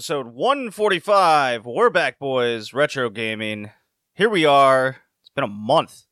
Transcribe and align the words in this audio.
episode 0.00 0.28
145. 0.28 1.66
We're 1.66 1.90
back, 1.90 2.18
boys. 2.18 2.72
Retro 2.72 3.10
gaming. 3.10 3.68
Here 4.14 4.30
we 4.30 4.46
are. 4.46 4.96
It's 5.20 5.28
been 5.28 5.44
a 5.44 5.46
month 5.46 6.06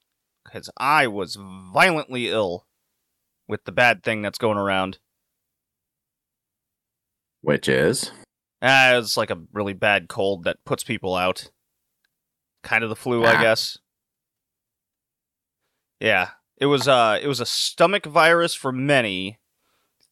because 0.44 0.68
I 0.76 1.06
was 1.06 1.38
violently 1.72 2.28
ill 2.28 2.66
with 3.48 3.64
the 3.64 3.72
bad 3.72 4.02
thing 4.02 4.20
that's 4.20 4.36
going 4.36 4.58
around. 4.58 4.98
Which 7.40 7.66
is? 7.66 8.12
Ah, 8.60 8.96
it's 8.98 9.16
like 9.16 9.30
a 9.30 9.40
really 9.54 9.72
bad 9.72 10.06
cold 10.10 10.44
that 10.44 10.62
puts 10.66 10.84
people 10.84 11.14
out. 11.14 11.50
Kind 12.62 12.84
of 12.84 12.90
the 12.90 12.94
flu, 12.96 13.24
I 13.24 13.36
Ah. 13.36 13.40
guess. 13.40 13.78
Yeah, 15.98 16.32
it 16.58 16.66
was. 16.66 16.86
Uh, 16.86 17.18
it 17.22 17.26
was 17.26 17.40
a 17.40 17.46
stomach 17.46 18.04
virus 18.04 18.52
for 18.54 18.70
many, 18.70 19.38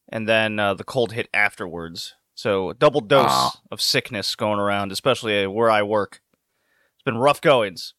and 0.09 0.27
then 0.27 0.57
uh, 0.59 0.73
the 0.73 0.83
cold 0.83 1.11
hit 1.11 1.29
afterwards. 1.31 2.15
So 2.37 2.69
a 2.69 2.75
double 2.75 3.01
dose 3.01 3.25
Ah. 3.31 3.51
of 3.71 3.81
sickness 3.81 4.35
going 4.35 4.59
around, 4.59 4.91
especially 4.91 5.43
uh, 5.43 5.49
where 5.49 5.71
I 5.71 5.81
work. 5.81 6.21
It's 6.93 7.03
been 7.03 7.17
rough 7.17 7.41
goings, 7.41 7.95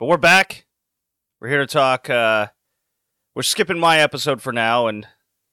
but 0.00 0.06
we're 0.06 0.16
back. 0.16 0.66
We're 1.40 1.50
here 1.50 1.60
to 1.60 1.68
talk. 1.68 2.10
Uh, 2.10 2.48
we're 3.36 3.42
skipping 3.44 3.78
my 3.78 4.00
episode 4.00 4.42
for 4.42 4.52
now, 4.52 4.88
and 4.88 5.06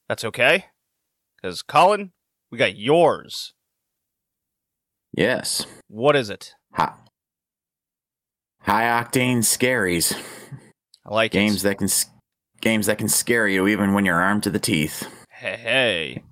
that's 0.09 0.23
okay, 0.25 0.65
because 1.35 1.61
Colin, 1.61 2.11
we 2.51 2.57
got 2.57 2.75
yours. 2.75 3.53
Yes. 5.15 5.67
What 5.87 6.15
is 6.15 6.31
it? 6.31 6.55
High, 6.73 6.93
high 8.61 8.85
octane 9.03 9.43
scaries. 9.43 10.19
I 11.05 11.13
like 11.13 11.31
Games 11.31 11.63
it. 11.63 11.67
that 11.67 11.77
can 11.77 11.89
games 12.61 12.87
that 12.87 12.97
can 12.97 13.09
scare 13.09 13.47
you 13.47 13.67
even 13.67 13.93
when 13.93 14.05
you're 14.05 14.19
armed 14.19 14.41
to 14.43 14.49
the 14.49 14.57
teeth. 14.57 15.07
Hey, 15.29 15.57
hey. 15.57 16.23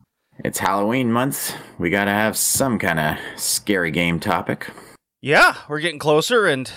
It's 0.44 0.60
Halloween 0.60 1.12
month. 1.12 1.56
We 1.78 1.90
gotta 1.90 2.12
have 2.12 2.36
some 2.36 2.80
kind 2.80 3.00
of 3.00 3.18
scary 3.40 3.92
game 3.92 4.20
topic. 4.20 4.70
Yeah, 5.22 5.56
we're 5.70 5.80
getting 5.80 6.00
closer, 6.00 6.48
and 6.48 6.72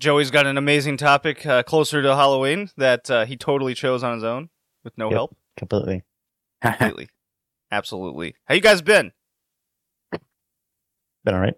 Joey's 0.00 0.30
got 0.32 0.46
an 0.46 0.58
amazing 0.58 0.96
topic 0.96 1.46
uh, 1.46 1.62
closer 1.62 2.02
to 2.02 2.16
Halloween 2.16 2.70
that 2.76 3.08
uh, 3.10 3.24
he 3.24 3.36
totally 3.36 3.74
chose 3.74 4.02
on 4.02 4.14
his 4.14 4.24
own 4.24 4.48
with 4.82 4.98
no 4.98 5.06
Yep. 5.10 5.14
help. 5.14 5.36
completely. 5.56 6.02
Completely. 6.62 7.08
Absolutely. 7.70 8.34
How 8.46 8.54
you 8.54 8.60
guys 8.62 8.80
been? 8.80 9.12
Been 10.12 11.34
all 11.34 11.40
right. 11.40 11.54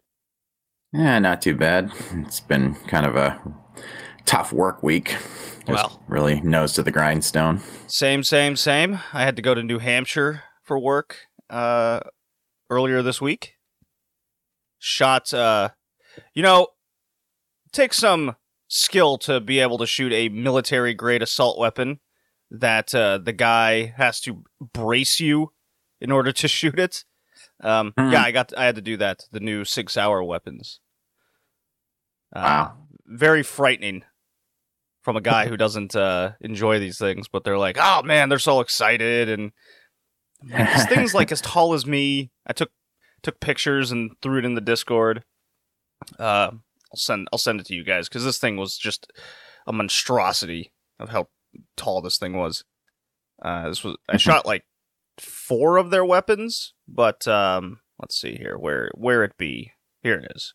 yeah, 0.92 1.18
not 1.20 1.40
too 1.42 1.54
bad. 1.56 1.90
It's 2.12 2.40
been 2.40 2.74
kind 2.88 3.06
of 3.06 3.14
a 3.16 3.40
tough 4.24 4.52
work 4.52 4.82
week. 4.82 5.16
Just 5.66 5.68
Well. 5.68 6.02
really 6.08 6.40
nose 6.40 6.72
to 6.74 6.82
the 6.82 6.90
grindstone. 6.90 7.60
Same, 7.86 8.22
same, 8.24 8.56
same. 8.56 8.98
I 9.12 9.22
had 9.22 9.36
to 9.36 9.42
go 9.42 9.54
to 9.54 9.62
New 9.62 9.78
Hampshire 9.78 10.42
for 10.62 10.76
work 10.78 11.26
uh, 11.50 12.00
earlier 12.70 13.02
this 13.02 13.20
week. 13.20 13.54
Shot, 14.78 15.32
uh, 15.32 15.70
you 16.34 16.42
know, 16.42 16.68
takes 17.72 17.96
some 17.96 18.36
skill 18.68 19.16
to 19.18 19.40
be 19.40 19.58
able 19.60 19.78
to 19.78 19.86
shoot 19.86 20.12
a 20.12 20.28
military 20.28 20.92
grade 20.94 21.22
assault 21.22 21.58
weapon 21.58 22.00
that 22.50 22.94
uh, 22.94 23.18
the 23.18 23.32
guy 23.32 23.94
has 23.96 24.20
to 24.20 24.44
brace 24.72 25.18
you 25.20 25.52
in 26.00 26.12
order 26.12 26.32
to 26.32 26.48
shoot 26.58 26.78
it. 26.78 27.04
Um, 27.62 27.94
Hmm. 27.96 28.12
Yeah, 28.12 28.22
I 28.22 28.32
got 28.32 28.52
I 28.56 28.64
had 28.66 28.74
to 28.76 28.82
do 28.82 28.96
that. 28.98 29.20
The 29.32 29.40
new 29.40 29.64
SIG 29.64 29.88
Sauer 29.90 30.22
weapons. 30.22 30.80
Uh, 32.34 32.40
Wow. 32.42 32.76
Very 33.06 33.42
frightening 33.44 34.02
from 35.02 35.16
a 35.16 35.20
guy 35.20 35.46
who 35.46 35.56
doesn't 35.56 35.94
uh, 35.94 36.32
enjoy 36.40 36.80
these 36.80 36.98
things, 36.98 37.28
but 37.28 37.44
they're 37.44 37.56
like, 37.58 37.78
oh 37.80 38.02
man, 38.02 38.28
they're 38.28 38.40
so 38.40 38.58
excited, 38.60 39.28
and 39.28 39.52
this 40.46 40.86
thing's 40.86 41.14
like 41.14 41.32
as 41.32 41.40
tall 41.40 41.74
as 41.74 41.86
me. 41.86 42.30
I 42.46 42.52
took 42.52 42.70
took 43.22 43.40
pictures 43.40 43.90
and 43.90 44.12
threw 44.22 44.38
it 44.38 44.44
in 44.44 44.54
the 44.54 44.60
Discord. 44.60 45.24
Uh, 46.18 46.50
I'll 46.52 46.96
send 46.96 47.28
I'll 47.32 47.38
send 47.38 47.60
it 47.60 47.66
to 47.66 47.74
you 47.74 47.84
guys 47.84 48.08
because 48.08 48.24
this 48.24 48.38
thing 48.38 48.56
was 48.56 48.76
just 48.76 49.12
a 49.66 49.72
monstrosity 49.72 50.72
of 50.98 51.10
how 51.10 51.28
tall 51.76 52.00
this 52.00 52.18
thing 52.18 52.36
was. 52.36 52.64
Uh, 53.42 53.68
this 53.68 53.84
was 53.84 53.96
I 54.08 54.16
shot 54.16 54.46
like 54.46 54.64
four 55.18 55.76
of 55.76 55.90
their 55.90 56.04
weapons, 56.04 56.74
but 56.86 57.26
um, 57.26 57.80
let's 57.98 58.16
see 58.18 58.36
here 58.36 58.56
where 58.56 58.90
where 58.94 59.24
it 59.24 59.36
be. 59.36 59.72
Here 60.02 60.18
it 60.18 60.32
is. 60.34 60.54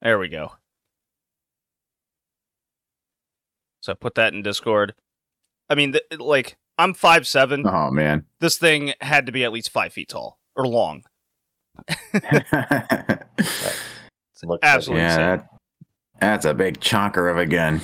There 0.00 0.18
we 0.18 0.28
go. 0.28 0.52
So 3.80 3.92
I 3.92 3.94
put 3.94 4.14
that 4.14 4.32
in 4.32 4.42
Discord. 4.42 4.94
I 5.68 5.74
mean, 5.74 5.92
th- 5.92 6.20
like 6.20 6.56
I'm 6.78 6.94
five 6.94 7.26
seven. 7.26 7.66
Oh 7.66 7.90
man. 7.90 8.24
This 8.40 8.58
thing 8.58 8.92
had 9.00 9.26
to 9.26 9.32
be 9.32 9.44
at 9.44 9.52
least 9.52 9.70
five 9.70 9.92
feet 9.92 10.08
tall 10.08 10.38
or 10.54 10.66
long. 10.66 11.02
Looks 14.44 14.60
Absolutely 14.62 15.02
yeah, 15.02 15.16
that, 15.16 15.48
that's 16.20 16.44
a 16.44 16.54
big 16.54 16.78
chonker 16.80 17.30
of 17.30 17.38
a 17.38 17.46
gun. 17.46 17.80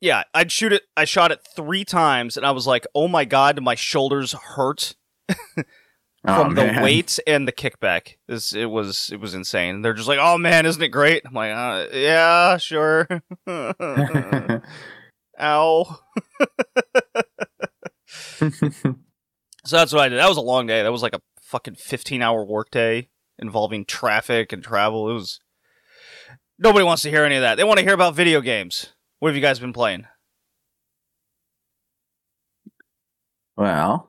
Yeah, 0.00 0.22
I'd 0.32 0.50
shoot 0.50 0.72
it. 0.72 0.84
I 0.96 1.04
shot 1.04 1.30
it 1.30 1.46
three 1.54 1.84
times, 1.84 2.36
and 2.36 2.46
I 2.46 2.52
was 2.52 2.66
like, 2.66 2.86
"Oh 2.94 3.06
my 3.06 3.24
god, 3.26 3.62
my 3.62 3.74
shoulders 3.74 4.32
hurt 4.32 4.94
Oh, 6.26 6.44
from 6.44 6.54
the 6.54 6.80
weight 6.82 7.18
and 7.26 7.46
the 7.46 7.52
kickback." 7.52 8.16
This 8.26 8.54
it 8.54 8.70
was 8.70 9.10
it 9.12 9.20
was 9.20 9.34
insane. 9.34 9.82
They're 9.82 9.92
just 9.92 10.08
like, 10.08 10.18
"Oh 10.20 10.38
man, 10.38 10.64
isn't 10.64 10.82
it 10.82 10.88
great?" 10.88 11.22
I'm 11.26 11.34
like, 11.34 11.52
uh, 11.52 11.86
"Yeah, 11.92 12.56
sure." 12.56 13.06
Ow. 15.40 15.98
So 19.64 19.76
that's 19.76 19.92
what 19.92 20.02
I 20.02 20.08
did. 20.08 20.18
That 20.18 20.28
was 20.28 20.38
a 20.38 20.42
long 20.42 20.66
day. 20.66 20.82
That 20.82 20.92
was 20.92 21.02
like 21.02 21.14
a 21.14 21.20
fucking 21.42 21.74
15 21.74 22.22
hour 22.22 22.44
workday 22.44 23.08
involving 23.38 23.84
traffic 23.84 24.52
and 24.52 24.62
travel. 24.62 25.10
It 25.10 25.14
was. 25.14 25.40
Nobody 26.58 26.84
wants 26.84 27.02
to 27.02 27.10
hear 27.10 27.24
any 27.24 27.36
of 27.36 27.42
that. 27.42 27.56
They 27.56 27.64
want 27.64 27.78
to 27.78 27.84
hear 27.84 27.94
about 27.94 28.14
video 28.14 28.40
games. 28.40 28.92
What 29.18 29.28
have 29.28 29.36
you 29.36 29.42
guys 29.42 29.58
been 29.58 29.72
playing? 29.72 30.06
Well, 33.56 34.08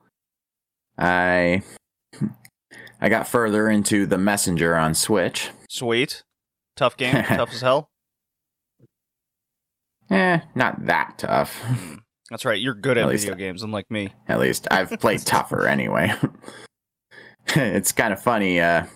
I 0.98 1.62
I 3.00 3.08
got 3.08 3.28
further 3.28 3.68
into 3.68 4.06
the 4.06 4.18
Messenger 4.18 4.76
on 4.76 4.94
Switch. 4.94 5.50
Sweet. 5.68 6.22
Tough 6.76 6.96
game. 6.96 7.24
Tough 7.28 7.52
as 7.52 7.60
hell. 7.60 7.90
Eh, 10.10 10.40
not 10.54 10.86
that 10.86 11.18
tough. 11.18 11.62
That's 12.32 12.46
right. 12.46 12.58
You're 12.58 12.74
good 12.74 12.96
at, 12.96 13.04
At 13.04 13.12
video 13.12 13.34
games, 13.34 13.62
unlike 13.62 13.90
me. 13.90 14.14
At 14.26 14.40
least 14.40 14.66
I've 14.70 14.88
played 14.98 15.20
tougher 15.26 15.68
anyway. 15.68 16.14
it's 17.48 17.92
kind 17.92 18.12
of 18.12 18.22
funny. 18.22 18.58
Uh, 18.58 18.86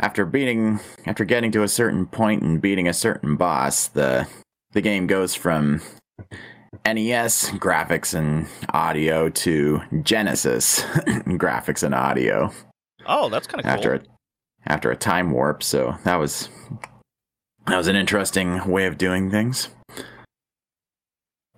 after 0.00 0.26
beating, 0.26 0.80
after 1.06 1.24
getting 1.24 1.52
to 1.52 1.62
a 1.62 1.68
certain 1.68 2.06
point 2.06 2.42
and 2.42 2.60
beating 2.60 2.88
a 2.88 2.92
certain 2.92 3.36
boss, 3.36 3.86
the 3.86 4.26
the 4.72 4.80
game 4.80 5.06
goes 5.06 5.36
from 5.36 5.80
NES 6.84 7.50
graphics 7.52 8.14
and 8.14 8.48
audio 8.74 9.28
to 9.28 9.80
Genesis 10.02 10.80
graphics 11.38 11.84
and 11.84 11.94
audio 11.94 12.52
Oh, 13.06 13.28
that's 13.28 13.46
kind 13.46 13.60
of 13.60 13.64
cool. 13.64 13.72
after 13.72 13.94
a, 13.94 14.00
after 14.66 14.90
a 14.90 14.96
time 14.96 15.30
warp. 15.30 15.62
So 15.62 15.96
that 16.04 16.16
was 16.16 16.48
that 17.66 17.76
was 17.76 17.86
an 17.86 17.96
interesting 17.96 18.68
way 18.68 18.86
of 18.86 18.98
doing 18.98 19.30
things. 19.30 19.68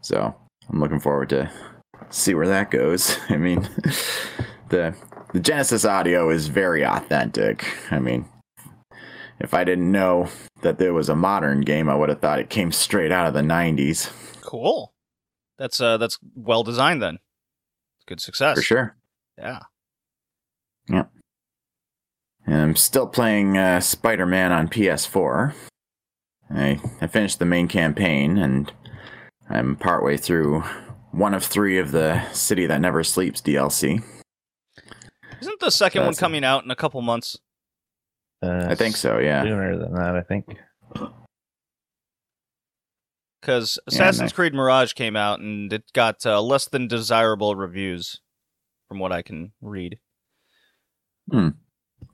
So 0.03 0.35
I'm 0.73 0.81
looking 0.81 1.01
forward 1.01 1.29
to 1.31 1.51
see 2.11 2.35
where 2.35 2.49
that 2.49 2.71
goes. 2.71 3.19
I 3.29 3.37
mean, 3.37 3.69
the 4.69 4.95
the 5.33 5.41
Genesis 5.41 5.85
audio 5.85 6.31
is 6.31 6.49
very 6.49 6.85
authentic. 6.85 7.65
I 7.91 7.99
mean, 7.99 8.27
if 9.41 9.55
I 9.55 9.65
didn't 9.65 9.91
know 9.91 10.29
that 10.63 10.79
there 10.79 10.95
was 10.95 11.09
a 11.09 11.17
modern 11.17 11.61
game, 11.61 11.89
I 11.89 11.95
would 11.95 12.09
have 12.09 12.21
thought 12.21 12.39
it 12.39 12.51
came 12.51 12.73
straight 12.73 13.13
out 13.13 13.27
of 13.27 13.35
the 13.35 13.41
'90s 13.41 14.11
Cool. 14.53 14.93
That's 15.57 15.81
uh 15.81 15.97
that's 15.97 16.19
well 16.35 16.63
designed 16.63 17.03
then. 17.03 17.19
Good 18.07 18.21
success. 18.21 18.57
for 18.57 18.63
sure. 18.63 18.97
Yeah. 19.39 19.61
Yep. 20.91 21.11
And 22.45 22.57
I'm 22.57 22.77
still 22.77 23.07
playing 23.07 23.57
uh, 23.57 23.81
Spider 23.81 24.27
Man 24.27 24.53
on 24.53 24.69
PS4. 24.69 25.55
I, 26.51 26.81
I 27.01 27.07
finished 27.07 27.39
the 27.39 27.47
main 27.47 27.69
campaign 27.69 28.37
and 28.37 28.71
I'm 29.53 29.77
partway 29.77 30.17
through 30.17 30.63
one 31.11 31.35
of 31.35 31.45
three 31.45 31.79
of 31.79 31.93
the 31.93 32.27
City 32.33 32.67
That 32.67 32.81
Never 32.81 33.05
Sleeps 33.05 33.41
DLC. 33.43 34.03
Isn't 35.41 35.61
the 35.61 35.71
second 35.71 36.01
one 36.03 36.07
That's- 36.09 36.21
coming 36.21 36.45
out 36.45 36.65
in 36.65 36.71
a 36.71 36.77
couple 36.77 37.03
months? 37.03 37.39
Uh, 38.43 38.67
I 38.69 38.75
think 38.75 38.97
so, 38.97 39.19
yeah. 39.19 39.43
Sooner 39.43 39.79
than 39.79 39.95
that, 39.95 40.17
I 40.17 40.23
think. 40.23 40.47
Because 43.41 43.79
Yeah, 43.89 43.95
Assassin's 43.95 44.21
nice. 44.21 44.33
Creed 44.33 44.55
Mirage 44.55 44.93
came 44.95 45.17
out 45.17 45.41
and 45.41 45.73
it 45.73 45.85
got 45.93 46.25
uh, 46.27 46.41
less 46.41 46.67
than 46.69 46.89
desirable 46.89 47.55
reviews, 47.57 48.21
from 48.89 48.99
what 48.99 49.13
I 49.13 49.23
can 49.23 49.53
read. 49.61 49.99
Hmm. 51.31 51.49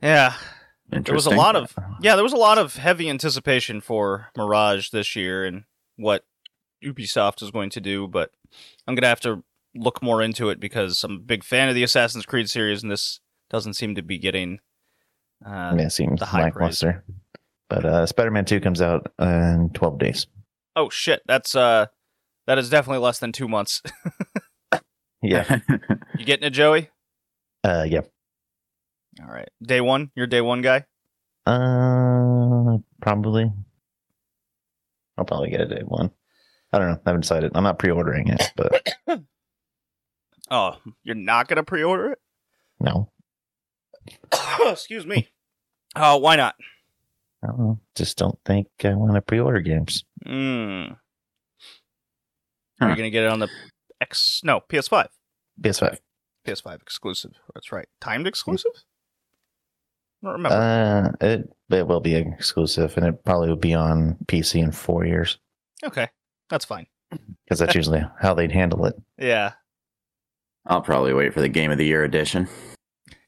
Yeah, 0.03 0.35
there 0.91 1.15
was 1.15 1.27
a 1.27 1.31
lot 1.31 1.57
of 1.57 1.75
yeah, 2.03 2.15
there 2.15 2.23
was 2.25 2.33
a 2.35 2.37
lot 2.37 2.59
of 2.59 2.77
heavy 2.77 3.09
anticipation 3.09 3.81
for 3.81 4.29
Mirage 4.37 4.91
this 4.91 5.17
year 5.17 5.45
and 5.47 5.65
what 5.97 6.25
Ubisoft 6.85 7.43
is 7.43 7.51
going 7.51 7.71
to 7.71 7.81
do, 7.81 8.07
but 8.09 8.31
I'm 8.87 8.95
gonna 8.95 9.07
have 9.09 9.21
to 9.21 9.43
look 9.75 10.03
more 10.03 10.23
into 10.23 10.49
it 10.49 10.59
because 10.61 11.05
I'm 11.05 11.13
a 11.17 11.19
big 11.19 11.45
fan 11.45 11.69
of 11.69 11.75
the 11.75 11.83
Assassin's 11.83 12.27
Creed 12.27 12.49
series, 12.51 12.83
and 12.83 12.91
this 12.91 13.21
doesn't 13.51 13.75
seem 13.75 13.95
to 13.95 14.03
be 14.03 14.19
getting 14.19 14.61
Uh, 15.45 15.75
yeah, 15.77 15.87
it 15.87 15.91
seems 15.91 16.21
the 16.21 16.27
high 16.27 16.51
praise. 16.51 16.83
But 17.69 17.85
uh, 17.85 18.07
Spider-Man 18.07 18.45
Two 18.47 18.61
comes 18.61 18.81
out 18.81 19.13
in 19.19 19.71
12 19.75 19.99
days. 19.99 20.27
oh 20.77 20.89
shit, 20.91 21.23
that's 21.27 21.55
uh, 21.55 21.87
that 22.47 22.59
is 22.59 22.71
definitely 22.71 23.05
less 23.05 23.19
than 23.19 23.33
two 23.33 23.49
months. 23.49 23.83
Yeah, 25.21 25.59
you 26.17 26.25
getting 26.25 26.47
it, 26.47 26.51
Joey? 26.51 26.91
uh, 27.65 27.85
yeah. 27.89 28.03
All 29.21 29.27
right, 29.29 29.49
day 29.61 29.81
one. 29.81 30.13
You're 30.15 30.29
day 30.29 30.41
one 30.41 30.63
guy. 30.63 30.85
Uh, 31.45 32.79
probably. 33.03 33.51
I'll 35.17 35.25
probably 35.25 35.51
get 35.51 35.61
a 35.61 35.67
day 35.67 35.83
one. 35.85 36.13
I 36.73 36.79
don't 36.79 36.89
know. 36.89 37.01
I 37.07 37.09
haven't 37.11 37.23
decided. 37.23 37.53
I'm 37.55 37.65
not 37.65 37.79
pre-ordering 37.79 38.29
it, 38.29 38.53
but 38.57 38.87
Oh, 40.51 40.77
you're 41.03 41.15
not 41.15 41.49
gonna 41.49 41.63
pre-order 41.63 42.13
it? 42.13 42.19
no, 42.81 43.11
Excuse 44.67 45.07
me. 45.07 45.29
Oh, 45.97 46.17
why 46.19 46.37
not? 46.37 46.55
I 47.43 47.49
don't 47.49 47.59
know. 47.59 47.81
Just 47.95 48.19
don't 48.19 48.39
think 48.45 48.67
I 48.85 48.95
want 48.95 49.15
to 49.15 49.21
pre-order 49.23 49.61
games. 49.61 50.05
Mm. 50.27 50.91
Are 52.81 52.87
you 52.87 52.89
Huh. 52.91 52.95
gonna 52.95 53.11
get 53.11 53.25
it 53.25 53.31
on 53.31 53.39
the 53.41 53.49
X? 54.01 54.41
No, 54.45 54.61
PS5. 54.61 55.09
PS5. 55.61 55.99
PS5 56.47 56.81
exclusive. 56.83 57.33
That's 57.55 57.73
right. 57.73 57.89
Timed 58.01 58.27
exclusive. 58.27 58.71
I 60.23 60.27
don't 60.27 60.33
remember. 60.35 60.57
Uh, 60.57 61.27
it 61.27 61.49
it 61.71 61.87
will 61.87 62.01
be 62.01 62.15
exclusive, 62.15 62.97
and 62.97 63.07
it 63.07 63.25
probably 63.25 63.49
will 63.49 63.57
be 63.57 63.75
on 63.75 64.17
PC 64.27 64.63
in 64.63 64.73
four 64.73 65.05
years 65.05 65.39
okay, 65.85 66.09
that's 66.51 66.65
fine. 66.65 66.87
because 67.45 67.59
that's 67.59 67.75
usually 67.75 68.03
how 68.21 68.35
they'd 68.35 68.53
handle 68.53 68.85
it. 68.87 68.95
Yeah, 69.19 69.53
I'll 70.67 70.83
probably 70.83 71.13
wait 71.15 71.35
for 71.35 71.41
the 71.41 71.49
Game 71.49 71.71
of 71.71 71.79
the 71.79 71.87
Year 71.87 72.05
edition. 72.05 72.49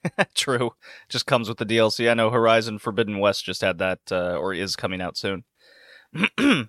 true. 0.34 0.70
Just 1.08 1.26
comes 1.26 1.49
with 1.49 1.58
the 1.58 1.67
DLC. 1.67 2.11
I 2.11 2.14
know 2.14 2.31
Horizon 2.31 2.78
Forbidden 2.78 3.19
West 3.19 3.44
just 3.44 3.61
had 3.61 3.78
that, 3.78 3.99
uh, 4.11 4.37
or 4.37 4.55
is 4.55 4.76
coming 4.76 5.00
out 5.00 5.17
soon. 5.17 5.44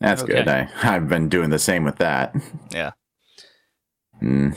That's 0.00 0.22
Okay. 0.22 0.32
good. 0.32 0.48
I, 0.48 0.68
I've 0.82 1.08
been 1.08 1.28
doing 1.28 1.50
the 1.50 1.58
same 1.58 1.84
with 1.84 1.96
that. 1.98 2.34
Yeah. 2.72 2.92
Mm. 4.22 4.56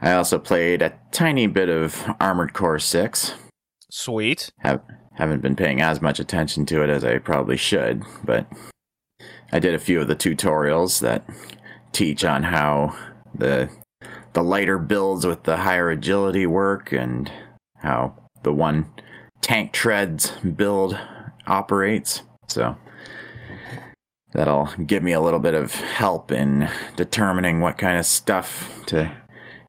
I 0.00 0.12
also 0.12 0.38
played 0.38 0.80
a 0.82 0.98
tiny 1.12 1.46
bit 1.46 1.68
of 1.68 2.04
Armored 2.20 2.54
Core 2.54 2.78
6. 2.78 3.34
Sweet. 3.90 4.50
Have, 4.60 4.80
haven't 5.16 5.42
been 5.42 5.56
paying 5.56 5.80
as 5.82 6.00
much 6.00 6.20
attention 6.20 6.66
to 6.66 6.82
it 6.82 6.90
as 6.90 7.04
I 7.04 7.18
probably 7.18 7.56
should, 7.56 8.04
but 8.24 8.46
I 9.52 9.58
did 9.58 9.74
a 9.74 9.78
few 9.78 10.00
of 10.00 10.08
the 10.08 10.16
tutorials 10.16 11.00
that 11.00 11.24
teach 11.92 12.24
on 12.24 12.42
how 12.44 12.96
the 13.34 13.70
the 14.34 14.42
lighter 14.42 14.78
builds 14.78 15.26
with 15.26 15.44
the 15.44 15.56
higher 15.58 15.90
agility 15.90 16.46
work 16.46 16.92
and 16.92 17.32
how 17.78 18.14
the 18.42 18.52
one 18.52 18.92
tank 19.40 19.72
treads 19.72 20.30
build 20.42 20.98
operates. 21.46 22.22
So 22.46 22.76
that'll 24.32 24.66
give 24.86 25.02
me 25.02 25.12
a 25.12 25.20
little 25.20 25.40
bit 25.40 25.54
of 25.54 25.74
help 25.74 26.30
in 26.30 26.68
determining 26.96 27.60
what 27.60 27.78
kind 27.78 27.98
of 27.98 28.06
stuff 28.06 28.84
to 28.86 29.10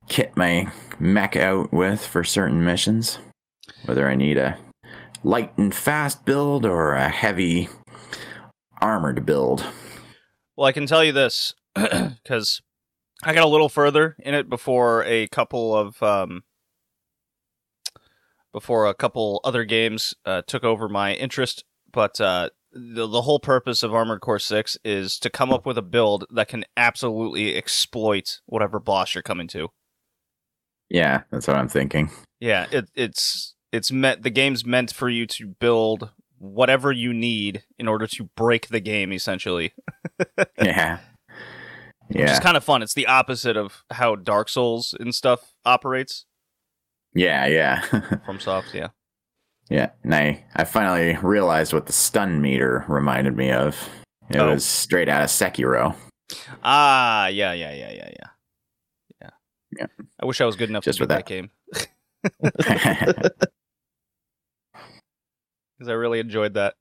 kit 0.08 0.36
my 0.36 0.72
mech 1.00 1.36
out 1.36 1.72
with 1.72 2.06
for 2.06 2.24
certain 2.24 2.64
missions. 2.64 3.20
Whether 3.86 4.10
I 4.10 4.16
need 4.16 4.38
a 4.38 4.58
light 5.24 5.58
and 5.58 5.74
fast 5.74 6.26
build 6.26 6.66
or 6.66 6.94
a 6.94 7.10
heavy 7.10 7.70
armored 8.82 9.26
build. 9.26 9.66
Well, 10.56 10.68
I 10.68 10.72
can 10.72 10.86
tell 10.86 11.04
you 11.04 11.12
this 11.12 11.54
because 11.76 12.62
I 13.24 13.34
got 13.34 13.46
a 13.46 13.50
little 13.50 13.70
further 13.70 14.16
in 14.20 14.34
it 14.34 14.50
before 14.50 15.04
a 15.06 15.28
couple 15.28 15.76
of 15.76 16.02
um, 16.04 16.44
before 18.52 18.88
a 18.88 18.94
couple 18.94 19.42
other 19.44 19.64
games 19.64 20.14
uh, 20.26 20.42
took 20.48 20.64
over 20.64 20.90
my 20.90 21.14
interest. 21.14 21.64
But 21.92 22.20
uh, 22.22 22.50
the 22.72 23.08
the 23.08 23.22
whole 23.24 23.40
purpose 23.40 23.84
of 23.84 23.94
Armored 23.94 24.22
Core 24.22 24.40
Six 24.40 24.78
is 24.84 25.18
to 25.20 25.30
come 25.30 25.52
up 25.52 25.66
with 25.66 25.78
a 25.78 25.84
build 25.84 26.26
that 26.32 26.48
can 26.48 26.66
absolutely 26.78 27.56
exploit 27.56 28.40
whatever 28.46 28.80
boss 28.80 29.16
you're 29.16 29.22
coming 29.22 29.48
to. 29.50 29.70
Yeah, 30.90 31.22
that's 31.32 31.48
what 31.48 31.58
I'm 31.58 31.68
thinking. 31.68 32.10
Yeah, 32.40 32.68
it, 32.72 32.90
it's 32.96 33.56
it's 33.72 33.92
meant 33.92 34.24
the 34.24 34.30
game's 34.30 34.66
meant 34.66 34.94
for 34.94 35.10
you 35.10 35.26
to 35.28 35.48
build 35.48 36.12
whatever 36.40 36.92
you 36.92 37.14
need 37.14 37.64
in 37.78 37.88
order 37.88 38.08
to 38.08 38.24
break 38.36 38.70
the 38.70 38.80
game 38.80 39.12
essentially. 39.14 39.74
Yeah. 40.62 41.00
Which 42.08 42.32
is 42.32 42.40
kind 42.40 42.58
of 42.58 42.64
fun. 42.64 42.82
It's 42.82 42.96
the 42.96 43.06
opposite 43.06 43.56
of 43.56 43.84
how 43.92 44.16
Dark 44.16 44.50
Souls 44.50 44.96
and 45.00 45.14
stuff 45.14 45.54
operates 45.64 46.26
Yeah, 47.14 47.46
yeah. 47.46 47.82
FromSoft, 48.28 48.74
yeah. 48.74 48.88
yeah. 49.70 49.92
And 50.04 50.16
I, 50.16 50.44
I 50.56 50.64
finally 50.64 51.18
realized 51.22 51.72
what 51.72 51.86
the 51.86 51.94
stun 51.94 52.42
meter 52.42 52.84
reminded 52.88 53.38
me 53.38 53.52
of. 53.52 53.90
It 54.32 54.38
Oh. 54.38 54.54
was 54.54 54.66
straight 54.66 55.08
out 55.10 55.22
of 55.22 55.30
Sekiro. 55.30 55.96
Ah, 56.64 57.28
yeah, 57.28 57.54
yeah, 57.54 57.74
yeah, 57.74 57.92
yeah, 57.92 58.10
yeah. 58.10 58.30
Yeah. 59.22 59.30
Yeah. 59.78 59.86
I 60.20 60.26
wish 60.26 60.42
I 60.42 60.46
was 60.46 60.56
good 60.56 60.70
enough 60.70 60.84
Just 60.84 60.98
to 61.00 61.06
that 61.06 61.26
that. 61.26 61.26
game 61.28 61.52
because 65.80 65.90
I 65.90 65.94
really 65.94 66.20
enjoyed 66.20 66.56
that. 66.56 66.76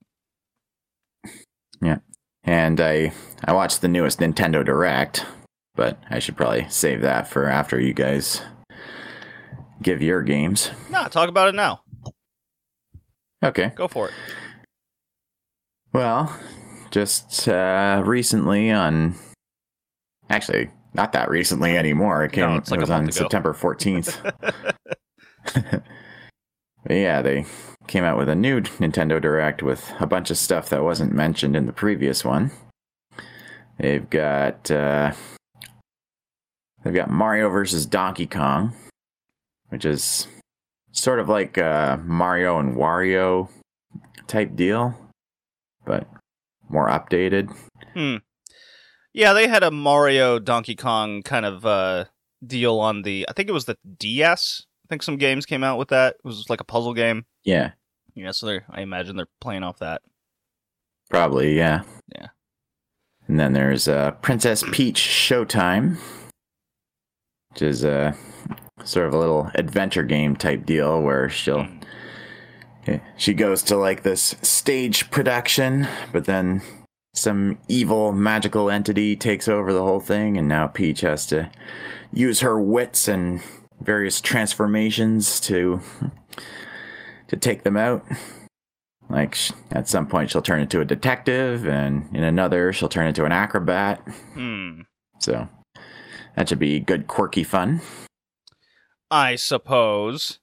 Yeah, 1.81 1.99
and 2.43 2.81
I 2.81 3.13
I 3.45 3.53
watched 3.53 3.81
the 3.81 3.87
newest 3.87 4.19
Nintendo 4.19 4.65
Direct, 4.65 5.25
but 5.75 5.97
I 6.09 6.19
should 6.19 6.35
probably 6.35 6.67
save 6.69 7.01
that 7.01 7.27
for 7.27 7.45
after 7.45 7.79
you 7.79 7.93
guys 7.93 8.41
give 9.81 10.01
your 10.01 10.21
games. 10.21 10.71
Nah, 10.89 11.07
talk 11.07 11.29
about 11.29 11.47
it 11.47 11.55
now. 11.55 11.81
Okay. 13.41 13.71
Go 13.75 13.87
for 13.87 14.09
it. 14.09 14.13
Well, 15.93 16.37
just 16.91 17.47
uh, 17.47 18.03
recently 18.05 18.69
on, 18.69 19.15
actually 20.29 20.69
not 20.93 21.13
that 21.13 21.29
recently 21.29 21.77
anymore. 21.77 22.25
It 22.25 22.33
came. 22.33 22.49
No, 22.49 22.55
like 22.55 22.71
it 22.71 22.79
was 22.81 22.89
on 22.89 23.03
ago. 23.03 23.11
September 23.11 23.53
fourteenth. 23.53 24.19
Yeah, 26.89 27.21
they 27.21 27.45
came 27.87 28.03
out 28.03 28.17
with 28.17 28.29
a 28.29 28.35
new 28.35 28.61
Nintendo 28.61 29.21
Direct 29.21 29.61
with 29.61 29.93
a 29.99 30.07
bunch 30.07 30.31
of 30.31 30.37
stuff 30.37 30.69
that 30.69 30.83
wasn't 30.83 31.13
mentioned 31.13 31.55
in 31.55 31.67
the 31.67 31.73
previous 31.73 32.25
one. 32.25 32.51
They've 33.77 34.09
got 34.09 34.69
uh, 34.71 35.13
they've 36.83 36.93
got 36.93 37.09
Mario 37.09 37.49
versus 37.49 37.85
Donkey 37.85 38.25
Kong, 38.25 38.73
which 39.69 39.85
is 39.85 40.27
sort 40.91 41.19
of 41.19 41.29
like 41.29 41.57
a 41.57 42.01
Mario 42.03 42.59
and 42.59 42.75
Wario 42.75 43.49
type 44.27 44.55
deal, 44.55 44.95
but 45.85 46.07
more 46.69 46.87
updated. 46.87 47.55
Hmm. 47.93 48.17
Yeah, 49.13 49.33
they 49.33 49.47
had 49.47 49.63
a 49.63 49.71
Mario 49.71 50.39
Donkey 50.39 50.75
Kong 50.75 51.21
kind 51.21 51.45
of 51.45 51.65
uh, 51.65 52.05
deal 52.45 52.79
on 52.79 53.03
the. 53.03 53.25
I 53.29 53.33
think 53.33 53.47
it 53.47 53.53
was 53.53 53.65
the 53.65 53.77
DS. 53.97 54.65
I 54.89 54.93
think 54.93 55.03
some 55.03 55.17
games 55.17 55.45
came 55.45 55.63
out 55.63 55.77
with 55.77 55.89
that. 55.89 56.15
It 56.15 56.25
was 56.27 56.49
like 56.49 56.61
a 56.61 56.65
puzzle 56.65 56.93
game. 56.95 57.25
Yeah, 57.43 57.71
Yeah, 58.15 58.31
so 58.31 58.47
they're. 58.47 58.65
I 58.69 58.81
imagine 58.81 59.15
they're 59.15 59.27
playing 59.39 59.63
off 59.63 59.79
that. 59.79 60.01
probably. 61.09 61.55
Yeah. 61.57 61.83
Yeah. 62.15 62.27
And 63.27 63.39
then 63.39 63.53
there's 63.53 63.87
uh, 63.87 64.11
Princess 64.21 64.63
Peach 64.71 64.99
Showtime, 64.99 65.97
which 67.51 67.61
is 67.61 67.83
a 67.83 68.15
sort 68.83 69.07
of 69.07 69.13
a 69.13 69.17
little 69.19 69.51
adventure 69.55 70.03
game 70.03 70.35
type 70.35 70.65
deal 70.65 71.01
where 71.01 71.29
she'll 71.29 71.67
Hmm. 72.85 72.95
she 73.17 73.33
goes 73.33 73.61
to 73.63 73.75
like 73.75 74.03
this 74.03 74.35
stage 74.41 75.11
production, 75.11 75.85
but 76.13 76.23
then 76.25 76.61
some 77.13 77.59
evil 77.67 78.13
magical 78.13 78.69
entity 78.69 79.15
takes 79.17 79.47
over 79.49 79.73
the 79.73 79.83
whole 79.83 79.99
thing, 79.99 80.37
and 80.37 80.47
now 80.47 80.65
Peach 80.67 81.01
has 81.01 81.25
to 81.27 81.51
use 82.13 82.39
her 82.39 82.59
wits 82.59 83.07
and 83.09 83.41
various 83.81 84.21
transformations 84.21 85.39
to 85.41 85.81
to 87.27 87.37
take 87.37 87.63
them 87.63 87.77
out. 87.77 88.05
Like 89.09 89.37
at 89.71 89.87
some 89.87 90.05
point, 90.07 90.29
she'll 90.29 90.41
turn 90.41 90.61
into 90.61 90.81
a 90.81 90.85
detective, 90.85 91.67
and 91.67 92.15
in 92.15 92.23
another, 92.23 92.71
she'll 92.73 92.89
turn 92.89 93.07
into 93.07 93.25
an 93.25 93.31
acrobat. 93.31 93.99
Hmm. 94.33 94.81
So 95.19 95.47
that 96.35 96.47
should 96.49 96.59
be 96.59 96.79
good, 96.79 97.07
quirky 97.07 97.43
fun. 97.43 97.81
I 99.11 99.35
suppose. 99.35 100.39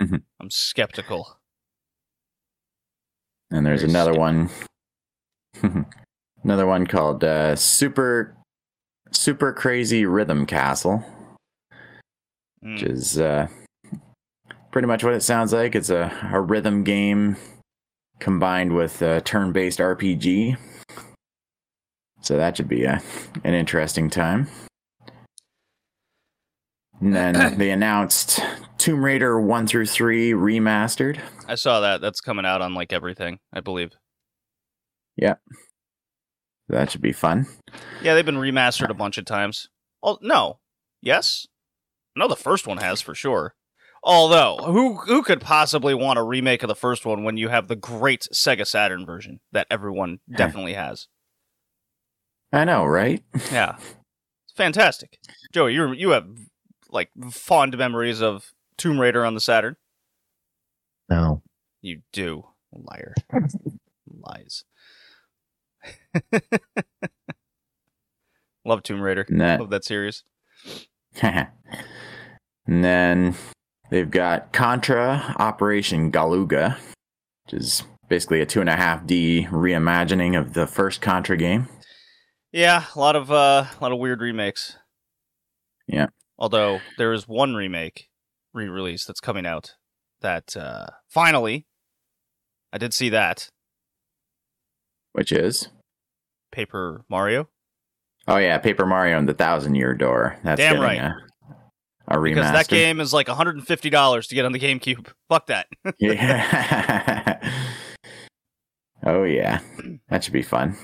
Mhm. 0.00 0.22
I'm 0.40 0.50
skeptical. 0.50 1.38
And 3.50 3.64
there's 3.66 3.82
Very 3.82 3.90
another 3.92 4.12
skeptical. 4.14 4.50
one, 5.62 5.86
another 6.44 6.66
one 6.66 6.86
called 6.86 7.22
uh, 7.24 7.54
Super 7.56 8.36
Super 9.12 9.52
Crazy 9.52 10.04
Rhythm 10.06 10.46
Castle, 10.46 11.04
Hmm. 12.64 12.72
which 12.72 12.82
is 12.82 13.18
uh, 13.18 13.48
pretty 14.72 14.88
much 14.88 15.04
what 15.04 15.12
it 15.12 15.22
sounds 15.22 15.52
like. 15.52 15.74
It's 15.74 15.90
a, 15.90 16.10
a 16.32 16.40
rhythm 16.40 16.82
game 16.82 17.36
combined 18.20 18.72
with 18.74 19.02
a 19.02 19.20
turn-based 19.20 19.78
RPG. 19.78 20.56
So 22.22 22.38
that 22.38 22.56
should 22.56 22.68
be 22.68 22.84
a, 22.84 23.02
an 23.44 23.52
interesting 23.52 24.08
time. 24.08 24.48
And 27.00 27.14
then 27.14 27.58
they 27.58 27.70
announced 27.70 28.40
Tomb 28.78 29.04
Raider 29.04 29.38
1 29.38 29.66
through 29.66 29.86
3 29.86 30.32
remastered. 30.32 31.20
I 31.46 31.56
saw 31.56 31.80
that. 31.80 32.00
That's 32.00 32.22
coming 32.22 32.46
out 32.46 32.62
on 32.62 32.72
like 32.72 32.94
everything, 32.94 33.40
I 33.52 33.60
believe. 33.60 33.90
Yeah. 35.16 35.34
That 36.68 36.90
should 36.90 37.02
be 37.02 37.12
fun. 37.12 37.46
Yeah, 38.02 38.14
they've 38.14 38.24
been 38.24 38.36
remastered 38.36 38.88
a 38.88 38.94
bunch 38.94 39.18
of 39.18 39.26
times. 39.26 39.68
Oh 40.02 40.18
no, 40.22 40.60
yes, 41.02 41.46
no, 42.16 42.28
the 42.28 42.36
first 42.36 42.66
one 42.66 42.78
has 42.78 43.00
for 43.00 43.14
sure. 43.14 43.54
Although, 44.02 44.58
who 44.64 44.96
who 44.96 45.22
could 45.22 45.40
possibly 45.40 45.94
want 45.94 46.18
a 46.18 46.22
remake 46.22 46.62
of 46.62 46.68
the 46.68 46.74
first 46.74 47.06
one 47.06 47.24
when 47.24 47.38
you 47.38 47.48
have 47.48 47.68
the 47.68 47.76
great 47.76 48.26
Sega 48.34 48.66
Saturn 48.66 49.06
version 49.06 49.40
that 49.52 49.66
everyone 49.70 50.18
hmm. 50.28 50.36
definitely 50.36 50.74
has? 50.74 51.08
I 52.52 52.64
know, 52.64 52.84
right? 52.84 53.22
Yeah, 53.50 53.76
it's 53.78 54.54
fantastic. 54.54 55.18
Joey, 55.52 55.72
you 55.74 55.92
you 55.92 56.10
have 56.10 56.28
like 56.90 57.10
fond 57.30 57.78
memories 57.78 58.20
of 58.20 58.52
Tomb 58.76 59.00
Raider 59.00 59.24
on 59.24 59.34
the 59.34 59.40
Saturn. 59.40 59.76
No. 61.08 61.42
You 61.80 62.02
do, 62.12 62.44
liar, 62.72 63.14
lies. 64.08 64.64
Love 68.64 68.82
Tomb 68.82 69.02
Raider. 69.02 69.26
And 69.28 69.40
that, 69.40 69.60
Love 69.60 69.70
that 69.70 69.84
series. 69.84 70.24
and 71.22 71.48
then 72.66 73.34
they've 73.90 74.10
got 74.10 74.52
Contra 74.52 75.34
Operation 75.38 76.10
Galuga, 76.10 76.76
which 77.44 77.60
is 77.60 77.82
basically 78.08 78.40
a 78.40 78.46
two 78.46 78.60
and 78.60 78.68
a 78.68 78.76
half 78.76 79.06
D 79.06 79.46
reimagining 79.50 80.38
of 80.38 80.54
the 80.54 80.66
first 80.66 81.00
Contra 81.00 81.36
game. 81.36 81.68
Yeah, 82.52 82.84
a 82.94 82.98
lot 82.98 83.16
of 83.16 83.30
uh, 83.30 83.66
a 83.68 83.78
lot 83.80 83.92
of 83.92 83.98
weird 83.98 84.20
remakes. 84.20 84.76
Yeah. 85.86 86.06
Although 86.38 86.80
there 86.98 87.12
is 87.12 87.28
one 87.28 87.54
remake 87.54 88.08
re-release 88.52 89.04
that's 89.04 89.20
coming 89.20 89.46
out 89.46 89.74
that 90.20 90.56
uh, 90.56 90.86
finally, 91.08 91.66
I 92.72 92.78
did 92.78 92.94
see 92.94 93.08
that 93.10 93.48
Which 95.12 95.32
is 95.32 95.68
Paper 96.50 97.04
Mario 97.08 97.48
oh 98.28 98.36
yeah, 98.36 98.58
Paper 98.58 98.86
Mario 98.86 99.18
and 99.18 99.28
the 99.28 99.34
Thousand 99.34 99.74
Year 99.74 99.94
Door. 99.94 100.36
That's 100.42 100.58
Damn 100.58 100.80
right. 100.80 100.98
a, 100.98 101.16
a 102.08 102.16
remaster. 102.16 102.34
because 102.34 102.52
that 102.52 102.68
game 102.68 103.00
is 103.00 103.12
like 103.12 103.28
150 103.28 103.90
dollars 103.90 104.26
to 104.28 104.34
get 104.34 104.44
on 104.44 104.52
the 104.52 104.58
GameCube. 104.58 105.08
Fuck 105.28 105.46
that. 105.46 105.66
yeah. 105.98 107.40
oh 109.04 109.24
yeah, 109.24 109.60
that 110.08 110.24
should 110.24 110.32
be 110.32 110.42
fun. 110.42 110.76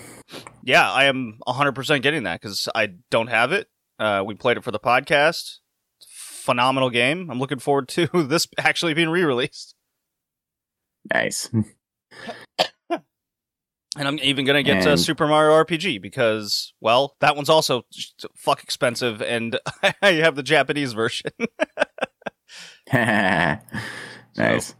yeah, 0.63 0.91
I 0.91 1.05
am 1.05 1.39
100% 1.47 2.03
getting 2.03 2.25
that 2.25 2.41
because 2.41 2.69
I 2.75 2.91
don't 3.11 3.29
have 3.29 3.53
it. 3.53 3.69
Uh, 3.99 4.23
we 4.25 4.35
played 4.35 4.57
it 4.57 4.65
for 4.65 4.71
the 4.71 4.81
podcast. 4.81 5.59
Phenomenal 6.09 6.89
game. 6.89 7.31
I'm 7.31 7.39
looking 7.39 7.59
forward 7.59 7.89
to 7.89 8.07
this 8.27 8.49
actually 8.59 8.95
being 8.95 9.11
re-released. 9.11 9.75
Nice. 11.13 11.51
And 13.99 14.07
I'm 14.07 14.19
even 14.23 14.45
gonna 14.45 14.63
get 14.63 14.83
to 14.85 14.91
And- 14.93 15.01
Super 15.01 15.27
Mario 15.27 15.53
RPG 15.65 16.01
because, 16.01 16.73
well, 16.81 17.17
that 17.21 17.35
one's 17.35 17.49
also 17.49 17.83
fuck 18.37 18.63
expensive, 18.63 19.21
and 19.21 19.59
I 20.03 20.13
have 20.13 20.37
the 20.37 20.43
Japanese 20.45 20.93
version. 20.93 21.31
nice. 22.93 24.75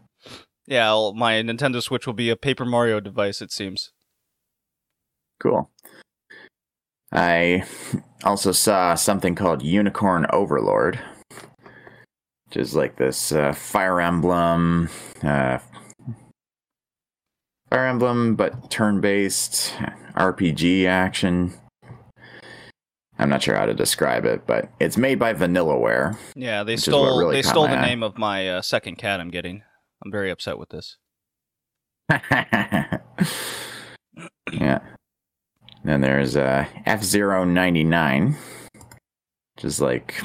yeah, 0.67 0.85
I'll- 0.87 1.13
my 1.13 1.33
Nintendo 1.41 1.81
Switch 1.81 2.05
will 2.07 2.13
be 2.13 2.29
a 2.29 2.35
Paper 2.35 2.65
Mario 2.65 2.99
device. 2.99 3.41
It 3.41 3.51
seems. 3.51 3.91
Cool. 5.41 5.69
I 7.11 7.63
also 8.23 8.51
saw 8.51 8.95
something 8.95 9.35
called 9.35 9.61
Unicorn 9.61 10.25
Overlord, 10.31 10.99
which 12.47 12.55
is 12.57 12.75
like 12.75 12.95
this 12.97 13.31
uh, 13.33 13.51
Fire 13.53 13.99
Emblem, 13.99 14.87
uh, 15.23 15.57
Fire 17.71 17.87
Emblem, 17.87 18.35
but 18.35 18.69
turn-based 18.69 19.73
RPG 20.15 20.85
action. 20.87 21.53
I'm 23.17 23.29
not 23.29 23.41
sure 23.43 23.55
how 23.55 23.65
to 23.65 23.73
describe 23.73 24.25
it, 24.25 24.45
but 24.45 24.69
it's 24.81 24.97
made 24.97 25.17
by 25.19 25.33
Vanillaware. 25.33 26.17
Yeah, 26.35 26.63
they 26.63 26.73
Which 26.73 26.87
is 26.87 26.93
what 26.93 27.05
stole 27.05 27.19
really 27.19 27.35
they 27.35 27.41
stole 27.43 27.67
the 27.69 27.79
name 27.79 28.03
of 28.03 28.17
my 28.17 28.49
uh, 28.49 28.61
second 28.61 28.97
cat. 28.97 29.21
I'm 29.21 29.29
getting. 29.29 29.63
I'm 30.03 30.11
very 30.11 30.31
upset 30.31 30.57
with 30.57 30.67
this. 30.69 30.97
yeah. 34.51 34.79
Then 35.83 36.01
there's 36.01 36.35
uh, 36.35 36.65
F 36.85 37.03
Zero 37.03 37.45
ninety 37.45 37.85
nine, 37.85 38.35
which 39.55 39.63
is 39.63 39.79
like 39.79 40.21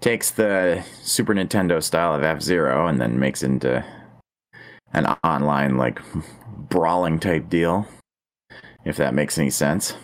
takes 0.00 0.30
the 0.30 0.84
Super 1.02 1.34
Nintendo 1.34 1.82
style 1.82 2.14
of 2.14 2.22
F 2.22 2.40
Zero 2.40 2.86
and 2.86 3.00
then 3.00 3.18
makes 3.18 3.42
it 3.42 3.46
into 3.46 3.84
an 4.92 5.06
online 5.24 5.76
like 5.76 6.00
brawling 6.68 7.18
type 7.18 7.48
deal. 7.48 7.86
If 8.84 8.96
that 8.96 9.14
makes 9.14 9.38
any 9.38 9.50
sense. 9.50 9.94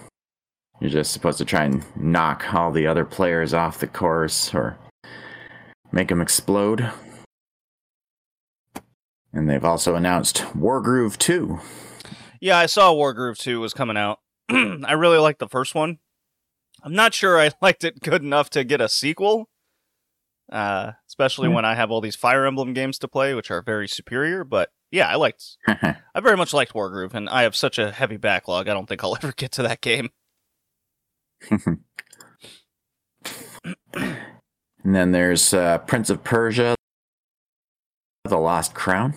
You're 0.80 0.90
just 0.90 1.12
supposed 1.12 1.38
to 1.38 1.44
try 1.44 1.64
and 1.64 1.84
knock 1.96 2.52
all 2.52 2.70
the 2.70 2.86
other 2.86 3.04
players 3.06 3.54
off 3.54 3.78
the 3.78 3.86
course 3.86 4.54
or 4.54 4.76
make 5.90 6.08
them 6.08 6.20
explode. 6.20 6.90
And 9.32 9.48
they've 9.48 9.64
also 9.64 9.94
announced 9.94 10.38
Wargroove 10.56 11.16
2. 11.16 11.60
Yeah, 12.40 12.58
I 12.58 12.66
saw 12.66 12.92
Wargroove 12.92 13.38
2 13.38 13.60
was 13.60 13.72
coming 13.72 13.96
out. 13.96 14.20
I 14.50 14.92
really 14.92 15.18
liked 15.18 15.38
the 15.38 15.48
first 15.48 15.74
one. 15.74 15.98
I'm 16.82 16.94
not 16.94 17.14
sure 17.14 17.40
I 17.40 17.50
liked 17.62 17.84
it 17.84 18.00
good 18.00 18.22
enough 18.22 18.50
to 18.50 18.64
get 18.64 18.80
a 18.80 18.88
sequel. 18.88 19.48
Uh, 20.50 20.92
especially 21.08 21.48
when 21.48 21.64
I 21.64 21.74
have 21.74 21.90
all 21.90 22.00
these 22.00 22.16
Fire 22.16 22.46
Emblem 22.46 22.72
games 22.72 22.98
to 23.00 23.08
play, 23.08 23.34
which 23.34 23.50
are 23.50 23.62
very 23.62 23.88
superior. 23.88 24.44
But 24.44 24.70
yeah, 24.90 25.08
I 25.08 25.16
liked. 25.16 25.56
I 25.66 25.96
very 26.20 26.36
much 26.36 26.52
liked 26.52 26.72
Wargroove, 26.72 27.14
and 27.14 27.28
I 27.28 27.42
have 27.42 27.56
such 27.56 27.78
a 27.78 27.90
heavy 27.90 28.16
backlog. 28.16 28.68
I 28.68 28.74
don't 28.74 28.88
think 28.88 29.02
I'll 29.02 29.16
ever 29.16 29.32
get 29.32 29.52
to 29.52 29.62
that 29.62 29.80
game. 29.80 30.10
and 31.50 31.76
then 34.84 35.12
there's 35.12 35.52
uh, 35.52 35.78
Prince 35.78 36.10
of 36.10 36.22
Persia, 36.22 36.76
The 38.24 38.38
Lost 38.38 38.74
Crown. 38.74 39.14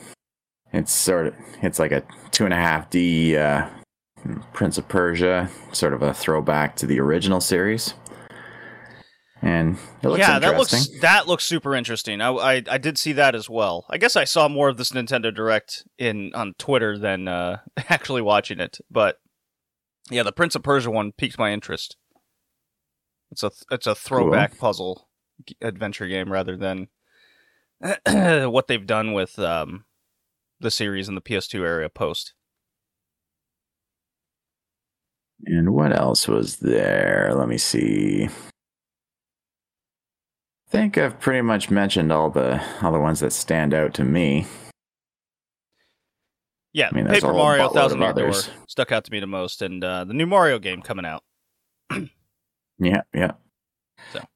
It's 0.73 0.91
sort 0.91 1.27
of 1.27 1.35
it's 1.61 1.79
like 1.79 1.91
a 1.91 2.03
two 2.31 2.45
and 2.45 2.53
a 2.53 2.57
half 2.57 2.89
D 2.89 3.35
uh, 3.37 3.67
Prince 4.53 4.77
of 4.77 4.87
Persia, 4.87 5.49
sort 5.71 5.93
of 5.93 6.01
a 6.01 6.13
throwback 6.13 6.75
to 6.77 6.85
the 6.85 6.99
original 6.99 7.41
series. 7.41 7.93
And 9.41 9.77
it 10.01 10.07
looks 10.09 10.19
yeah, 10.19 10.37
that 10.37 10.57
looks 10.57 10.89
that 10.99 11.27
looks 11.27 11.45
super 11.45 11.73
interesting. 11.73 12.19
I, 12.19 12.29
I 12.31 12.63
I 12.69 12.77
did 12.77 12.97
see 12.97 13.13
that 13.13 13.35
as 13.35 13.49
well. 13.49 13.85
I 13.89 13.97
guess 13.97 14.17
I 14.17 14.25
saw 14.25 14.49
more 14.49 14.67
of 14.67 14.75
this 14.77 14.91
Nintendo 14.91 15.33
Direct 15.33 15.85
in 15.97 16.31
on 16.33 16.55
Twitter 16.57 16.97
than 16.97 17.27
uh, 17.29 17.59
actually 17.89 18.21
watching 18.21 18.59
it. 18.59 18.79
But 18.91 19.19
yeah, 20.09 20.23
the 20.23 20.33
Prince 20.33 20.55
of 20.55 20.63
Persia 20.63 20.91
one 20.91 21.13
piqued 21.13 21.39
my 21.39 21.53
interest. 21.53 21.95
It's 23.31 23.43
a 23.43 23.51
it's 23.71 23.87
a 23.87 23.95
throwback 23.95 24.57
puzzle 24.57 25.07
adventure 25.61 26.07
game 26.07 26.31
rather 26.31 26.57
than 26.57 26.87
what 28.05 28.67
they've 28.67 28.85
done 28.85 29.13
with 29.13 29.39
um, 29.39 29.85
the 30.59 30.71
series 30.71 31.07
in 31.07 31.15
the 31.15 31.21
PS2 31.21 31.61
area 31.61 31.89
post. 31.89 32.33
And 35.45 35.73
what 35.73 35.97
else 35.97 36.27
was 36.27 36.57
there? 36.57 37.31
Let 37.33 37.47
me 37.47 37.57
see. 37.57 38.27
I 40.69 40.71
think 40.71 40.99
I've 40.99 41.19
pretty 41.19 41.41
much 41.41 41.71
mentioned 41.71 42.11
all 42.11 42.29
the 42.29 42.61
all 42.83 42.91
the 42.91 42.99
ones 42.99 43.21
that 43.21 43.33
stand 43.33 43.73
out 43.73 43.95
to 43.95 44.03
me. 44.03 44.45
Yeah, 46.73 46.89
I 46.91 46.95
mean, 46.95 47.05
there's 47.05 47.17
a 47.17 47.21
Paper 47.21 47.33
whole 47.33 47.43
Mario 47.43 47.67
buttload 47.67 47.73
Thousand 47.73 48.03
of 48.03 48.05
Year 48.05 48.13
Door 48.13 48.29
others. 48.29 48.49
stuck 48.67 48.91
out 48.91 49.03
to 49.05 49.11
me 49.11 49.19
the 49.19 49.25
most, 49.25 49.63
and 49.63 49.83
uh, 49.83 50.05
the 50.05 50.13
new 50.13 50.27
Mario 50.27 50.59
game 50.59 50.81
coming 50.81 51.05
out. 51.05 51.23
Yeah, 52.81 53.01
yeah. 53.13 53.31
That 54.13 54.29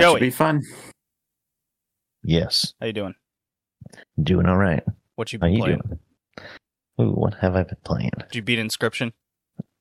Joey, 0.00 0.14
should 0.14 0.20
be 0.20 0.30
fun. 0.30 0.62
Yes. 2.22 2.74
how 2.80 2.86
you 2.86 2.92
doing? 2.92 3.14
Doing 4.22 4.46
all 4.46 4.56
right. 4.56 4.82
What 5.16 5.32
you 5.32 5.38
How 5.40 5.46
been 5.46 5.56
you 5.56 5.64
doing? 5.64 5.98
Ooh, 7.00 7.12
what 7.12 7.34
have 7.34 7.56
I 7.56 7.62
been 7.62 7.76
playing? 7.84 8.10
Did 8.18 8.36
you 8.36 8.42
beat 8.42 8.58
Inscription? 8.58 9.12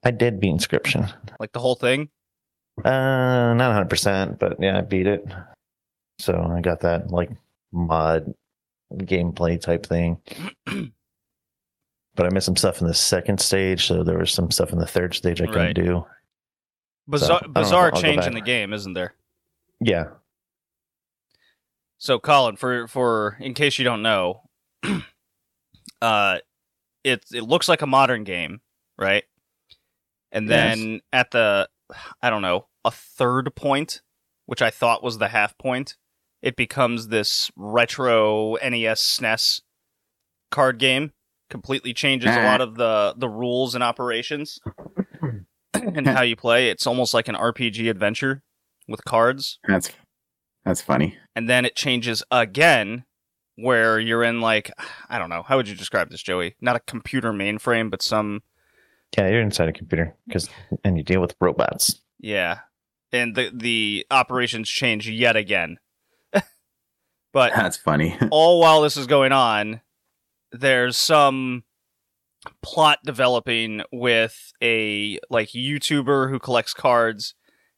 I 0.04 0.12
did 0.12 0.40
beat 0.40 0.50
Inscription. 0.50 1.08
Like 1.40 1.52
the 1.52 1.60
whole 1.60 1.76
thing? 1.76 2.10
Uh, 2.84 3.54
not 3.54 3.90
100%, 3.90 4.40
but 4.40 4.58
yeah, 4.60 4.78
I 4.78 4.82
beat 4.82 5.08
it. 5.08 5.26
So 6.20 6.34
I 6.56 6.62
got 6.62 6.82
that 6.82 7.12
like 7.12 7.30
mod 7.72 8.34
gameplay 8.94 9.60
type 9.60 9.86
thing. 9.86 10.18
but 12.16 12.26
I 12.26 12.30
missed 12.30 12.46
some 12.46 12.56
stuff 12.56 12.82
in 12.82 12.88
the 12.88 12.94
second 12.94 13.40
stage, 13.40 13.86
so 13.88 14.04
there 14.04 14.18
was 14.18 14.32
some 14.32 14.50
stuff 14.52 14.72
in 14.72 14.80
the 14.80 14.88
third 14.88 15.14
stage 15.14 15.42
I 15.42 15.46
couldn't 15.46 15.60
Right. 15.60 15.76
do. 15.76 16.06
Bizarre, 17.08 17.42
know 17.46 17.54
bizarre 17.54 17.92
change 17.92 18.26
in 18.26 18.34
the 18.34 18.42
game, 18.42 18.74
isn't 18.74 18.94
there? 18.94 19.14
Yeah. 19.80 20.10
So, 22.00 22.20
Colin, 22.20 22.58
for 22.58 22.88
for 22.88 23.38
in 23.40 23.54
case 23.54 23.80
you 23.80 23.86
don't 23.86 24.02
know, 24.02 24.42
uh, 26.02 26.40
it 27.04 27.24
it 27.34 27.42
looks 27.44 27.70
like 27.70 27.82
a 27.82 27.88
modern 27.88 28.24
game, 28.24 28.62
right? 28.98 29.24
And 30.32 30.50
Yes. 30.50 30.78
then 30.78 31.02
at 31.14 31.32
the, 31.32 31.70
I 32.22 32.30
don't 32.30 32.42
know, 32.42 32.68
a 32.84 32.92
third 32.92 33.56
point, 33.56 34.02
which 34.46 34.62
I 34.62 34.70
thought 34.70 35.04
was 35.04 35.18
the 35.18 35.30
half 35.30 35.58
point, 35.58 35.96
it 36.42 36.56
becomes 36.56 37.08
this 37.08 37.52
retro 37.56 38.56
NES 38.56 39.02
SNES 39.02 39.62
card 40.52 40.80
game. 40.80 41.12
Completely 41.50 41.94
changes 41.94 42.36
a 42.36 42.44
lot 42.44 42.60
of 42.60 42.76
the 42.76 43.14
the 43.18 43.30
rules 43.30 43.74
and 43.74 43.82
operations 43.82 44.60
and 45.74 46.06
how 46.06 46.22
you 46.22 46.36
play. 46.36 46.70
It's 46.70 46.86
almost 46.86 47.14
like 47.14 47.30
an 47.30 47.36
RPG 47.36 47.90
adventure 47.90 48.44
with 48.86 49.06
cards. 49.06 49.58
That's 49.66 49.92
that's 50.66 50.82
funny. 50.82 51.18
And 51.38 51.50
then 51.50 51.64
it 51.64 51.74
changes 51.74 52.22
again 52.32 53.06
where 53.56 53.98
you're 53.98 54.24
in 54.24 54.42
like 54.42 54.72
I 55.10 55.18
don't 55.18 55.30
know, 55.30 55.44
how 55.44 55.56
would 55.56 55.70
you 55.70 55.76
describe 55.76 56.10
this, 56.10 56.22
Joey? 56.22 56.56
Not 56.60 56.76
a 56.76 56.82
computer 56.82 57.32
mainframe, 57.32 57.90
but 57.90 58.02
some 58.02 58.42
Yeah, 59.16 59.30
you're 59.30 59.42
inside 59.42 59.70
a 59.70 59.74
computer 59.74 60.16
because 60.28 60.50
and 60.84 60.98
you 60.98 61.04
deal 61.04 61.22
with 61.22 61.36
robots. 61.40 62.02
yeah. 62.20 62.60
And 63.14 63.36
the 63.36 63.52
the 63.54 64.06
operations 64.12 64.68
change 64.70 65.08
yet 65.10 65.36
again. 65.38 65.78
but 67.34 67.54
That's 67.56 67.78
funny. 67.78 68.18
all 68.32 68.60
while 68.60 68.82
this 68.82 68.98
is 68.98 69.08
going 69.08 69.32
on, 69.32 69.80
there's 70.52 70.98
some 70.98 71.64
plot 72.62 73.00
developing 73.06 73.82
with 73.94 74.52
a 74.62 75.20
like 75.30 75.50
YouTuber 75.50 76.30
who 76.30 76.38
collects 76.38 76.74
cards, 76.74 77.34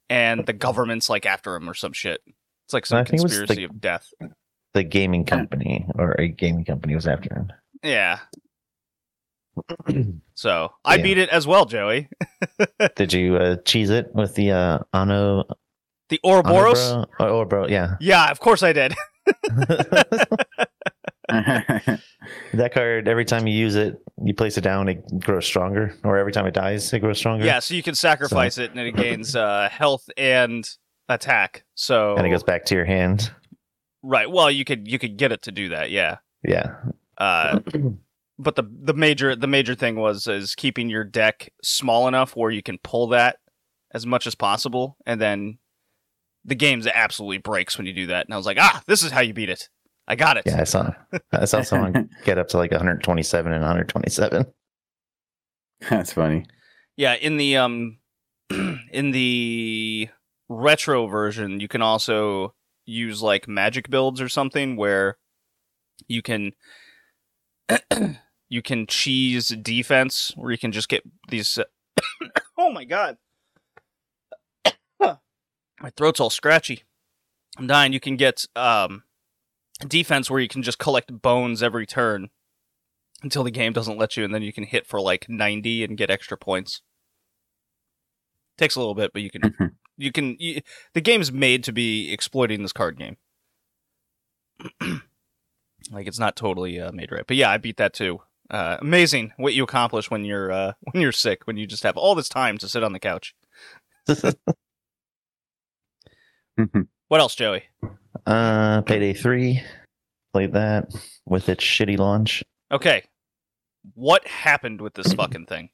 and 0.10 0.46
the 0.48 0.54
government's 0.54 1.10
like 1.12 1.28
after 1.28 1.56
him 1.56 1.70
or 1.70 1.76
some 1.76 1.94
shit. 1.94 2.22
It's 2.66 2.74
like 2.74 2.88
some 2.88 2.98
I 2.98 3.04
think 3.04 3.20
it 3.20 3.24
was 3.24 3.32
the- 3.34 3.38
conspiracy 3.46 3.64
of 3.66 3.80
death. 3.80 4.08
The 4.74 4.84
gaming 4.84 5.26
company 5.26 5.88
or 5.96 6.12
a 6.20 6.28
gaming 6.28 6.66
company 6.66 6.96
was 6.96 7.08
after 7.08 7.34
him. 7.34 7.52
Yeah. 7.84 8.20
So 10.36 10.72
I 10.86 10.96
Yeah. 10.96 11.04
beat 11.04 11.18
it 11.18 11.30
as 11.30 11.46
well, 11.46 11.66
Joey. 11.66 12.08
Did 12.96 13.12
you 13.14 13.36
uh, 13.36 13.56
cheese 13.66 13.90
it 13.90 14.08
with 14.14 14.36
the 14.36 14.52
uh, 14.52 14.80
Ano 14.94 15.44
The 16.08 16.20
Ouroboros. 16.24 16.78
Onobro? 16.80 17.08
Oh, 17.20 17.46
Ourobo, 17.46 17.70
yeah. 17.70 17.96
Yeah, 18.00 18.32
of 18.32 18.40
course 18.40 18.64
I 18.64 18.72
did. 18.72 18.96
that 21.30 22.72
card, 22.74 23.08
every 23.08 23.26
time 23.26 23.48
you 23.48 23.54
use 23.54 23.76
it, 23.76 24.02
you 24.24 24.34
place 24.34 24.58
it 24.58 24.62
down, 24.62 24.88
it 24.90 25.04
grows 25.20 25.46
stronger. 25.46 25.94
Or 26.04 26.18
every 26.18 26.32
time 26.32 26.46
it 26.46 26.54
dies, 26.54 26.92
it 26.94 27.00
grows 27.00 27.18
stronger. 27.18 27.46
yeah, 27.46 27.60
so 27.60 27.74
you 27.76 27.84
can 27.84 27.96
sacrifice 27.96 28.58
it 28.58 28.72
and 28.72 28.80
it 28.80 28.96
gains 28.96 29.36
uh, 29.36 29.70
health 29.72 30.10
and 30.18 30.68
attack. 31.08 31.64
So 31.76 32.16
And 32.16 32.26
it 32.26 32.30
goes 32.30 32.44
back 32.44 32.66
to 32.66 32.76
your 32.76 32.86
hand. 32.86 33.32
right. 34.04 34.30
Well, 34.30 34.50
you 34.50 34.66
could 34.66 34.88
you 34.90 34.98
could 35.00 35.18
get 35.18 35.32
it 35.32 35.42
to 35.44 35.52
do 35.52 35.70
that. 35.70 35.92
Yeah. 35.92 36.18
Yeah. 36.44 36.76
Uh, 37.18 37.60
but 38.40 38.56
the 38.56 38.64
the 38.64 38.94
major 38.94 39.36
the 39.36 39.48
major 39.48 39.76
thing 39.76 39.98
was 39.98 40.26
is 40.26 40.56
keeping 40.56 40.90
your 40.90 41.04
deck 41.04 41.52
small 41.62 42.08
enough 42.08 42.36
where 42.36 42.50
you 42.50 42.64
can 42.64 42.80
pull 42.84 43.08
that 43.10 43.38
as 43.92 44.06
much 44.06 44.26
as 44.26 44.34
possible, 44.34 44.98
and 45.06 45.20
then 45.20 45.60
the 46.46 46.56
game's 46.56 46.88
absolutely 46.88 47.38
breaks 47.38 47.78
when 47.78 47.86
you 47.86 47.94
do 47.94 48.08
that. 48.08 48.26
And 48.26 48.34
I 48.34 48.38
was 48.38 48.46
like, 48.46 48.58
ah, 48.60 48.82
this 48.88 49.04
is 49.04 49.12
how 49.12 49.20
you 49.20 49.34
beat 49.34 49.50
it. 49.50 49.70
I 50.08 50.16
got 50.16 50.38
it. 50.38 50.44
Yeah, 50.46 50.62
I 50.62 50.64
saw 50.64 50.92
I 51.34 51.46
saw 51.46 51.62
someone 51.62 52.10
get 52.24 52.38
up 52.38 52.48
to 52.50 52.58
like 52.58 52.72
127 52.72 53.52
and 53.52 53.62
127. 53.62 54.46
That's 55.90 56.14
funny. 56.14 56.46
Yeah, 56.96 57.16
in 57.16 57.38
the 57.38 57.58
um 57.58 58.00
in 58.50 59.12
the 59.12 60.10
retro 60.48 61.08
version, 61.08 61.60
you 61.60 61.68
can 61.68 61.82
also 61.82 62.56
use 62.86 63.22
like 63.22 63.48
magic 63.48 63.90
builds 63.90 64.22
or 64.22 64.30
something 64.30 64.78
where 64.78 65.18
you 66.08 66.22
can 66.22 66.54
you 68.50 68.62
can 68.62 68.88
cheese 68.88 69.50
defense 69.50 70.34
where 70.36 70.52
you 70.52 70.58
can 70.58 70.72
just 70.72 70.90
get 70.90 71.04
these 71.30 71.58
Oh 72.58 72.72
my 72.72 72.84
god. 72.84 73.18
my 75.00 75.90
throat's 75.96 76.20
all 76.20 76.30
scratchy. 76.30 76.84
I'm 77.58 77.68
dying. 77.68 77.94
You 77.94 78.00
can 78.00 78.16
get 78.18 78.46
um 78.56 79.04
defense 79.88 80.30
where 80.30 80.42
you 80.42 80.48
can 80.50 80.62
just 80.62 80.78
collect 80.80 81.22
bones 81.22 81.64
every 81.64 81.86
turn 81.86 82.30
until 83.24 83.44
the 83.44 83.52
game 83.52 83.72
doesn't 83.72 83.98
let 83.98 84.18
you 84.18 84.26
and 84.26 84.34
then 84.34 84.42
you 84.42 84.52
can 84.52 84.66
hit 84.66 84.86
for 84.86 85.00
like 85.00 85.28
90 85.30 85.84
and 85.86 85.98
get 85.98 86.10
extra 86.10 86.38
points 86.38 86.82
takes 88.58 88.76
a 88.76 88.80
little 88.80 88.94
bit 88.96 89.12
but 89.14 89.22
you 89.22 89.30
can 89.30 89.42
Mhm. 89.42 89.72
you 89.98 90.12
can 90.12 90.36
you, 90.38 90.62
the 90.94 91.00
game's 91.02 91.32
made 91.32 91.64
to 91.64 91.72
be 91.72 92.12
exploiting 92.12 92.62
this 92.62 92.74
card 92.74 92.98
game 92.98 93.16
like 95.92 96.08
it's 96.08 96.20
not 96.20 96.36
totally 96.36 96.80
uh, 96.80 96.92
made 96.92 97.12
right 97.12 97.26
but 97.28 97.38
yeah 97.38 97.50
i 97.50 97.58
beat 97.58 97.78
that 97.78 97.94
too 97.94 98.20
uh, 98.50 98.78
amazing 98.82 99.32
what 99.38 99.54
you 99.54 99.64
accomplish 99.64 100.10
when 100.10 100.26
you're 100.26 100.52
uh, 100.52 100.74
when 100.92 101.02
you're 101.02 101.12
sick 101.12 101.46
when 101.46 101.58
you 101.58 101.68
just 101.68 101.84
have 101.84 101.98
all 101.98 102.16
this 102.16 102.30
time 102.30 102.58
to 102.58 102.68
sit 102.68 102.84
on 102.84 102.94
the 102.94 103.00
couch 103.00 103.36
what 107.08 107.20
else 107.22 107.36
joey 107.36 107.64
uh, 108.26 108.82
Payday 108.82 109.14
3. 109.14 109.62
Played 110.34 110.54
that 110.54 110.92
with 111.26 111.48
its 111.50 111.64
shitty 111.64 111.98
launch. 111.98 112.44
okay 112.72 113.04
what 113.96 114.28
happened 114.28 114.82
with 114.82 114.94
this 114.94 115.14
fucking 115.14 115.46
thing 115.46 115.70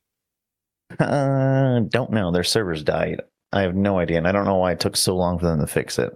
Uh, 0.99 1.79
don't 1.89 2.11
know. 2.11 2.31
Their 2.31 2.43
servers 2.43 2.83
died. 2.83 3.21
I 3.51 3.61
have 3.61 3.75
no 3.75 3.97
idea, 3.97 4.17
and 4.17 4.27
I 4.27 4.31
don't 4.31 4.45
know 4.45 4.57
why 4.57 4.71
it 4.73 4.79
took 4.79 4.95
so 4.95 5.15
long 5.15 5.39
for 5.39 5.47
them 5.47 5.59
to 5.59 5.67
fix 5.67 5.97
it. 5.97 6.13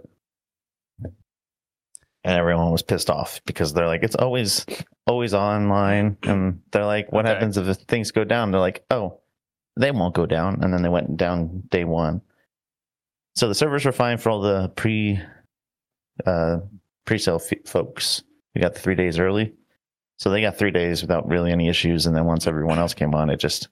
And 2.29 2.37
everyone 2.37 2.71
was 2.71 2.83
pissed 2.83 3.09
off 3.09 3.41
because 3.47 3.73
they're 3.73 3.87
like, 3.87 4.03
it's 4.03 4.15
always, 4.15 4.63
always 5.07 5.33
online, 5.33 6.15
and 6.21 6.61
they're 6.71 6.85
like, 6.85 7.11
what 7.11 7.25
Okay. 7.25 7.33
happens 7.33 7.57
if 7.57 7.75
things 7.87 8.11
go 8.11 8.23
down? 8.23 8.51
They're 8.51 8.61
like, 8.61 8.85
oh, 8.91 9.19
they 9.79 9.89
won't 9.89 10.13
go 10.13 10.27
down, 10.27 10.63
and 10.63 10.71
then 10.71 10.83
they 10.83 10.89
went 10.89 11.17
down 11.17 11.63
day 11.71 11.85
one. 11.85 12.21
So 13.35 13.47
the 13.47 13.55
servers 13.55 13.83
were 13.83 13.91
fine 13.91 14.19
for 14.19 14.29
all 14.29 14.41
the 14.41 14.69
pre, 14.75 15.19
uh, 16.23 16.59
pre-sale 17.05 17.41
f- 17.43 17.65
folks. 17.65 18.21
We 18.53 18.61
got 18.61 18.75
the 18.75 18.79
three 18.79 18.93
days 18.93 19.17
early, 19.17 19.53
so 20.19 20.29
they 20.29 20.41
got 20.41 20.55
three 20.55 20.69
days 20.69 21.01
without 21.01 21.27
really 21.27 21.51
any 21.51 21.67
issues. 21.67 22.05
And 22.05 22.15
then 22.15 22.25
once 22.25 22.45
everyone 22.45 22.77
else 22.77 22.93
came 22.93 23.15
on, 23.15 23.31
it 23.31 23.39
just 23.39 23.69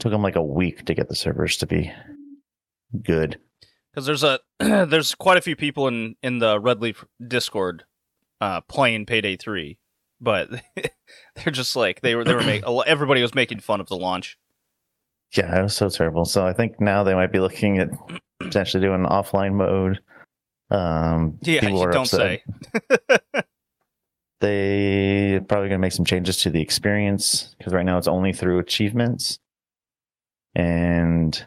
took 0.00 0.12
them 0.12 0.22
like 0.22 0.36
a 0.36 0.42
week 0.42 0.84
to 0.84 0.92
get 0.92 1.08
the 1.08 1.16
servers 1.16 1.56
to 1.56 1.66
be 1.66 1.90
good. 3.02 3.40
Because 3.94 4.06
there's 4.06 4.24
a 4.24 4.40
there's 4.86 5.14
quite 5.14 5.36
a 5.36 5.40
few 5.42 5.54
people 5.54 5.86
in 5.86 6.16
in 6.22 6.38
the 6.38 6.58
red 6.58 6.80
leaf 6.82 7.04
discord 7.26 7.84
uh 8.40 8.60
playing 8.62 9.06
payday 9.06 9.36
3 9.36 9.78
but 10.20 10.48
they're 10.76 11.52
just 11.52 11.76
like 11.76 12.00
they 12.00 12.14
were 12.14 12.24
they 12.24 12.34
were 12.34 12.42
making 12.42 12.82
everybody 12.86 13.22
was 13.22 13.34
making 13.34 13.60
fun 13.60 13.80
of 13.80 13.88
the 13.88 13.96
launch 13.96 14.38
Yeah, 15.36 15.58
it 15.58 15.62
was 15.62 15.76
so 15.76 15.88
terrible. 15.88 16.24
So 16.24 16.46
I 16.46 16.52
think 16.52 16.80
now 16.80 17.02
they 17.02 17.14
might 17.14 17.32
be 17.32 17.40
looking 17.40 17.78
at 17.78 17.90
potentially 18.38 18.80
doing 18.80 19.04
offline 19.04 19.54
mode. 19.54 20.00
Um, 20.70 21.38
yeah 21.42 21.60
people 21.60 21.78
you 21.78 21.84
are 21.84 21.90
don't 21.92 22.02
upset. 22.02 22.42
say 23.34 23.42
They 24.40 25.40
probably 25.48 25.68
going 25.68 25.78
to 25.78 25.86
make 25.86 25.92
some 25.92 26.04
changes 26.04 26.36
to 26.38 26.50
the 26.50 26.60
experience 26.60 27.54
because 27.56 27.72
right 27.72 27.84
now 27.84 27.96
it's 27.98 28.08
only 28.08 28.32
through 28.32 28.58
achievements, 28.58 29.38
and 30.54 31.46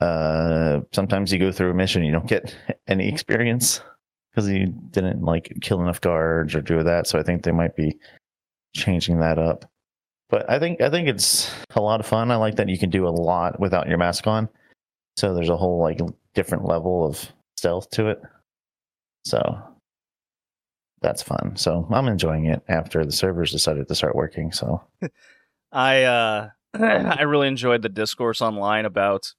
uh, 0.00 0.80
sometimes 0.92 1.32
you 1.32 1.38
go 1.38 1.52
through 1.52 1.70
a 1.70 1.74
mission 1.74 2.02
you 2.04 2.12
don't 2.12 2.26
get 2.26 2.54
any 2.88 3.08
experience 3.08 3.82
because 4.30 4.48
you 4.48 4.66
didn't 4.90 5.22
like 5.22 5.52
kill 5.60 5.82
enough 5.82 6.00
guards 6.00 6.54
or 6.54 6.62
do 6.62 6.82
that. 6.82 7.06
So 7.06 7.18
I 7.18 7.22
think 7.22 7.42
they 7.42 7.52
might 7.52 7.76
be 7.76 7.98
changing 8.74 9.20
that 9.20 9.38
up. 9.38 9.70
But 10.28 10.48
I 10.48 10.58
think 10.58 10.80
I 10.80 10.88
think 10.90 11.08
it's 11.08 11.50
a 11.74 11.80
lot 11.80 12.00
of 12.00 12.06
fun. 12.06 12.30
I 12.30 12.36
like 12.36 12.56
that 12.56 12.68
you 12.68 12.78
can 12.78 12.90
do 12.90 13.06
a 13.06 13.10
lot 13.10 13.58
without 13.58 13.88
your 13.88 13.98
mask 13.98 14.26
on. 14.26 14.48
So 15.16 15.34
there's 15.34 15.48
a 15.48 15.56
whole 15.56 15.80
like 15.80 16.00
different 16.34 16.64
level 16.64 17.04
of 17.04 17.32
stealth 17.56 17.90
to 17.90 18.08
it. 18.08 18.22
So 19.24 19.58
that's 21.02 21.22
fun. 21.22 21.56
So 21.56 21.86
I'm 21.90 22.06
enjoying 22.06 22.46
it 22.46 22.62
after 22.68 23.04
the 23.04 23.12
servers 23.12 23.50
decided 23.50 23.88
to 23.88 23.94
start 23.94 24.14
working. 24.14 24.52
So 24.52 24.82
i 25.72 26.02
uh 26.02 26.48
i 26.74 27.22
really 27.22 27.46
enjoyed 27.46 27.82
the 27.82 27.88
discourse 27.88 28.40
online 28.40 28.84
about 28.84 29.32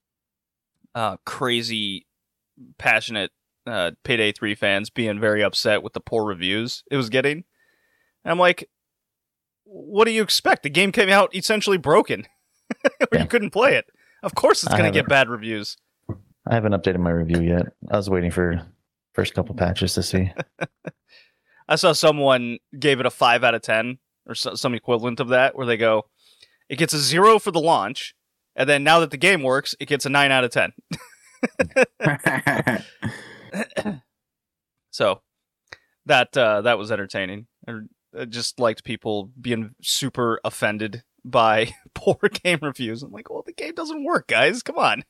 uh 0.95 1.17
crazy 1.25 2.05
passionate 2.77 3.31
uh 3.67 3.91
payday 4.03 4.31
3 4.31 4.55
fans 4.55 4.89
being 4.89 5.19
very 5.19 5.43
upset 5.43 5.83
with 5.83 5.93
the 5.93 5.99
poor 5.99 6.25
reviews 6.25 6.83
it 6.91 6.97
was 6.97 7.09
getting 7.09 7.43
and 8.23 8.31
i'm 8.31 8.39
like 8.39 8.69
what 9.63 10.05
do 10.05 10.11
you 10.11 10.21
expect 10.21 10.63
the 10.63 10.69
game 10.69 10.91
came 10.91 11.09
out 11.09 11.33
essentially 11.35 11.77
broken 11.77 12.25
Yeah. 13.13 13.21
you 13.21 13.27
couldn't 13.27 13.51
play 13.51 13.75
it 13.75 13.85
of 14.23 14.35
course 14.35 14.63
it's 14.63 14.73
going 14.73 14.85
to 14.85 14.91
get 14.91 15.07
bad 15.07 15.29
reviews 15.29 15.77
I 16.49 16.55
haven't 16.55 16.71
updated 16.71 16.97
my 16.99 17.11
review 17.11 17.39
yet. 17.41 17.67
I 17.91 17.97
was 17.97 18.09
waiting 18.09 18.31
for 18.31 18.65
first 19.13 19.35
couple 19.35 19.53
patches 19.53 19.93
to 19.93 20.01
see. 20.01 20.33
I 21.69 21.75
saw 21.75 21.91
someone 21.93 22.57
gave 22.79 22.99
it 22.99 23.05
a 23.05 23.11
five 23.11 23.43
out 23.43 23.53
of 23.53 23.61
ten 23.61 23.99
or 24.25 24.33
some 24.33 24.73
equivalent 24.73 25.19
of 25.19 25.27
that, 25.29 25.55
where 25.55 25.67
they 25.67 25.77
go, 25.77 26.05
it 26.67 26.77
gets 26.77 26.93
a 26.93 26.99
zero 26.99 27.37
for 27.37 27.51
the 27.51 27.59
launch, 27.61 28.15
and 28.55 28.69
then 28.69 28.83
now 28.83 28.99
that 28.99 29.11
the 29.11 29.17
game 29.17 29.43
works, 29.43 29.75
it 29.79 29.87
gets 29.87 30.05
a 30.05 30.09
nine 30.09 30.31
out 30.31 30.43
of 30.43 30.51
ten. 30.51 30.73
So 34.91 35.21
that 36.05 36.35
uh, 36.37 36.61
that 36.61 36.77
was 36.77 36.91
entertaining. 36.91 37.47
I 37.67 37.73
I 38.17 38.25
just 38.25 38.59
liked 38.59 38.83
people 38.83 39.31
being 39.39 39.73
super 39.81 40.39
offended 40.43 41.03
by 41.23 41.73
poor 41.95 42.17
game 42.43 42.59
reviews. 42.61 43.01
I'm 43.01 43.11
like, 43.11 43.29
well, 43.29 43.43
the 43.45 43.53
game 43.53 43.73
doesn't 43.73 44.03
work, 44.03 44.27
guys. 44.27 44.61
Come 44.61 44.77
on. 44.77 45.03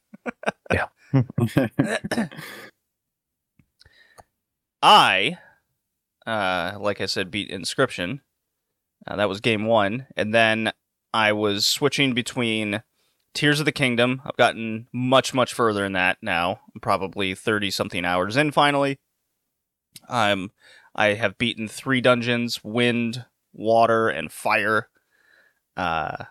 Yeah. 0.71 0.87
I, 4.83 5.37
uh, 6.25 6.77
like 6.79 7.01
I 7.01 7.05
said, 7.05 7.31
beat 7.31 7.49
Inscription. 7.49 8.21
Uh, 9.05 9.15
that 9.15 9.29
was 9.29 9.41
game 9.41 9.65
one, 9.65 10.07
and 10.15 10.33
then 10.33 10.71
I 11.13 11.33
was 11.33 11.67
switching 11.67 12.13
between 12.13 12.81
Tears 13.33 13.59
of 13.59 13.65
the 13.65 13.71
Kingdom. 13.71 14.21
I've 14.25 14.37
gotten 14.37 14.87
much, 14.91 15.33
much 15.33 15.53
further 15.53 15.85
in 15.85 15.93
that 15.93 16.17
now. 16.21 16.61
I'm 16.73 16.81
probably 16.81 17.33
thirty 17.35 17.71
something 17.71 18.05
hours 18.05 18.37
in. 18.37 18.51
Finally, 18.51 18.99
I'm. 20.09 20.51
I 20.93 21.13
have 21.13 21.37
beaten 21.37 21.67
three 21.67 22.01
dungeons: 22.01 22.63
wind, 22.63 23.25
water, 23.53 24.09
and 24.09 24.31
fire. 24.31 24.89
Uh, 25.77 26.25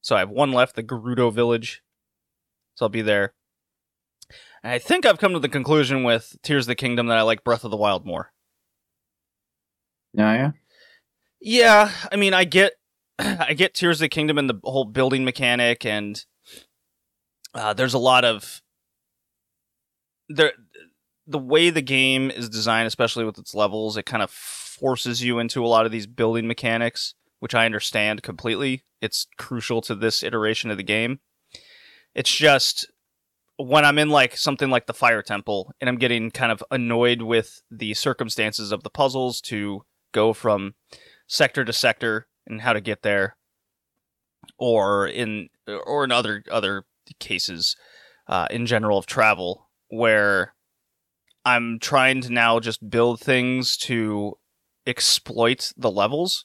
so 0.00 0.16
I 0.16 0.20
have 0.20 0.30
one 0.30 0.52
left, 0.52 0.74
the 0.74 0.82
Gerudo 0.82 1.32
Village. 1.32 1.82
So 2.74 2.86
I'll 2.86 2.90
be 2.90 3.02
there. 3.02 3.34
And 4.62 4.72
I 4.72 4.78
think 4.78 5.06
I've 5.06 5.18
come 5.18 5.32
to 5.32 5.38
the 5.38 5.48
conclusion 5.48 6.02
with 6.02 6.36
Tears 6.42 6.64
of 6.64 6.68
the 6.68 6.74
Kingdom 6.74 7.06
that 7.06 7.18
I 7.18 7.22
like 7.22 7.44
Breath 7.44 7.64
of 7.64 7.70
the 7.70 7.76
Wild 7.76 8.04
more. 8.04 8.32
Yeah, 10.12 10.34
yeah. 10.34 10.50
Yeah, 11.40 11.92
I 12.10 12.16
mean, 12.16 12.34
I 12.34 12.42
get, 12.44 12.72
I 13.38 13.54
get 13.54 13.74
Tears 13.74 13.98
of 13.98 14.02
the 14.02 14.08
Kingdom 14.08 14.38
and 14.38 14.48
the 14.48 14.60
whole 14.64 14.84
building 14.84 15.24
mechanic, 15.24 15.84
and 15.84 16.24
uh, 17.54 17.72
there's 17.72 17.94
a 17.94 17.98
lot 17.98 18.24
of 18.24 18.62
there. 20.28 20.52
The 21.26 21.38
way 21.38 21.68
the 21.68 21.82
game 21.82 22.30
is 22.30 22.48
designed, 22.48 22.86
especially 22.86 23.24
with 23.24 23.38
its 23.38 23.54
levels, 23.54 23.98
it 23.98 24.06
kind 24.06 24.22
of 24.22 24.30
forces 24.30 25.22
you 25.22 25.38
into 25.38 25.64
a 25.64 25.68
lot 25.68 25.84
of 25.84 25.92
these 25.92 26.06
building 26.06 26.46
mechanics, 26.46 27.14
which 27.40 27.54
I 27.54 27.66
understand 27.66 28.22
completely. 28.22 28.84
It's 29.02 29.26
crucial 29.36 29.82
to 29.82 29.94
this 29.94 30.22
iteration 30.22 30.70
of 30.70 30.78
the 30.78 30.82
game. 30.82 31.20
It's 32.14 32.34
just 32.34 32.90
when 33.58 33.84
I'm 33.84 33.98
in 33.98 34.08
like 34.08 34.36
something 34.36 34.70
like 34.70 34.86
the 34.86 34.94
Fire 34.94 35.20
Temple 35.20 35.72
and 35.80 35.90
I'm 35.90 35.98
getting 35.98 36.30
kind 36.30 36.52
of 36.52 36.62
annoyed 36.70 37.22
with 37.22 37.60
the 37.70 37.92
circumstances 37.94 38.72
of 38.72 38.84
the 38.84 38.90
puzzles 38.90 39.40
to 39.42 39.82
go 40.12 40.32
from 40.32 40.74
sector 41.26 41.64
to 41.64 41.72
sector 41.72 42.28
and 42.48 42.62
how 42.62 42.72
to 42.72 42.80
get 42.80 43.02
there, 43.02 43.36
or 44.58 45.06
in 45.06 45.48
or 45.66 46.04
in 46.04 46.12
other 46.12 46.42
other 46.50 46.84
cases, 47.18 47.76
uh, 48.26 48.46
in 48.50 48.66
general 48.66 48.98
of 48.98 49.06
travel, 49.06 49.68
where 49.88 50.54
I'm 51.44 51.78
trying 51.78 52.20
to 52.22 52.32
now 52.32 52.60
just 52.60 52.90
build 52.90 53.20
things 53.20 53.76
to 53.78 54.38
exploit 54.86 55.72
the 55.76 55.90
levels. 55.90 56.44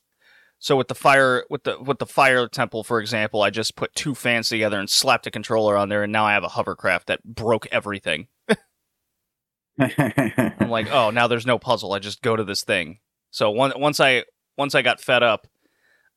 So 0.59 0.77
with 0.77 0.87
the 0.87 0.95
fire 0.95 1.45
with 1.49 1.63
the 1.63 1.77
with 1.81 1.99
the 1.99 2.05
fire 2.05 2.47
temple, 2.47 2.83
for 2.83 3.01
example, 3.01 3.41
I 3.41 3.49
just 3.49 3.75
put 3.75 3.95
two 3.95 4.15
fans 4.15 4.47
together 4.47 4.79
and 4.79 4.89
slapped 4.89 5.27
a 5.27 5.31
controller 5.31 5.75
on 5.75 5.89
there, 5.89 6.03
and 6.03 6.13
now 6.13 6.25
I 6.25 6.33
have 6.33 6.45
a 6.45 6.49
hovercraft 6.49 7.07
that 7.07 7.23
broke 7.23 7.67
everything. 7.71 8.27
I'm 9.79 10.69
like, 10.69 10.89
oh, 10.89 11.09
now 11.09 11.27
there's 11.27 11.45
no 11.45 11.59
puzzle. 11.59 11.93
I 11.93 11.99
just 11.99 12.21
go 12.21 12.35
to 12.35 12.43
this 12.43 12.63
thing. 12.63 12.99
So 13.31 13.51
one, 13.51 13.73
once 13.75 13.99
I 13.99 14.23
once 14.57 14.73
I 14.73 14.81
got 14.81 15.01
fed 15.01 15.21
up 15.21 15.47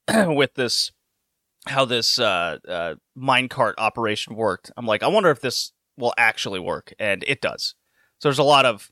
with 0.27 0.55
this, 0.55 0.93
how 1.67 1.85
this 1.85 2.19
uh, 2.19 2.59
uh, 2.69 2.95
minecart 3.19 3.75
operation 3.79 4.35
worked, 4.37 4.71
I'm 4.77 4.87
like, 4.87 5.03
I 5.03 5.09
wonder 5.09 5.31
if 5.31 5.41
this 5.41 5.73
will 5.97 6.15
actually 6.17 6.61
work, 6.61 6.93
and 6.99 7.25
it 7.27 7.41
does. 7.41 7.75
So 8.19 8.29
there's 8.29 8.39
a 8.39 8.45
lot 8.45 8.67
of. 8.67 8.91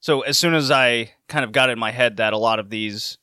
So 0.00 0.20
as 0.20 0.38
soon 0.38 0.54
as 0.54 0.70
I 0.70 1.12
kind 1.28 1.44
of 1.44 1.50
got 1.50 1.70
in 1.70 1.78
my 1.78 1.90
head 1.90 2.18
that 2.18 2.32
a 2.32 2.38
lot 2.38 2.60
of 2.60 2.70
these 2.70 3.18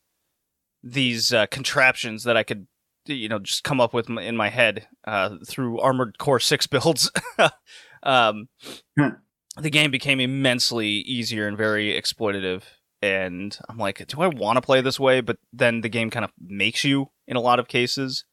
these 0.84 1.34
uh, 1.34 1.48
contraptions 1.48 2.26
that 2.26 2.38
I 2.38 2.44
could 2.44 2.68
you 3.08 3.30
know 3.30 3.40
just 3.40 3.64
come 3.64 3.80
up 3.80 3.94
with 3.94 4.10
in 4.10 4.36
my 4.36 4.50
head 4.50 4.88
uh, 5.06 5.38
through 5.48 5.80
Armored 5.80 6.18
Core 6.18 6.40
Six 6.40 6.68
builds, 6.68 7.12
um, 8.04 8.50
the 8.96 9.70
game 9.70 9.92
became 9.92 10.20
immensely 10.20 10.88
easier 10.88 11.48
and 11.48 11.58
very 11.58 11.94
exploitative. 11.94 12.64
And 13.02 13.58
I'm 13.70 13.78
like, 13.78 14.06
do 14.08 14.22
I 14.22 14.28
want 14.28 14.58
to 14.58 14.62
play 14.62 14.82
this 14.82 15.00
way? 15.00 15.22
But 15.22 15.38
then 15.54 15.82
the 15.82 15.90
game 15.90 16.10
kind 16.10 16.26
of 16.26 16.32
makes 16.40 16.84
you 16.84 17.12
in 17.28 17.36
a 17.36 17.42
lot 17.42 17.60
of 17.60 17.68
cases. 17.68 18.26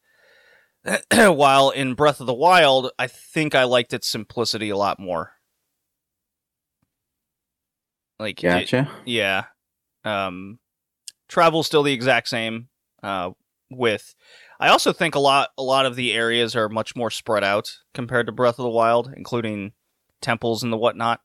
While 1.11 1.69
in 1.69 1.93
Breath 1.93 2.19
of 2.19 2.27
the 2.27 2.33
Wild, 2.33 2.91
I 2.97 3.07
think 3.07 3.55
I 3.55 3.63
liked 3.65 3.93
its 3.93 4.07
simplicity 4.07 4.69
a 4.69 4.77
lot 4.77 4.99
more. 4.99 5.33
Like, 8.19 8.43
it- 8.59 8.67
yeah. 9.05 9.45
Um, 10.05 10.59
travel's 11.27 11.67
still 11.67 11.83
the 11.83 11.93
exact 11.93 12.27
same. 12.27 12.67
Uh, 13.01 13.31
with, 13.69 14.13
I 14.59 14.69
also 14.69 14.93
think 14.93 15.15
a 15.15 15.19
lot 15.19 15.49
a 15.57 15.63
lot 15.63 15.85
of 15.85 15.95
the 15.95 16.13
areas 16.13 16.55
are 16.55 16.69
much 16.69 16.95
more 16.95 17.09
spread 17.09 17.43
out 17.43 17.71
compared 17.93 18.27
to 18.27 18.31
Breath 18.31 18.59
of 18.59 18.63
the 18.63 18.69
Wild, 18.69 19.11
including 19.15 19.73
temples 20.21 20.63
and 20.63 20.71
the 20.71 20.77
whatnot. 20.77 21.21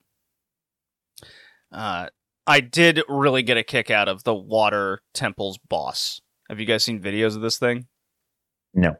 Uh, 1.70 2.09
I 2.48 2.61
did 2.61 3.02
really 3.08 3.42
get 3.42 3.58
a 3.58 3.62
kick 3.62 3.90
out 3.90 4.08
of 4.08 4.24
the 4.24 4.34
water 4.34 5.02
temples 5.12 5.58
boss. 5.58 6.22
Have 6.48 6.58
you 6.58 6.64
guys 6.64 6.82
seen 6.82 6.98
videos 6.98 7.37
of 7.37 7.42
this 7.42 7.58
thing? 7.58 7.88
No. 8.72 8.96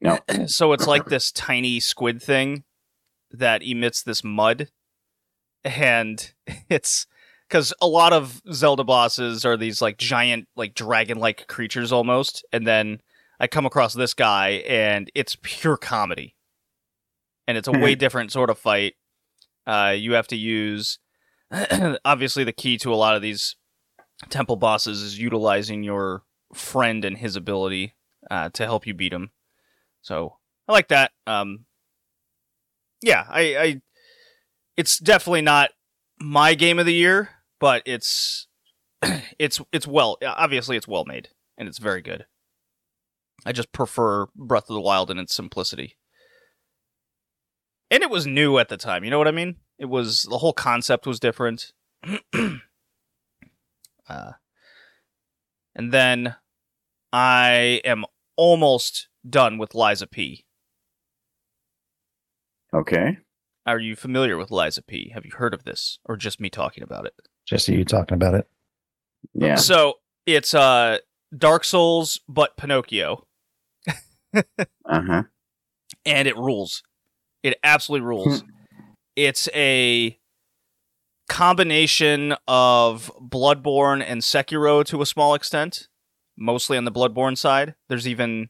No. 0.00 0.18
so 0.46 0.72
it's 0.72 0.86
like 0.86 1.04
this 1.04 1.30
tiny 1.30 1.78
squid 1.78 2.22
thing 2.22 2.64
that 3.30 3.62
emits 3.62 4.02
this 4.02 4.24
mud 4.24 4.70
and 5.62 6.32
it's 6.70 7.06
because 7.48 7.74
a 7.82 7.86
lot 7.86 8.12
of 8.12 8.40
zelda 8.50 8.82
bosses 8.82 9.44
are 9.44 9.56
these 9.56 9.82
like 9.82 9.98
giant 9.98 10.48
like 10.56 10.74
dragon-like 10.74 11.46
creatures 11.46 11.92
almost 11.92 12.44
and 12.52 12.66
then 12.66 12.98
i 13.38 13.46
come 13.46 13.66
across 13.66 13.94
this 13.94 14.14
guy 14.14 14.64
and 14.66 15.10
it's 15.14 15.36
pure 15.42 15.76
comedy 15.76 16.34
and 17.46 17.56
it's 17.56 17.68
a 17.68 17.72
way 17.72 17.94
different 17.94 18.32
sort 18.32 18.50
of 18.50 18.58
fight 18.58 18.94
uh, 19.66 19.94
you 19.96 20.14
have 20.14 20.26
to 20.26 20.36
use 20.36 20.98
obviously 22.04 22.44
the 22.44 22.52
key 22.52 22.78
to 22.78 22.92
a 22.92 22.96
lot 22.96 23.16
of 23.16 23.22
these 23.22 23.56
temple 24.28 24.56
bosses 24.56 25.02
is 25.02 25.18
utilizing 25.18 25.82
your 25.82 26.22
friend 26.54 27.04
and 27.04 27.18
his 27.18 27.36
ability 27.36 27.94
uh, 28.30 28.50
to 28.50 28.64
help 28.64 28.86
you 28.86 28.94
beat 28.94 29.12
him 29.12 29.30
so 30.02 30.36
I 30.68 30.72
like 30.72 30.88
that. 30.88 31.12
Um, 31.26 31.64
yeah, 33.02 33.26
I, 33.28 33.40
I, 33.56 33.82
it's 34.76 34.98
definitely 34.98 35.42
not 35.42 35.70
my 36.20 36.54
game 36.54 36.78
of 36.78 36.86
the 36.86 36.94
year, 36.94 37.30
but 37.58 37.82
it's, 37.86 38.46
it's, 39.38 39.60
it's 39.72 39.86
well, 39.86 40.16
obviously 40.24 40.76
it's 40.76 40.88
well 40.88 41.04
made 41.04 41.28
and 41.58 41.68
it's 41.68 41.78
very 41.78 42.02
good. 42.02 42.26
I 43.44 43.52
just 43.52 43.72
prefer 43.72 44.26
Breath 44.36 44.68
of 44.68 44.74
the 44.74 44.80
Wild 44.80 45.10
in 45.10 45.18
its 45.18 45.34
simplicity. 45.34 45.96
And 47.90 48.02
it 48.02 48.10
was 48.10 48.26
new 48.26 48.58
at 48.58 48.68
the 48.68 48.76
time, 48.76 49.02
you 49.02 49.10
know 49.10 49.18
what 49.18 49.26
I 49.26 49.32
mean? 49.32 49.56
It 49.80 49.86
was, 49.88 50.22
the 50.30 50.38
whole 50.38 50.52
concept 50.52 51.06
was 51.06 51.18
different. 51.18 51.72
uh, 54.08 54.32
and 55.74 55.92
then 55.92 56.36
I 57.12 57.80
am 57.84 58.04
almost 58.36 59.08
done 59.28 59.58
with 59.58 59.74
Lies 59.74 60.02
of 60.02 60.10
P. 60.10 60.44
Okay. 62.72 63.18
Are 63.66 63.78
you 63.78 63.96
familiar 63.96 64.36
with 64.36 64.50
Lies 64.50 64.78
of 64.78 64.86
P? 64.86 65.10
Have 65.14 65.24
you 65.24 65.32
heard 65.36 65.54
of 65.54 65.64
this, 65.64 65.98
or 66.04 66.16
just 66.16 66.40
me 66.40 66.50
talking 66.50 66.82
about 66.84 67.06
it? 67.06 67.14
Just 67.46 67.68
you 67.68 67.84
talking 67.84 68.14
about 68.14 68.34
it. 68.34 68.48
Yeah. 69.34 69.56
So 69.56 69.94
it's 70.26 70.54
uh 70.54 70.98
Dark 71.36 71.64
Souls, 71.64 72.20
but 72.28 72.56
Pinocchio, 72.56 73.26
Uh 74.34 74.42
huh. 74.84 75.22
and 76.04 76.28
it 76.28 76.36
rules. 76.36 76.82
It 77.42 77.58
absolutely 77.64 78.06
rules. 78.06 78.44
it's 79.16 79.48
a 79.54 80.18
combination 81.28 82.34
of 82.48 83.10
Bloodborne 83.20 84.04
and 84.06 84.20
Sekiro 84.20 84.84
to 84.86 85.02
a 85.02 85.06
small 85.06 85.34
extent, 85.34 85.88
mostly 86.36 86.76
on 86.76 86.84
the 86.84 86.92
Bloodborne 86.92 87.38
side. 87.38 87.74
There's 87.88 88.08
even 88.08 88.48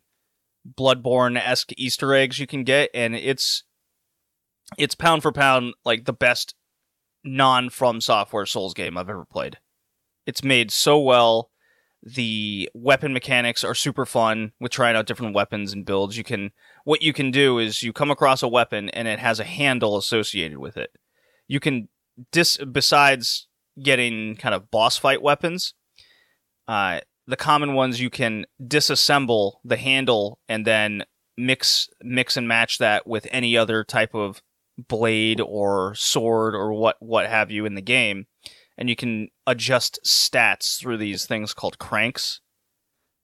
Bloodborne 0.66 1.38
esque 1.38 1.72
Easter 1.76 2.14
eggs 2.14 2.38
you 2.38 2.46
can 2.46 2.64
get, 2.64 2.90
and 2.94 3.14
it's 3.14 3.64
it's 4.78 4.94
pound 4.94 5.22
for 5.22 5.32
pound 5.32 5.74
like 5.84 6.04
the 6.04 6.12
best 6.12 6.54
non 7.24 7.68
FromSoftware 7.68 8.48
Souls 8.48 8.74
game 8.74 8.96
I've 8.96 9.10
ever 9.10 9.24
played. 9.24 9.58
It's 10.26 10.44
made 10.44 10.70
so 10.70 10.98
well. 10.98 11.50
The 12.02 12.70
weapon 12.72 13.12
mechanics 13.12 13.62
are 13.62 13.74
super 13.74 14.06
fun 14.06 14.52
with 14.58 14.72
trying 14.72 14.96
out 14.96 15.06
different 15.06 15.34
weapons 15.34 15.72
and 15.72 15.84
builds. 15.84 16.16
You 16.16 16.24
can 16.24 16.52
what 16.84 17.02
you 17.02 17.12
can 17.12 17.30
do 17.30 17.58
is 17.58 17.82
you 17.82 17.92
come 17.92 18.10
across 18.10 18.42
a 18.42 18.48
weapon 18.48 18.88
and 18.90 19.06
it 19.08 19.18
has 19.18 19.40
a 19.40 19.44
handle 19.44 19.96
associated 19.96 20.58
with 20.58 20.76
it. 20.76 20.90
You 21.48 21.60
can 21.60 21.88
dis 22.32 22.56
besides 22.58 23.48
getting 23.82 24.36
kind 24.36 24.54
of 24.54 24.70
boss 24.70 24.96
fight 24.96 25.22
weapons, 25.22 25.74
uh, 26.68 27.00
the 27.26 27.36
common 27.36 27.74
ones 27.74 28.00
you 28.00 28.10
can 28.10 28.44
disassemble 28.62 29.54
the 29.64 29.76
handle 29.76 30.38
and 30.48 30.66
then 30.66 31.04
mix 31.36 31.88
mix 32.02 32.36
and 32.36 32.46
match 32.46 32.78
that 32.78 33.06
with 33.06 33.26
any 33.30 33.56
other 33.56 33.82
type 33.84 34.14
of 34.14 34.42
blade 34.88 35.40
or 35.40 35.94
sword 35.94 36.54
or 36.54 36.72
what 36.72 36.96
what 37.00 37.26
have 37.26 37.50
you 37.50 37.64
in 37.64 37.74
the 37.74 37.80
game 37.80 38.26
and 38.76 38.88
you 38.88 38.96
can 38.96 39.28
adjust 39.46 39.98
stats 40.04 40.78
through 40.78 40.96
these 40.96 41.26
things 41.26 41.54
called 41.54 41.78
cranks 41.78 42.40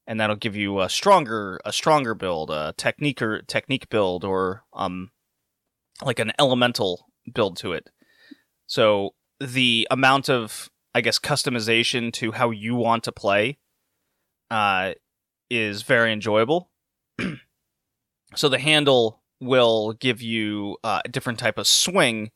and 0.06 0.20
that'll 0.20 0.36
give 0.36 0.56
you 0.56 0.80
a 0.80 0.88
stronger 0.88 1.60
a 1.64 1.72
stronger 1.72 2.14
build 2.14 2.50
a 2.50 2.74
technique 2.76 3.20
or 3.20 3.42
technique 3.42 3.88
build 3.88 4.24
or 4.24 4.64
um 4.72 5.10
like 6.02 6.18
an 6.18 6.32
elemental 6.38 7.06
build 7.32 7.56
to 7.56 7.72
it 7.72 7.90
so 8.66 9.14
the 9.40 9.86
amount 9.90 10.28
of 10.28 10.70
I 10.96 11.02
guess 11.02 11.18
customization 11.18 12.10
to 12.14 12.32
how 12.32 12.50
you 12.50 12.74
want 12.74 13.04
to 13.04 13.12
play 13.12 13.58
uh, 14.50 14.92
is 15.50 15.82
very 15.82 16.10
enjoyable. 16.10 16.70
so 18.34 18.48
the 18.48 18.58
handle 18.58 19.22
will 19.38 19.92
give 19.92 20.22
you 20.22 20.78
uh, 20.82 21.02
a 21.04 21.08
different 21.10 21.38
type 21.38 21.58
of 21.58 21.66
swing 21.66 22.30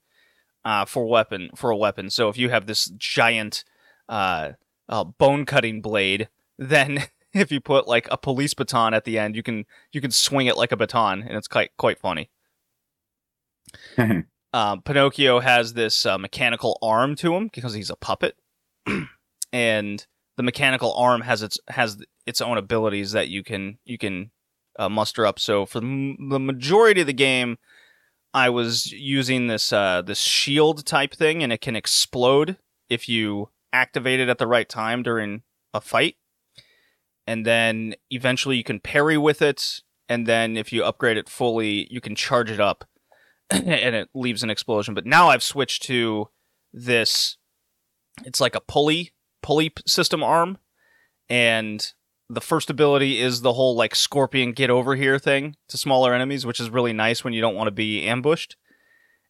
uh, 0.63 0.85
for 0.85 1.07
weapon 1.07 1.49
for 1.57 1.71
a 1.71 1.77
weapon. 1.77 2.11
So 2.11 2.29
if 2.29 2.37
you 2.37 2.51
have 2.51 2.67
this 2.67 2.93
giant 2.99 3.65
uh, 4.11 4.51
uh, 4.91 5.05
bone 5.05 5.47
cutting 5.47 5.81
blade, 5.81 6.29
then 6.59 7.05
if 7.35 7.53
you 7.53 7.61
put 7.61 7.87
like 7.87 8.09
a 8.11 8.17
police 8.17 8.55
baton 8.55 8.95
at 8.95 9.05
the 9.05 9.19
end, 9.19 9.37
you 9.37 9.43
can 9.43 9.65
you 9.93 10.01
can 10.01 10.11
swing 10.11 10.47
it 10.47 10.57
like 10.57 10.73
a 10.73 10.77
baton, 10.77 11.23
and 11.23 11.37
it's 11.37 11.49
quite 11.49 11.71
quite 11.77 11.99
funny. 11.99 12.31
Um, 14.53 14.83
Pinocchio 14.83 15.39
has 15.39 15.75
this 15.75 16.05
uh, 16.05 16.19
mechanical 16.19 16.77
arm 16.83 17.15
to 17.17 17.37
him 17.37 17.51
because 17.55 17.75
he's 17.75 17.89
a 17.91 17.95
puppet, 17.95 18.37
and 19.53 20.05
the 20.37 20.43
mechanical 20.43 20.93
arm 20.95 21.21
has 21.21 21.43
its 21.43 21.59
has 21.69 22.03
its 22.27 22.41
own 22.41 22.59
abilities 22.59 23.13
that 23.13 23.29
you 23.29 23.45
can 23.45 23.79
you 23.85 23.97
can 23.97 24.33
uh, 24.79 24.89
muster 24.89 25.25
up. 25.25 25.39
So 25.39 25.67
for 25.67 25.81
the 25.81 25.87
m- 25.87 26.31
the 26.31 26.41
majority 26.41 27.03
of 27.03 27.07
the 27.07 27.13
game, 27.13 27.59
I 28.35 28.51
was 28.51 28.91
using 28.93 29.47
this 29.47 29.73
uh, 29.73 30.03
this 30.03 30.19
shield 30.19 30.85
type 30.85 31.15
thing, 31.15 31.43
and 31.43 31.53
it 31.53 31.61
can 31.61 31.77
explode 31.77 32.57
if 32.89 33.09
you 33.09 33.51
activate 33.73 34.19
it 34.19 34.29
at 34.29 34.39
the 34.39 34.47
right 34.47 34.69
time 34.69 35.03
during 35.03 35.43
a 35.73 35.81
fight. 35.81 36.17
And 37.31 37.47
then 37.47 37.95
eventually 38.11 38.57
you 38.57 38.65
can 38.65 38.81
parry 38.81 39.17
with 39.17 39.41
it, 39.41 39.83
and 40.09 40.27
then 40.27 40.57
if 40.57 40.73
you 40.73 40.83
upgrade 40.83 41.17
it 41.17 41.29
fully, 41.29 41.87
you 41.89 42.01
can 42.01 42.17
charge 42.17 42.51
it 42.51 42.59
up, 42.59 42.89
and 43.51 43.95
it 43.95 44.09
leaves 44.13 44.43
an 44.43 44.51
explosion. 44.51 44.95
But 44.95 45.07
now 45.07 45.29
I've 45.29 45.45
switched 45.45 45.85
to 45.85 46.27
this. 46.73 47.37
It's 48.25 48.41
like 48.41 48.57
a 48.57 48.61
pulley 48.61 49.13
pulley 49.45 49.73
system 49.87 50.25
arm, 50.25 50.59
and 51.29 51.93
the 52.29 52.41
first 52.41 52.69
ability 52.69 53.21
is 53.21 53.43
the 53.43 53.53
whole 53.53 53.77
like 53.77 53.95
scorpion 53.95 54.51
get 54.51 54.69
over 54.69 54.97
here 54.97 55.17
thing 55.17 55.55
to 55.69 55.79
smaller 55.79 56.13
enemies, 56.13 56.45
which 56.45 56.59
is 56.59 56.69
really 56.69 56.93
nice 56.93 57.23
when 57.23 57.33
you 57.33 57.41
don't 57.41 57.55
want 57.55 57.69
to 57.69 57.83
be 57.87 58.09
ambushed. 58.09 58.57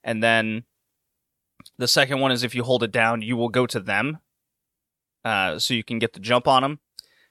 And 0.02 0.22
then 0.22 0.64
the 1.76 1.86
second 1.86 2.20
one 2.20 2.32
is 2.32 2.44
if 2.44 2.54
you 2.54 2.62
hold 2.62 2.82
it 2.82 2.92
down, 2.92 3.20
you 3.20 3.36
will 3.36 3.50
go 3.50 3.66
to 3.66 3.78
them, 3.78 4.20
uh, 5.22 5.58
so 5.58 5.74
you 5.74 5.84
can 5.84 5.98
get 5.98 6.14
the 6.14 6.20
jump 6.20 6.48
on 6.48 6.62
them. 6.62 6.80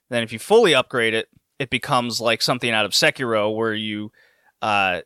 Then 0.09 0.23
if 0.23 0.33
you 0.33 0.39
fully 0.39 0.73
upgrade 0.73 1.13
it, 1.13 1.27
it 1.59 1.69
becomes 1.69 2.19
like 2.21 2.41
something 2.41 2.71
out 2.71 2.85
of 2.85 2.91
Sekiro 2.91 3.53
where 3.55 3.73
you 3.73 4.11
uh, 4.61 5.01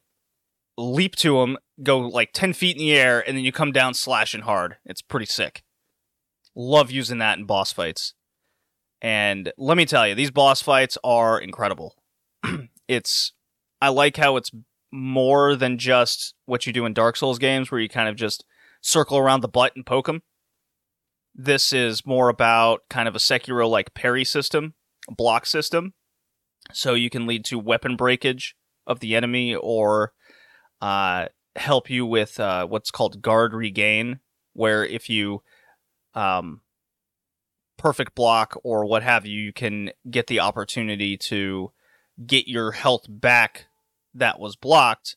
leap 0.77 1.15
to 1.17 1.39
them, 1.39 1.57
go 1.81 1.99
like 1.99 2.31
ten 2.33 2.53
feet 2.53 2.77
in 2.77 2.83
the 2.83 2.93
air, 2.93 3.23
and 3.27 3.35
then 3.35 3.43
you 3.43 3.51
come 3.51 3.71
down 3.71 3.93
slashing 3.93 4.41
hard. 4.41 4.77
It's 4.85 5.01
pretty 5.01 5.25
sick. 5.25 5.63
Love 6.55 6.91
using 6.91 7.17
that 7.17 7.37
in 7.37 7.45
boss 7.45 7.71
fights. 7.73 8.13
And 9.01 9.51
let 9.57 9.75
me 9.75 9.85
tell 9.85 10.07
you, 10.07 10.15
these 10.15 10.31
boss 10.31 10.61
fights 10.61 10.97
are 11.03 11.39
incredible. 11.39 11.95
it's 12.87 13.33
I 13.81 13.89
like 13.89 14.15
how 14.15 14.37
it's 14.37 14.51
more 14.93 15.55
than 15.55 15.77
just 15.77 16.35
what 16.45 16.65
you 16.65 16.71
do 16.71 16.85
in 16.85 16.93
Dark 16.93 17.17
Souls 17.17 17.39
games 17.39 17.69
where 17.69 17.81
you 17.81 17.89
kind 17.89 18.07
of 18.07 18.15
just 18.15 18.45
circle 18.79 19.17
around 19.17 19.41
the 19.41 19.47
butt 19.47 19.73
and 19.75 19.85
poke 19.85 20.05
them. 20.05 20.21
This 21.35 21.73
is 21.73 22.05
more 22.05 22.29
about 22.29 22.81
kind 22.89 23.07
of 23.07 23.15
a 23.15 23.19
Sekiro 23.19 23.67
like 23.67 23.95
parry 23.95 24.23
system, 24.23 24.75
block 25.09 25.45
system. 25.45 25.93
So 26.71 26.93
you 26.93 27.09
can 27.09 27.27
lead 27.27 27.45
to 27.45 27.59
weapon 27.59 27.95
breakage 27.95 28.55
of 28.87 28.99
the 28.99 29.15
enemy 29.15 29.55
or 29.55 30.13
uh, 30.81 31.27
help 31.55 31.89
you 31.89 32.05
with 32.05 32.39
uh, 32.39 32.65
what's 32.67 32.91
called 32.91 33.21
guard 33.21 33.53
regain, 33.53 34.19
where 34.53 34.85
if 34.85 35.09
you 35.09 35.41
um, 36.13 36.61
perfect 37.77 38.15
block 38.15 38.57
or 38.63 38.85
what 38.85 39.03
have 39.03 39.25
you, 39.25 39.39
you 39.39 39.53
can 39.53 39.91
get 40.09 40.27
the 40.27 40.39
opportunity 40.39 41.17
to 41.17 41.71
get 42.25 42.47
your 42.47 42.71
health 42.71 43.05
back 43.09 43.67
that 44.13 44.39
was 44.39 44.55
blocked 44.55 45.15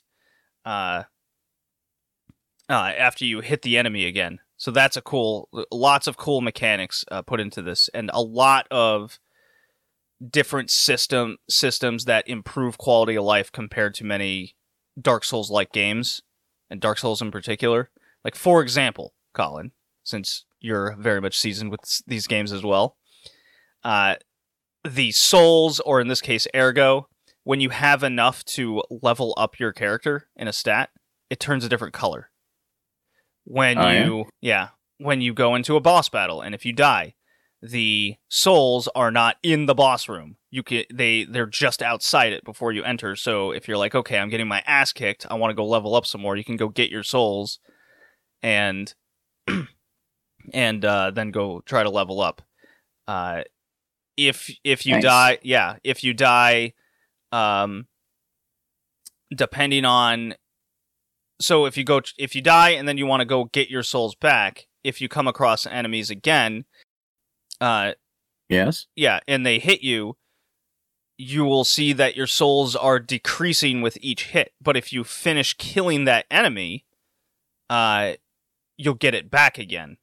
uh, 0.65 1.05
uh, 2.69 2.93
after 2.99 3.25
you 3.25 3.41
hit 3.41 3.63
the 3.63 3.77
enemy 3.77 4.07
again. 4.07 4.41
So 4.57 4.71
that's 4.71 4.97
a 4.97 5.03
cool, 5.03 5.49
lots 5.71 6.07
of 6.07 6.17
cool 6.17 6.41
mechanics 6.41 7.05
uh, 7.11 7.23
put 7.23 7.41
into 7.41 7.61
this, 7.61 7.91
and 7.93 8.11
a 8.13 8.23
lot 8.23 8.67
of 8.71 9.19
different 10.31 10.71
system 10.71 11.37
systems 11.49 12.05
that 12.07 12.29
improve 12.29 12.79
quality 12.79 13.17
of 13.17 13.25
life 13.25 13.53
compared 13.53 13.95
to 13.95 14.05
many 14.05 14.57
Dark 15.01 15.25
Souls 15.25 15.51
like 15.51 15.73
games, 15.73 16.23
and 16.71 16.81
Dark 16.81 16.99
Souls 16.99 17.21
in 17.21 17.31
particular. 17.31 17.91
Like 18.25 18.35
for 18.35 18.63
example, 18.63 19.15
Colin, 19.35 19.73
since 20.05 20.45
you're 20.61 20.97
very 20.99 21.21
much 21.21 21.39
seasoned 21.39 21.71
with 21.71 21.81
these 22.07 22.27
games 22.27 22.53
as 22.53 22.63
well. 22.63 22.97
Uh, 23.85 24.17
the 24.85 25.13
souls, 25.13 25.81
or 25.81 26.01
in 26.01 26.09
this 26.09 26.21
case, 26.21 26.47
ergo, 26.55 27.09
when 27.45 27.61
you 27.61 27.71
have 27.71 28.03
enough 28.03 28.45
to 28.45 28.83
level 28.91 29.35
up 29.37 29.61
your 29.61 29.73
character 29.73 30.29
in 30.35 30.49
a 30.49 30.53
stat, 30.53 30.91
it 31.31 31.39
turns 31.39 31.65
a 31.65 31.69
different 31.69 31.95
color. 31.95 32.31
When 33.45 33.79
Oh, 33.79 33.89
yeah? 33.89 34.05
you, 34.05 34.25
yeah, 34.41 34.69
when 34.99 35.21
you 35.21 35.35
go 35.35 35.55
into 35.55 35.77
a 35.77 35.81
boss 35.81 36.09
battle, 36.09 36.41
and 36.41 36.55
if 36.55 36.65
you 36.65 36.73
die, 36.73 37.15
the 37.63 38.17
souls 38.29 38.89
are 38.95 39.11
not 39.11 39.37
in 39.43 39.67
the 39.67 39.75
boss 39.75 40.09
room. 40.09 40.37
You 40.51 40.63
can 40.63 40.85
they 40.93 41.25
they're 41.25 41.47
just 41.47 41.83
outside 41.83 42.33
it 42.33 42.45
before 42.45 42.73
you 42.73 42.85
enter. 42.85 43.17
So 43.17 43.51
if 43.51 43.67
you're 43.67 43.79
like, 43.79 43.95
okay, 43.95 44.19
I'm 44.19 44.29
getting 44.29 44.49
my 44.49 44.63
ass 44.67 44.93
kicked, 44.93 45.27
I 45.31 45.35
want 45.35 45.51
to 45.51 45.55
go 45.55 45.67
level 45.67 45.95
up 45.95 46.07
some 46.07 46.21
more, 46.21 46.37
you 46.37 46.45
can 46.45 46.57
go 46.57 46.69
get 46.69 46.91
your 46.91 47.03
souls, 47.03 47.59
and 48.43 48.95
and 50.53 50.85
uh, 50.85 51.11
then 51.11 51.31
go 51.31 51.61
try 51.65 51.83
to 51.83 51.91
level 51.91 52.21
up. 52.21 52.43
Uh, 53.09 53.43
if 54.17 54.51
if 54.65 54.87
you 54.87 54.95
Nice. 54.95 55.03
die, 55.03 55.39
yeah, 55.43 55.77
if 55.85 56.03
you 56.03 56.15
die, 56.15 56.73
um, 57.33 57.87
depending 59.35 59.85
on, 59.85 60.35
so 61.41 61.67
if 61.67 61.77
you 61.77 61.85
go 61.85 62.01
if 62.19 62.35
you 62.35 62.43
die 62.43 62.71
and 62.71 62.89
then 62.89 62.99
you 62.99 63.07
want 63.07 63.21
to 63.21 63.27
go 63.27 63.45
get 63.45 63.69
your 63.71 63.83
souls 63.83 64.15
back, 64.15 64.67
if 64.85 65.01
you 65.01 65.09
come 65.09 65.27
across 65.27 65.67
enemies 65.67 66.11
again, 66.11 66.65
uh, 67.61 67.93
Yes. 68.49 68.87
yeah, 68.95 69.21
and 69.27 69.45
they 69.45 69.59
hit 69.59 69.83
you, 69.83 70.17
you 71.19 71.45
will 71.45 71.65
see 71.65 71.93
that 71.95 72.17
your 72.17 72.27
souls 72.27 72.77
are 72.77 72.99
decreasing 73.01 73.81
with 73.83 73.99
each 74.01 74.27
hit. 74.29 74.53
But 74.61 74.77
if 74.77 74.93
you 74.93 75.03
finish 75.03 75.55
killing 75.55 76.05
that 76.05 76.27
enemy, 76.31 76.85
uh, 77.71 78.13
you'll 78.77 78.95
get 78.95 79.15
it 79.15 79.31
back 79.31 79.59
again. 79.59 79.97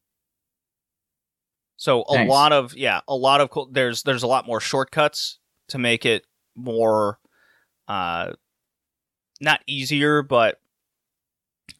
So 1.78 2.04
a 2.10 2.16
Nice. 2.16 2.30
lot 2.30 2.54
of 2.54 2.74
yeah, 2.76 3.02
a 3.08 3.16
lot 3.16 3.42
of 3.42 3.50
cool. 3.50 3.68
There's 3.72 4.04
there's 4.04 4.24
a 4.24 4.28
lot 4.28 4.46
more 4.48 4.60
shortcuts 4.62 5.39
to 5.70 5.78
make 5.78 6.06
it 6.06 6.26
more, 6.56 7.20
uh, 7.88 8.34
not 9.42 9.62
easier, 9.68 10.22
but 10.22 10.60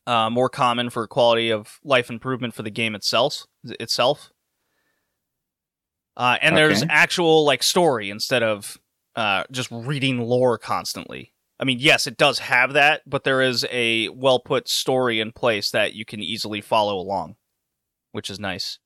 uh, 0.06 0.30
more 0.30 0.50
common 0.50 0.90
for 0.90 1.08
quality 1.08 1.50
of 1.52 1.80
life 1.84 2.10
improvement 2.10 2.54
for 2.54 2.64
the 2.64 2.70
game 2.70 2.96
itself. 2.96 3.46
Itself. 3.64 4.32
Uh, 6.16 6.38
and 6.42 6.56
there's 6.56 6.84
Okay. 6.84 6.92
actual 6.92 7.46
like 7.46 7.64
story 7.64 8.10
instead 8.10 8.44
of 8.44 8.78
uh, 9.16 9.44
just 9.52 9.70
reading 9.72 10.20
lore 10.22 10.58
constantly. 10.58 11.34
I 11.60 11.66
mean, 11.66 11.78
yes, 11.80 12.08
it 12.08 12.18
does 12.18 12.40
have 12.40 12.74
that, 12.74 13.02
but 13.06 13.24
there 13.24 13.42
is 13.42 13.66
a 13.72 14.10
well 14.10 14.40
put 14.40 14.68
story 14.68 15.20
in 15.20 15.32
place 15.32 15.72
that 15.72 15.94
you 15.94 16.04
can 16.06 16.22
easily 16.22 16.62
follow 16.62 16.98
along, 16.98 17.36
which 18.12 18.30
is 18.30 18.40
nice. 18.40 18.80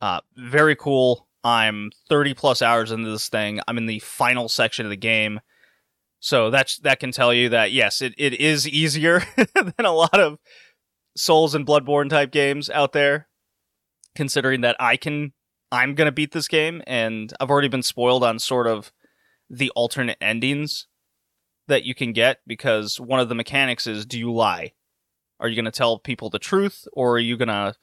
Uh, 0.00 0.20
very 0.36 0.76
cool. 0.76 1.26
I'm 1.42 1.90
30 2.08 2.34
plus 2.34 2.62
hours 2.62 2.92
into 2.92 3.10
this 3.10 3.28
thing. 3.28 3.60
I'm 3.66 3.78
in 3.78 3.86
the 3.86 3.98
final 4.00 4.48
section 4.48 4.86
of 4.86 4.90
the 4.90 4.96
game. 4.96 5.40
So 6.20 6.50
that's 6.50 6.78
that 6.78 6.98
can 7.00 7.12
tell 7.12 7.32
you 7.32 7.48
that 7.50 7.72
yes, 7.72 8.02
it, 8.02 8.12
it 8.18 8.34
is 8.34 8.66
easier 8.68 9.22
than 9.54 9.72
a 9.84 9.92
lot 9.92 10.18
of 10.18 10.38
Souls 11.16 11.54
and 11.54 11.66
Bloodborne 11.66 12.10
type 12.10 12.30
games 12.32 12.68
out 12.70 12.92
there. 12.92 13.28
Considering 14.14 14.60
that 14.62 14.76
I 14.80 14.96
can 14.96 15.32
I'm 15.70 15.94
gonna 15.94 16.12
beat 16.12 16.32
this 16.32 16.48
game 16.48 16.82
and 16.86 17.32
I've 17.40 17.50
already 17.50 17.68
been 17.68 17.82
spoiled 17.82 18.24
on 18.24 18.38
sort 18.38 18.66
of 18.66 18.92
the 19.50 19.70
alternate 19.70 20.18
endings 20.20 20.86
that 21.68 21.84
you 21.84 21.94
can 21.94 22.12
get 22.12 22.38
because 22.46 22.98
one 22.98 23.20
of 23.20 23.28
the 23.28 23.34
mechanics 23.34 23.86
is 23.86 24.06
do 24.06 24.18
you 24.18 24.32
lie? 24.32 24.72
Are 25.40 25.48
you 25.48 25.56
gonna 25.56 25.70
tell 25.70 25.98
people 25.98 26.30
the 26.30 26.38
truth 26.38 26.86
or 26.92 27.12
are 27.12 27.20
you 27.20 27.36
gonna 27.36 27.74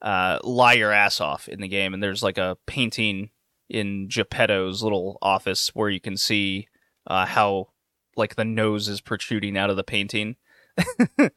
uh, 0.00 0.38
lie 0.42 0.72
your 0.74 0.92
ass 0.92 1.20
off 1.20 1.48
in 1.48 1.60
the 1.60 1.68
game? 1.68 1.94
And 1.94 2.02
there's 2.02 2.22
like 2.22 2.38
a 2.38 2.56
painting 2.66 3.30
in 3.68 4.08
Geppetto's 4.08 4.82
little 4.82 5.18
office 5.22 5.70
where 5.74 5.88
you 5.88 6.00
can 6.00 6.16
see 6.16 6.68
uh, 7.06 7.26
how 7.26 7.68
like 8.16 8.36
the 8.36 8.44
nose 8.44 8.88
is 8.88 9.00
protruding 9.00 9.56
out 9.56 9.70
of 9.70 9.76
the 9.76 9.84
painting. 9.84 10.36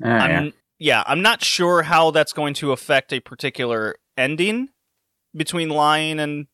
Yeah. 0.00 0.18
I'm 0.18 0.52
yeah, 0.78 1.02
I'm 1.06 1.22
not 1.22 1.42
sure 1.42 1.82
how 1.82 2.10
that's 2.10 2.32
going 2.32 2.54
to 2.54 2.72
affect 2.72 3.12
a 3.12 3.20
particular 3.20 3.96
ending 4.16 4.68
between 5.36 5.68
lying 5.68 6.18
and 6.18 6.46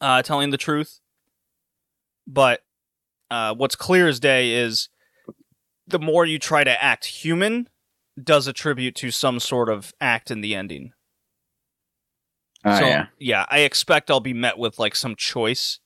uh, 0.00 0.22
telling 0.22 0.50
the 0.50 0.56
truth. 0.56 1.00
But 2.26 2.62
uh, 3.30 3.54
what's 3.54 3.76
clear 3.76 4.08
as 4.08 4.20
day 4.20 4.52
is 4.52 4.88
the 5.86 5.98
more 5.98 6.24
you 6.24 6.38
try 6.38 6.64
to 6.64 6.82
act 6.82 7.06
human 7.06 7.68
does 8.22 8.46
attribute 8.46 8.94
to 8.96 9.10
some 9.10 9.40
sort 9.40 9.68
of 9.68 9.92
act 10.00 10.30
in 10.30 10.40
the 10.40 10.54
ending. 10.54 10.92
Oh 12.64 12.78
so 12.78 13.04
yeah. 13.18 13.46
I 13.48 13.60
expect 13.60 14.10
I'll 14.10 14.20
be 14.20 14.34
met 14.34 14.58
with 14.58 14.78
like 14.78 14.94
some 14.94 15.16
choice 15.16 15.80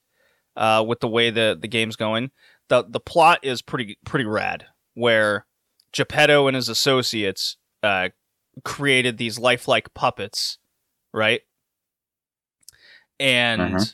uh, 0.57 0.85
with 0.87 1.01
the 1.01 1.09
way 1.09 1.31
the 1.31 1.57
the 1.61 1.69
game's 1.69 1.97
going. 1.97 2.31
the 2.69 2.85
The 2.89 3.01
plot 3.01 3.41
is 3.43 3.63
pretty 3.63 3.99
pretty 4.05 4.27
rad, 4.27 4.67
where 4.95 5.47
Geppetto 5.93 6.47
and 6.47 6.57
his 6.57 6.69
associates 6.69 7.57
uh, 7.83 8.11
created 8.65 9.17
these 9.17 9.39
lifelike 9.39 9.95
puppets, 9.95 10.59
right? 11.15 11.43
And 13.19 13.77
Uh-huh. 13.77 13.85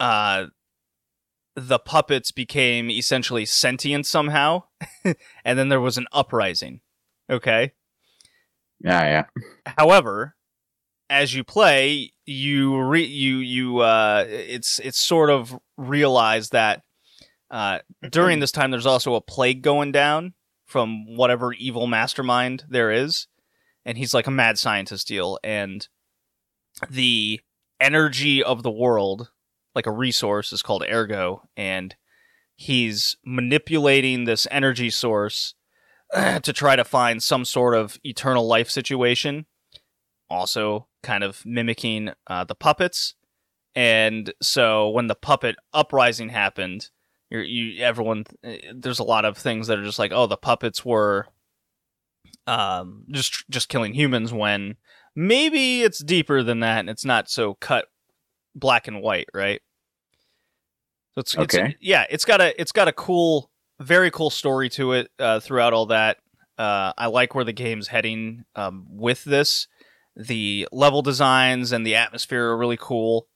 uh, 0.00 0.46
the 1.56 1.78
puppets 1.78 2.30
became 2.30 2.90
essentially 2.90 3.44
sentient 3.44 4.06
somehow, 4.06 4.64
and 5.44 5.58
then 5.58 5.68
there 5.68 5.80
was 5.80 5.98
an 5.98 6.06
uprising. 6.12 6.80
Okay. 7.28 7.72
Yeah, 8.82 9.24
yeah. 9.36 9.72
However, 9.78 10.36
as 11.10 11.34
you 11.34 11.44
play, 11.44 12.12
you 12.24 12.80
re- 12.80 13.04
you 13.04 13.36
you 13.38 13.78
uh, 13.80 14.24
it's 14.28 14.78
it's 14.78 14.98
sort 14.98 15.28
of 15.30 15.58
realized 15.76 16.52
that 16.52 16.82
uh, 17.50 17.80
during 18.10 18.40
this 18.40 18.52
time 18.52 18.70
there's 18.70 18.86
also 18.86 19.14
a 19.14 19.20
plague 19.20 19.60
going 19.62 19.92
down 19.92 20.34
from 20.66 21.04
whatever 21.16 21.52
evil 21.52 21.86
mastermind 21.88 22.64
there 22.68 22.90
is, 22.90 23.26
and 23.84 23.98
he's 23.98 24.14
like 24.14 24.28
a 24.28 24.30
mad 24.30 24.58
scientist 24.58 25.06
deal, 25.08 25.38
and 25.44 25.88
the 26.88 27.40
energy 27.80 28.42
of 28.42 28.62
the 28.62 28.70
world, 28.70 29.30
like 29.74 29.86
a 29.86 29.92
resource, 29.92 30.52
is 30.52 30.62
called 30.62 30.84
ergo, 30.90 31.48
and 31.56 31.96
he's 32.56 33.16
manipulating 33.24 34.24
this 34.24 34.46
energy 34.50 34.90
source 34.90 35.54
to 36.14 36.52
try 36.52 36.76
to 36.76 36.84
find 36.84 37.22
some 37.22 37.44
sort 37.44 37.74
of 37.74 37.98
eternal 38.04 38.46
life 38.46 38.70
situation. 38.70 39.46
Also, 40.28 40.86
kind 41.02 41.24
of 41.24 41.44
mimicking 41.44 42.10
uh, 42.26 42.44
the 42.44 42.54
puppets. 42.54 43.14
And 43.74 44.32
so, 44.40 44.88
when 44.90 45.06
the 45.08 45.14
puppet 45.14 45.56
uprising 45.72 46.28
happened, 46.28 46.90
you're, 47.30 47.42
you 47.42 47.82
everyone 47.82 48.24
there's 48.74 48.98
a 48.98 49.04
lot 49.04 49.24
of 49.24 49.38
things 49.38 49.68
that 49.68 49.78
are 49.78 49.84
just 49.84 49.98
like, 49.98 50.12
oh, 50.12 50.26
the 50.26 50.36
puppets 50.36 50.84
were 50.84 51.26
um, 52.46 53.04
just 53.10 53.48
just 53.48 53.68
killing 53.68 53.94
humans. 53.94 54.32
When 54.32 54.76
maybe 55.14 55.82
it's 55.82 55.98
deeper 55.98 56.42
than 56.42 56.60
that, 56.60 56.80
and 56.80 56.90
it's 56.90 57.04
not 57.04 57.30
so 57.30 57.54
cut 57.54 57.86
black 58.54 58.88
and 58.88 59.00
white, 59.02 59.28
right? 59.34 59.60
So 61.14 61.20
it's, 61.20 61.34
it's 61.34 61.54
Okay. 61.54 61.76
yeah, 61.80 62.06
it's 62.10 62.24
got 62.24 62.40
a 62.40 62.58
it's 62.60 62.72
got 62.72 62.88
a 62.88 62.92
cool, 62.92 63.50
very 63.80 64.10
cool 64.10 64.30
story 64.30 64.68
to 64.70 64.92
it 64.92 65.10
uh, 65.18 65.40
throughout 65.40 65.72
all 65.72 65.86
that. 65.86 66.18
Uh, 66.58 66.92
I 66.96 67.06
like 67.06 67.34
where 67.34 67.44
the 67.44 67.52
game's 67.52 67.88
heading 67.88 68.44
um, 68.54 68.86
with 68.88 69.24
this. 69.24 69.66
The 70.14 70.68
level 70.72 71.00
designs 71.02 71.72
and 71.72 71.86
the 71.86 71.94
atmosphere 71.94 72.44
are 72.46 72.56
really 72.58 72.76
cool. 72.78 73.28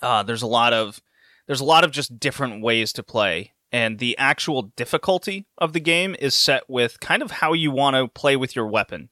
Uh, 0.00 0.22
there's 0.22 0.42
a 0.42 0.46
lot 0.46 0.72
of 0.72 1.00
there's 1.46 1.60
a 1.60 1.64
lot 1.64 1.84
of 1.84 1.90
just 1.90 2.20
different 2.20 2.62
ways 2.62 2.92
to 2.94 3.02
play, 3.02 3.52
and 3.72 3.98
the 3.98 4.16
actual 4.16 4.62
difficulty 4.76 5.46
of 5.58 5.72
the 5.72 5.80
game 5.80 6.14
is 6.18 6.34
set 6.34 6.70
with 6.70 7.00
kind 7.00 7.22
of 7.22 7.32
how 7.32 7.52
you 7.52 7.70
want 7.70 7.96
to 7.96 8.06
play 8.08 8.36
with 8.36 8.54
your 8.54 8.66
weapon. 8.66 9.08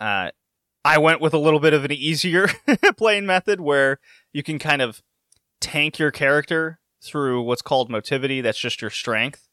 Uh, 0.00 0.30
I 0.84 0.98
went 0.98 1.20
with 1.20 1.32
a 1.32 1.38
little 1.38 1.60
bit 1.60 1.72
of 1.72 1.84
an 1.84 1.92
easier 1.92 2.48
playing 2.96 3.26
method 3.26 3.60
where 3.60 4.00
you 4.32 4.42
can 4.42 4.58
kind 4.58 4.82
of 4.82 5.02
tank 5.60 5.98
your 5.98 6.10
character 6.10 6.78
through 7.02 7.42
what's 7.42 7.62
called 7.62 7.90
motivity. 7.90 8.40
That's 8.40 8.58
just 8.58 8.82
your 8.82 8.90
strength, 8.90 9.48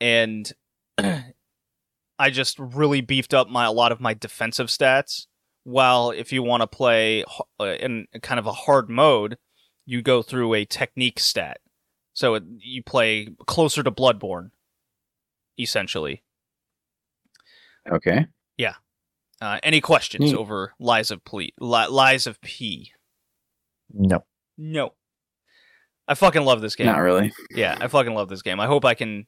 and 0.00 0.50
I 0.98 2.30
just 2.30 2.58
really 2.58 3.00
beefed 3.00 3.34
up 3.34 3.48
my 3.48 3.66
a 3.66 3.72
lot 3.72 3.92
of 3.92 4.00
my 4.00 4.14
defensive 4.14 4.68
stats. 4.68 5.26
While 5.64 6.10
if 6.10 6.32
you 6.32 6.42
want 6.42 6.62
to 6.62 6.66
play 6.66 7.24
uh, 7.60 7.64
in 7.64 8.06
kind 8.22 8.40
of 8.40 8.46
a 8.46 8.52
hard 8.52 8.90
mode, 8.90 9.38
you 9.86 10.02
go 10.02 10.22
through 10.22 10.54
a 10.54 10.64
technique 10.64 11.20
stat. 11.20 11.58
So 12.14 12.34
it, 12.34 12.42
you 12.58 12.82
play 12.82 13.28
closer 13.46 13.82
to 13.82 13.90
Bloodborne, 13.90 14.50
essentially. 15.58 16.22
Okay. 17.90 18.26
Uh, 19.42 19.58
any 19.64 19.80
questions 19.80 20.30
Neat. 20.30 20.36
over 20.36 20.72
Lies 20.78 21.10
of 21.10 21.24
Ple- 21.24 21.48
Li- 21.58 21.88
Lies 21.88 22.28
of 22.28 22.40
P? 22.42 22.92
No. 23.92 24.24
No. 24.56 24.94
I 26.06 26.14
fucking 26.14 26.42
love 26.44 26.60
this 26.60 26.76
game. 26.76 26.86
Not 26.86 27.00
really. 27.00 27.32
Yeah, 27.50 27.76
I 27.80 27.88
fucking 27.88 28.14
love 28.14 28.28
this 28.28 28.42
game. 28.42 28.60
I 28.60 28.66
hope 28.66 28.84
I 28.84 28.94
can 28.94 29.26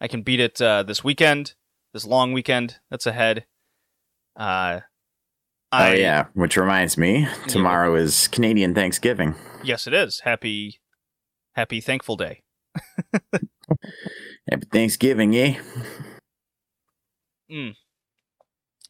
I 0.00 0.06
can 0.06 0.22
beat 0.22 0.38
it 0.38 0.62
uh, 0.62 0.84
this 0.84 1.02
weekend, 1.02 1.54
this 1.92 2.04
long 2.04 2.32
weekend 2.32 2.76
that's 2.92 3.06
ahead. 3.06 3.46
Uh, 4.36 4.82
I, 5.72 5.90
oh 5.90 5.92
yeah. 5.94 6.26
Which 6.34 6.56
reminds 6.56 6.96
me, 6.96 7.26
tomorrow 7.48 7.96
is 7.96 8.28
Canadian 8.28 8.72
Thanksgiving. 8.72 9.34
Yes, 9.64 9.88
it 9.88 9.94
is. 9.94 10.20
Happy 10.20 10.80
Happy 11.56 11.80
Thankful 11.80 12.16
Day. 12.16 12.44
Happy 14.48 14.66
Thanksgiving, 14.72 15.34
eh? 15.34 15.58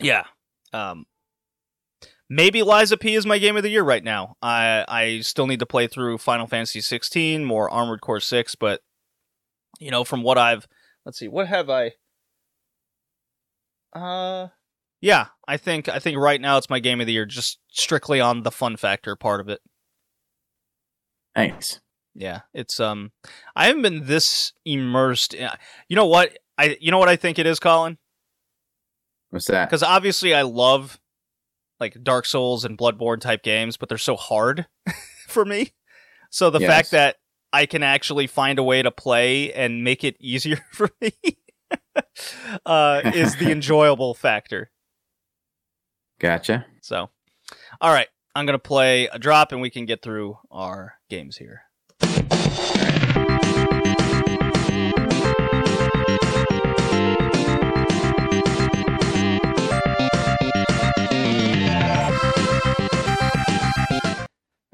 Yeah. 0.00 0.24
Um 0.72 1.06
maybe 2.28 2.62
Lies 2.62 2.92
of 2.92 3.00
P 3.00 3.14
is 3.14 3.26
my 3.26 3.38
game 3.38 3.56
of 3.56 3.62
the 3.62 3.70
year 3.70 3.82
right 3.82 4.04
now. 4.04 4.36
I 4.42 4.84
I 4.88 5.20
still 5.20 5.46
need 5.46 5.60
to 5.60 5.66
play 5.66 5.86
through 5.86 6.18
Final 6.18 6.46
Fantasy 6.46 6.80
16, 6.80 7.44
more 7.44 7.70
Armored 7.70 8.00
Core 8.00 8.20
6, 8.20 8.54
but 8.56 8.82
you 9.78 9.90
know, 9.90 10.04
from 10.04 10.22
what 10.22 10.38
I've 10.38 10.66
let's 11.04 11.18
see, 11.18 11.28
what 11.28 11.48
have 11.48 11.70
I 11.70 11.92
uh 13.94 14.48
yeah, 15.00 15.26
I 15.46 15.56
think 15.56 15.88
I 15.88 15.98
think 15.98 16.18
right 16.18 16.40
now 16.40 16.56
it's 16.56 16.70
my 16.70 16.80
game 16.80 17.00
of 17.00 17.06
the 17.06 17.12
year 17.12 17.26
just 17.26 17.58
strictly 17.70 18.20
on 18.20 18.42
the 18.42 18.50
fun 18.50 18.76
factor 18.76 19.14
part 19.14 19.40
of 19.40 19.48
it. 19.48 19.60
Thanks. 21.34 21.80
Yeah, 22.14 22.40
it's 22.54 22.80
um 22.80 23.12
I 23.54 23.66
haven't 23.66 23.82
been 23.82 24.06
this 24.06 24.52
immersed 24.64 25.34
in, 25.34 25.50
you 25.88 25.96
know 25.96 26.06
what? 26.06 26.38
I 26.58 26.78
you 26.80 26.90
know 26.90 26.98
what 26.98 27.10
I 27.10 27.16
think 27.16 27.38
it 27.38 27.46
is, 27.46 27.60
Colin? 27.60 27.98
What's 29.36 29.46
that? 29.48 29.68
because 29.68 29.82
obviously 29.82 30.34
I 30.34 30.42
love 30.42 30.98
like 31.78 32.02
Dark 32.02 32.24
Souls 32.26 32.64
and 32.64 32.76
Bloodborne 32.78 33.20
type 33.20 33.42
games, 33.42 33.76
but 33.76 33.88
they're 33.88 33.98
so 33.98 34.16
hard 34.16 34.66
for 35.28 35.44
me. 35.44 35.72
So 36.30 36.50
the 36.50 36.60
Yes. 36.60 36.68
fact 36.68 36.90
that 36.92 37.16
I 37.52 37.66
can 37.66 37.82
actually 37.82 38.26
find 38.26 38.58
a 38.58 38.62
way 38.62 38.82
to 38.82 38.90
play 38.90 39.52
and 39.52 39.84
make 39.84 40.02
it 40.04 40.16
easier 40.20 40.56
for 40.72 40.90
me 41.00 41.12
uh, 42.66 43.02
is 43.04 43.36
the 43.36 43.50
enjoyable 43.50 44.14
factor. 44.14 44.70
Gotcha. 46.18 46.64
So, 46.82 47.10
all 47.80 47.92
right, 47.92 48.08
I'm 48.34 48.46
gonna 48.46 48.58
play 48.58 49.06
a 49.08 49.18
drop, 49.18 49.52
and 49.52 49.60
we 49.60 49.68
can 49.70 49.84
get 49.84 50.02
through 50.02 50.38
our 50.50 50.94
games 51.10 51.36
here. 51.36 51.62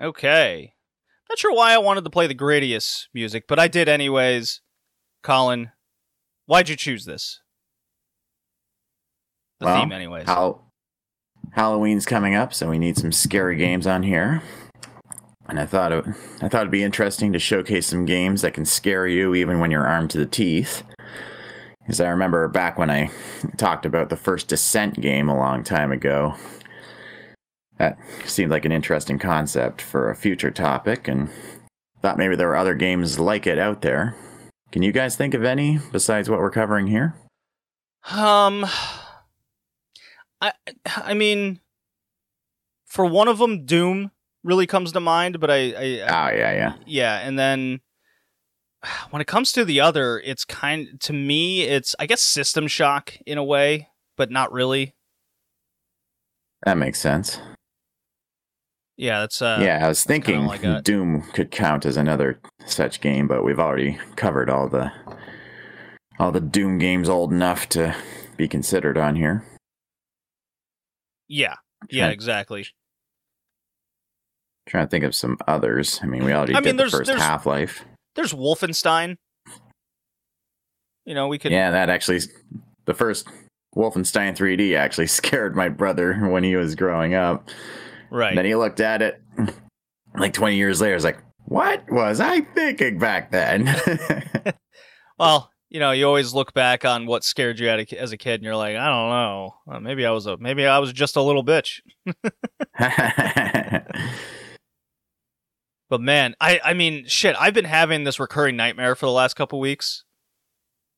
Okay. 0.03 0.75
Not 1.29 1.39
sure 1.39 1.55
why 1.55 1.73
I 1.73 1.79
wanted 1.79 2.05
to 2.05 2.11
play 2.11 2.27
the 2.27 2.35
Gradius 2.35 3.07
music, 3.15 3.45
but 3.49 3.59
I 3.59 3.69
did 3.69 3.89
anyways. 3.89 4.61
Colin, 5.23 5.71
why'd 6.47 6.69
you 6.69 6.77
choose 6.77 7.05
this? 7.05 7.41
The 9.61 9.67
Well, 9.67 9.81
theme, 9.81 9.93
anyways. 9.93 10.27
Hal- 10.27 10.73
Halloween's 11.53 12.05
coming 12.07 12.35
up, 12.35 12.53
so 12.53 12.69
we 12.69 12.79
need 12.79 12.97
some 12.99 13.13
scary 13.13 13.57
games 13.57 13.87
on 13.87 14.03
here. 14.03 14.43
And 15.49 15.59
I 15.61 15.67
thought 15.67 15.93
it, 15.93 16.05
I 16.41 16.49
thought 16.49 16.63
it'd 16.63 16.71
be 16.71 16.83
interesting 16.83 17.33
to 17.33 17.39
showcase 17.39 17.87
some 17.87 18.05
games 18.05 18.43
that 18.43 18.55
can 18.55 18.65
scare 18.65 19.07
you 19.07 19.35
even 19.35 19.61
when 19.61 19.71
you're 19.71 19.87
armed 19.87 20.11
to 20.11 20.19
the 20.19 20.27
teeth. 20.27 20.83
Because 21.81 22.01
I 22.01 22.09
remember 22.09 22.47
back 22.49 22.79
when 22.79 22.91
I 22.91 23.11
talked 23.57 23.85
about 23.85 24.09
the 24.09 24.17
first 24.17 24.49
Descent 24.49 25.01
game 25.01 25.29
a 25.29 25.37
long 25.37 25.65
time 25.65 25.93
ago. 25.93 26.35
That 27.83 27.99
seemed 28.27 28.53
like 28.53 28.65
an 28.65 28.71
interesting 28.71 29.19
concept 29.19 29.83
for 29.83 30.09
a 30.09 30.15
future 30.15 30.53
topic, 30.53 31.09
and 31.09 31.29
thought 32.01 32.17
maybe 32.17 32.37
there 32.37 32.47
were 32.47 32.57
other 32.57 32.77
games 32.77 33.19
like 33.19 33.45
it 33.45 33.59
out 33.59 33.83
there. 33.83 34.15
Can 34.71 34.83
you 34.83 34.93
guys 34.93 35.17
think 35.17 35.35
of 35.35 35.43
any 35.43 35.81
besides 35.91 36.31
what 36.31 36.39
we're 36.39 36.53
covering 36.53 36.87
here? 36.87 37.17
Um, 38.09 38.65
I 40.41 40.53
I 40.95 41.15
mean, 41.15 41.59
for 42.87 43.05
one 43.05 43.27
of 43.27 43.39
them, 43.39 43.67
Doom 43.67 44.13
really 44.45 44.69
comes 44.69 44.93
to 44.93 45.01
mind, 45.01 45.41
but 45.41 45.51
I, 45.51 45.57
I, 45.57 45.85
Oh 46.03 46.37
yeah, 46.37 46.53
yeah. 46.53 46.75
yeah, 46.87 47.19
and 47.19 47.37
then 47.37 47.81
when 49.11 49.21
it 49.21 49.27
comes 49.27 49.51
to 49.55 49.65
the 49.65 49.81
other, 49.81 50.21
it's 50.21 50.45
kind 50.45 51.01
to 51.01 51.13
me, 51.13 51.63
it's 51.63 51.97
I 51.99 52.07
guess 52.07 52.21
System 52.21 52.69
Shock 52.69 53.15
in 53.27 53.39
a 53.39 53.45
way, 53.45 53.89
but 54.17 54.31
not 54.31 54.53
really. 54.53 54.95
That 56.65 56.79
makes 56.79 57.01
sense. 57.01 57.41
Yeah, 59.03 59.19
that's 59.19 59.43
uh, 59.43 59.59
yeah, 59.61 59.85
I 59.85 59.89
was 59.89 60.05
thinking 60.05 60.49
I. 60.49 60.81
Doom 60.81 61.23
could 61.33 61.51
count 61.51 61.85
as 61.85 61.97
another 61.97 62.39
such 62.67 63.01
game, 63.01 63.27
but 63.27 63.43
we've 63.43 63.59
already 63.59 63.99
covered 64.15 64.49
all 64.49 64.69
the 64.69 64.93
all 66.21 66.31
the 66.31 66.41
Doom 66.41 66.79
games 66.79 67.09
old 67.09 67.33
enough 67.33 67.69
to 67.71 67.97
be 68.37 68.47
considered 68.47 68.97
on 68.97 69.17
here. 69.17 69.43
yeah, 71.27 71.57
yeah, 71.91 72.05
Okay. 72.05 72.13
exactly. 72.13 72.65
trying 74.69 74.87
to 74.87 74.91
think 74.91 75.03
of 75.05 75.17
some 75.17 75.37
others. 75.49 75.99
I 76.01 76.07
mean, 76.07 76.25
we 76.25 76.33
already 76.33 76.55
I 76.55 76.61
did 76.61 76.77
mean, 76.77 76.77
the 76.77 76.89
first 76.89 77.11
Half 77.11 77.45
Life. 77.45 77.85
There's 78.15 78.33
Wolfenstein. 78.33 79.17
You 81.07 81.17
know, 81.17 81.27
we 81.27 81.41
could. 81.41 81.51
Yeah, 81.51 81.73
that 81.73 81.91
actually, 81.91 82.21
the 82.85 82.95
first 82.95 83.27
Wolfenstein 83.75 84.37
3D 84.37 84.77
actually 84.77 85.07
scared 85.09 85.57
my 85.57 85.69
brother 85.69 86.15
when 86.29 86.45
he 86.45 86.55
was 86.55 86.77
growing 86.77 87.15
up. 87.15 87.49
Right. 88.13 88.29
And 88.29 88.39
then 88.39 88.45
he 88.45 88.55
looked 88.55 88.81
at 88.81 89.03
it 89.03 89.21
like 90.17 90.35
20 90.35 90.57
years 90.57 90.81
later. 90.81 90.95
It's 90.95 91.05
like, 91.05 91.19
what 91.47 91.91
was 91.91 92.21
I 92.21 92.43
thinking 92.43 92.99
back 92.99 93.31
then? 93.31 93.67
Well, 95.19 95.53
you 95.69 95.79
know, 95.79 95.93
you 95.93 96.07
always 96.07 96.35
look 96.35 96.53
back 96.53 96.85
on 96.85 97.07
what 97.07 97.23
scared 97.23 97.61
you 97.61 97.69
as 97.69 98.11
a 98.11 98.17
kid, 98.17 98.35
and 98.35 98.43
you're 98.43 98.57
like, 98.57 98.77
I 98.77 98.87
don't 98.87 99.11
know, 99.11 99.55
Uh, 99.71 99.79
maybe 99.79 100.05
I 100.05 100.11
was 100.11 100.27
a 100.27 100.37
maybe 100.37 100.67
I 100.67 100.81
was 100.81 100.93
just 100.93 101.15
a 101.15 101.23
little 101.23 101.45
bitch. 101.45 101.81
But 105.89 106.01
man, 106.01 106.35
I 106.41 106.59
I 106.65 106.73
mean, 106.73 107.05
shit, 107.07 107.37
I've 107.39 107.53
been 107.53 107.67
having 107.67 108.05
this 108.05 108.19
recurring 108.19 108.57
nightmare 108.57 108.95
for 108.95 109.05
the 109.05 109.13
last 109.13 109.35
couple 109.35 109.61
weeks, 109.61 110.05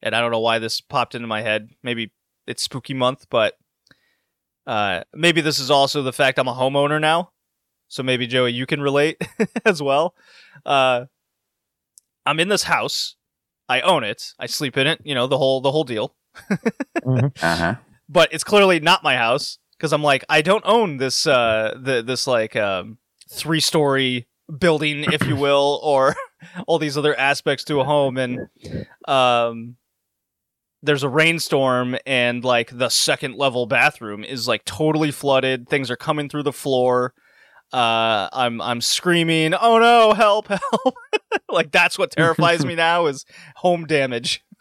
and 0.01 0.15
I 0.15 0.21
don't 0.21 0.31
know 0.31 0.39
why 0.39 0.61
this 0.61 0.81
popped 0.81 1.17
into 1.17 1.27
my 1.27 1.43
head. 1.43 1.71
Maybe 1.83 2.12
it's 2.47 2.62
spooky 2.62 2.95
month, 2.95 3.27
but 3.29 3.55
uh, 4.67 5.05
maybe 5.12 5.41
this 5.41 5.59
is 5.59 5.71
also 5.71 6.03
the 6.03 6.12
fact 6.12 6.39
I'm 6.39 6.49
a 6.49 6.55
homeowner 6.55 7.01
now. 7.01 7.31
So 7.89 8.03
maybe 8.03 8.27
Joey, 8.27 8.53
you 8.53 8.67
can 8.67 8.81
relate 8.81 9.23
as 9.65 9.83
well. 9.83 10.15
Uh, 10.65 11.07
I'm 12.27 12.41
in 12.41 12.49
this 12.49 12.65
house. 12.65 13.17
I 13.69 13.81
own 13.81 14.05
it. 14.05 14.33
I 14.39 14.47
sleep 14.47 14.77
in 14.77 14.87
it. 14.87 15.01
You 15.05 15.15
know 15.15 15.27
the 15.27 15.39
whole 15.39 15.61
the 15.61 15.71
whole 15.71 15.85
deal. 15.85 16.15
uh 17.07 17.31
huh. 17.41 17.75
but 18.09 18.33
it's 18.33 18.43
clearly 18.43 18.81
not 18.81 19.05
my 19.05 19.17
house 19.17 19.59
because 19.77 19.93
I'm 19.93 20.03
like 20.03 20.25
I 20.29 20.43
don't 20.43 20.65
own 20.67 20.97
this 20.97 21.27
uh 21.27 21.79
the 21.81 22.03
this 22.03 22.27
like 22.27 22.57
um 22.57 22.99
three 23.31 23.61
story 23.61 24.27
building 24.59 25.05
if 25.12 25.25
you 25.27 25.37
will 25.37 25.81
or 25.83 26.15
all 26.67 26.79
these 26.79 26.99
other 26.99 27.17
aspects 27.19 27.65
to 27.65 27.81
a 27.81 27.85
home 27.85 28.19
and 28.19 28.49
um 29.07 29.77
there's 30.85 31.03
a 31.03 31.09
rainstorm 31.09 31.97
and 32.07 32.45
like 32.45 32.76
the 32.76 32.89
second 32.91 33.37
level 33.37 33.66
bathroom 33.66 34.22
is 34.22 34.47
like 34.47 34.64
totally 34.64 35.11
flooded. 35.11 35.68
Things 35.68 35.91
are 35.91 35.97
coming 35.97 36.28
through 36.28 36.43
the 36.45 36.53
floor. 36.53 37.14
Uh 37.72 38.28
i'm 38.32 38.61
i'm 38.61 38.80
screaming 38.82 39.55
oh 39.55 39.78
no 39.78 40.12
help 40.12 40.47
help. 40.49 40.95
Like 41.49 41.72
that's 41.72 41.99
what 41.99 42.11
terrifies 42.11 42.64
me 42.64 42.74
now 42.76 43.07
is 43.07 43.24
home 43.57 43.87
damage. 43.87 44.45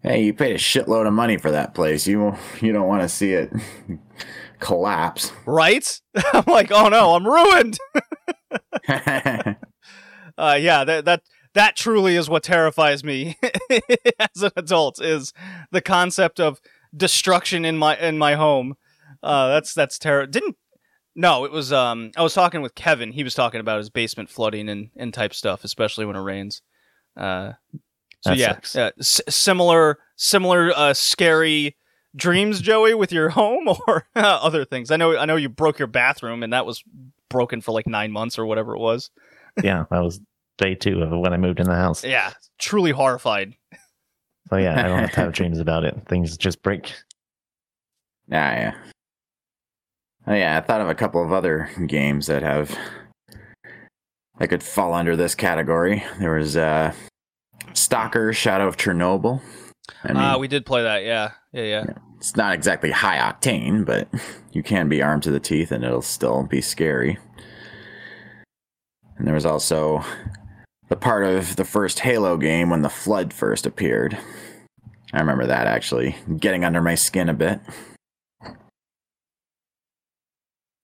Hey, 0.00 0.22
you 0.22 0.32
paid 0.32 0.54
a 0.54 0.58
shitload 0.60 1.08
of 1.08 1.12
money 1.12 1.38
for 1.38 1.50
that 1.50 1.74
place. 1.74 2.06
You 2.06 2.36
you 2.60 2.72
don't 2.72 2.86
want 2.86 3.02
to 3.02 3.08
see 3.08 3.32
it 3.32 3.50
collapse. 4.60 5.32
right? 5.44 6.00
I'm 6.32 6.44
like 6.46 6.70
oh 6.70 6.88
no 6.88 7.14
i'm 7.16 7.26
ruined. 7.26 7.76
Uh, 10.38 10.54
yeah, 10.60 10.84
that 10.84 11.04
that 11.04 11.22
that 11.58 11.76
truly 11.76 12.14
is 12.16 12.30
what 12.30 12.42
terrifies 12.44 13.02
me 13.02 13.36
as 14.20 14.42
an 14.42 14.52
adult 14.56 15.02
is 15.02 15.32
the 15.72 15.80
concept 15.82 16.38
of 16.40 16.60
destruction 16.96 17.64
in 17.64 17.76
my 17.76 17.96
in 17.98 18.16
my 18.16 18.34
home. 18.34 18.76
Uh, 19.22 19.48
that's 19.48 19.74
that's 19.74 19.98
terror. 19.98 20.26
Didn't 20.26 20.56
no, 21.16 21.44
it 21.44 21.50
was 21.52 21.72
um 21.72 22.12
I 22.16 22.22
was 22.22 22.32
talking 22.34 22.62
with 22.62 22.74
Kevin. 22.76 23.12
He 23.12 23.24
was 23.24 23.34
talking 23.34 23.60
about 23.60 23.78
his 23.78 23.90
basement 23.90 24.30
flooding 24.30 24.68
and 24.68 24.90
and 24.96 25.12
type 25.12 25.34
stuff, 25.34 25.64
especially 25.64 26.06
when 26.06 26.16
it 26.16 26.20
rains. 26.20 26.62
Uh, 27.16 27.54
so 28.20 28.30
That 28.30 28.38
yeah, 28.38 28.52
sucks. 28.54 28.76
uh, 28.76 28.90
s- 29.00 29.20
similar 29.28 29.98
similar 30.16 30.72
uh, 30.74 30.94
scary 30.94 31.76
dreams, 32.14 32.60
Joey, 32.60 32.94
with 32.94 33.12
your 33.12 33.30
home 33.30 33.68
or 33.88 34.06
other 34.14 34.64
things. 34.64 34.90
I 34.92 34.96
know 34.96 35.16
I 35.16 35.24
know 35.24 35.36
you 35.36 35.48
broke 35.48 35.78
your 35.78 35.88
bathroom 35.88 36.42
and 36.44 36.52
that 36.52 36.66
was 36.66 36.84
broken 37.28 37.60
for 37.60 37.72
like 37.72 37.86
nine 37.88 38.12
months 38.12 38.38
or 38.38 38.46
whatever 38.46 38.74
it 38.76 38.80
was. 38.80 39.10
yeah, 39.62 39.84
that 39.90 40.02
was 40.02 40.20
day 40.58 40.74
two 40.74 41.02
of 41.02 41.10
when 41.18 41.32
I 41.32 41.36
moved 41.38 41.60
in 41.60 41.66
the 41.66 41.74
house. 41.74 42.04
Yeah, 42.04 42.32
truly 42.58 42.90
horrified. 42.90 43.54
So 44.50 44.56
yeah, 44.56 44.78
I 44.78 44.88
don't 44.88 44.98
have 44.98 45.12
to 45.12 45.20
have 45.20 45.32
dreams 45.32 45.58
about 45.58 45.84
it. 45.84 45.96
Things 46.08 46.36
just 46.36 46.62
break. 46.62 46.92
Ah, 48.30 48.52
yeah. 48.52 48.74
Oh, 50.26 50.34
yeah, 50.34 50.58
I 50.58 50.60
thought 50.60 50.82
of 50.82 50.88
a 50.90 50.94
couple 50.94 51.24
of 51.24 51.32
other 51.32 51.70
games 51.86 52.26
that 52.26 52.42
have 52.42 52.76
that 54.38 54.48
could 54.48 54.62
fall 54.62 54.92
under 54.92 55.16
this 55.16 55.34
category. 55.34 56.04
There 56.20 56.34
was 56.34 56.56
uh, 56.56 56.92
Stalker: 57.72 58.32
Shadow 58.34 58.68
of 58.68 58.76
Chernobyl. 58.76 59.40
I 60.04 60.08
mean, 60.08 60.16
Ah, 60.18 60.36
we 60.36 60.48
did 60.48 60.66
play 60.66 60.82
that. 60.82 61.04
Yeah, 61.04 61.32
yeah, 61.52 61.62
yeah. 61.62 61.84
it's 62.18 62.36
not 62.36 62.52
exactly 62.52 62.90
high 62.90 63.16
octane, 63.18 63.86
but 63.86 64.06
you 64.52 64.62
can 64.62 64.88
be 64.88 65.00
armed 65.02 65.22
to 65.22 65.30
the 65.30 65.40
teeth, 65.40 65.72
and 65.72 65.82
it'll 65.82 66.02
still 66.02 66.42
be 66.44 66.60
scary. 66.60 67.18
And 69.16 69.26
there 69.26 69.34
was 69.34 69.46
also 69.46 70.04
the 70.88 70.96
part 70.96 71.24
of 71.24 71.56
the 71.56 71.64
first 71.64 72.00
Halo 72.00 72.36
game 72.36 72.70
when 72.70 72.82
the 72.82 72.88
flood 72.88 73.32
first 73.32 73.66
appeared. 73.66 74.18
I 75.12 75.20
remember 75.20 75.46
that 75.46 75.66
actually 75.66 76.16
getting 76.38 76.64
under 76.64 76.82
my 76.82 76.94
skin 76.94 77.28
a 77.28 77.34
bit. 77.34 77.60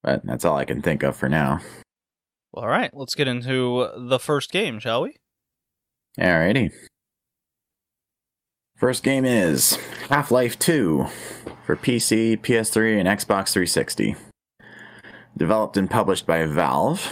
But 0.03 0.25
that's 0.25 0.45
all 0.45 0.57
I 0.57 0.65
can 0.65 0.83
think 0.83 1.03
of 1.03 1.17
for 1.17 1.29
now. 1.29 1.61
All 2.53 2.69
right, 2.69 2.91
let's 2.95 3.15
get 3.15 3.27
into 3.27 3.89
the 3.97 4.19
first 4.19 4.53
game, 4.53 4.79
shall 4.79 5.03
we? 5.03 5.17
Alrighty. 6.19 6.71
First 8.77 9.03
game 9.03 9.25
is 9.25 9.77
Half 10.09 10.31
Life 10.31 10.59
2 10.59 11.07
for 11.65 11.77
PC, 11.77 12.39
PS3, 12.39 12.99
and 12.99 13.09
Xbox 13.09 13.53
360. 13.53 14.15
Developed 15.37 15.77
and 15.77 15.91
published 15.91 16.27
by 16.27 16.45
Valve. 16.45 17.11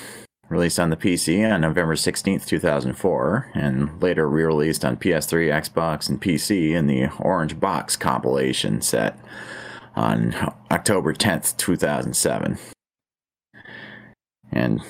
Released 0.52 0.78
on 0.78 0.90
the 0.90 0.98
PC 0.98 1.50
on 1.50 1.62
November 1.62 1.94
16th, 1.94 2.44
2004, 2.44 3.52
and 3.54 4.02
later 4.02 4.28
re 4.28 4.44
released 4.44 4.84
on 4.84 4.98
PS3, 4.98 5.50
Xbox, 5.50 6.10
and 6.10 6.20
PC 6.20 6.72
in 6.72 6.86
the 6.88 7.08
Orange 7.18 7.58
Box 7.58 7.96
compilation 7.96 8.82
set 8.82 9.18
on 9.96 10.34
October 10.70 11.14
10th, 11.14 11.56
2007. 11.56 12.58
And 14.52 14.82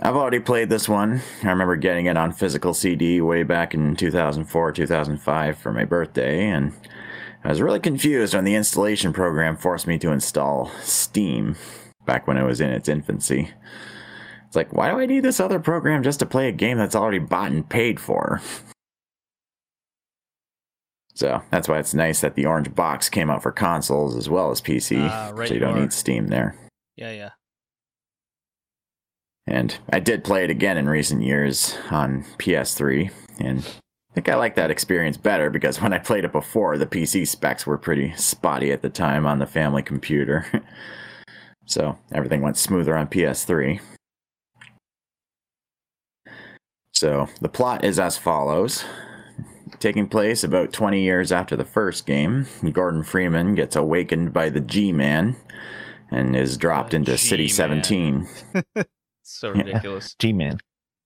I've 0.00 0.16
already 0.16 0.40
played 0.40 0.70
this 0.70 0.88
one. 0.88 1.20
I 1.42 1.48
remember 1.48 1.76
getting 1.76 2.06
it 2.06 2.16
on 2.16 2.32
physical 2.32 2.72
CD 2.72 3.20
way 3.20 3.42
back 3.42 3.74
in 3.74 3.96
2004, 3.96 4.72
2005 4.72 5.58
for 5.58 5.70
my 5.70 5.84
birthday, 5.84 6.48
and 6.48 6.72
I 7.44 7.50
was 7.50 7.60
really 7.60 7.80
confused 7.80 8.32
when 8.32 8.44
the 8.44 8.54
installation 8.54 9.12
program 9.12 9.58
forced 9.58 9.86
me 9.86 9.98
to 9.98 10.12
install 10.12 10.70
Steam 10.80 11.56
back 12.06 12.26
when 12.26 12.38
it 12.38 12.44
was 12.44 12.62
in 12.62 12.70
its 12.70 12.88
infancy. 12.88 13.50
It's 14.50 14.56
like, 14.56 14.72
why 14.72 14.90
do 14.90 14.98
I 14.98 15.06
need 15.06 15.20
this 15.20 15.38
other 15.38 15.60
program 15.60 16.02
just 16.02 16.18
to 16.18 16.26
play 16.26 16.48
a 16.48 16.52
game 16.52 16.76
that's 16.76 16.96
already 16.96 17.20
bought 17.20 17.52
and 17.52 17.68
paid 17.68 18.00
for? 18.00 18.42
So 21.14 21.40
that's 21.52 21.68
why 21.68 21.78
it's 21.78 21.94
nice 21.94 22.20
that 22.22 22.34
the 22.34 22.46
Orange 22.46 22.74
Box 22.74 23.08
came 23.08 23.30
out 23.30 23.44
for 23.44 23.52
consoles 23.52 24.16
as 24.16 24.28
well 24.28 24.50
as 24.50 24.60
PC, 24.60 25.08
Ah, 25.08 25.30
right 25.34 25.46
so 25.46 25.54
you 25.54 25.60
you 25.60 25.64
don't 25.64 25.76
are. 25.76 25.80
need 25.82 25.92
Steam 25.92 26.26
there. 26.26 26.56
Yeah, 26.96 27.12
yeah. 27.12 27.30
And 29.46 29.78
I 29.92 30.00
did 30.00 30.24
play 30.24 30.42
it 30.42 30.50
again 30.50 30.76
in 30.76 30.88
recent 30.88 31.22
years 31.22 31.78
on 31.92 32.24
PS3, 32.38 33.08
and 33.38 33.60
I 33.60 34.14
think 34.14 34.28
I 34.28 34.34
like 34.34 34.56
that 34.56 34.72
experience 34.72 35.16
better 35.16 35.48
because 35.48 35.80
when 35.80 35.92
I 35.92 35.98
played 35.98 36.24
it 36.24 36.32
before, 36.32 36.76
the 36.76 36.86
PC 36.86 37.24
specs 37.28 37.68
were 37.68 37.78
pretty 37.78 38.14
spotty 38.16 38.72
at 38.72 38.82
the 38.82 38.90
time 38.90 39.26
on 39.26 39.38
the 39.38 39.46
family 39.46 39.84
computer. 39.84 40.44
so 41.66 41.96
everything 42.10 42.42
went 42.42 42.56
smoother 42.56 42.96
on 42.96 43.06
PS3. 43.06 43.78
So 47.00 47.28
the 47.40 47.48
plot 47.48 47.82
is 47.82 47.98
as 47.98 48.18
follows. 48.18 48.84
Taking 49.78 50.06
place 50.06 50.44
about 50.44 50.70
20 50.74 51.02
years 51.02 51.32
after 51.32 51.56
the 51.56 51.64
first 51.64 52.04
game, 52.04 52.46
Gordon 52.74 53.02
Freeman 53.04 53.54
gets 53.54 53.74
awakened 53.74 54.34
by 54.34 54.50
the 54.50 54.60
G 54.60 54.92
Man 54.92 55.34
and 56.10 56.36
is 56.36 56.58
dropped 56.58 56.90
The 56.90 56.96
into 56.96 57.16
City 57.16 57.46
G-Man. 57.46 57.82
17. 57.84 58.28
So 59.22 59.54
Yeah. 59.54 59.62
ridiculous. 59.62 60.14
G 60.18 60.34
Man. 60.34 60.58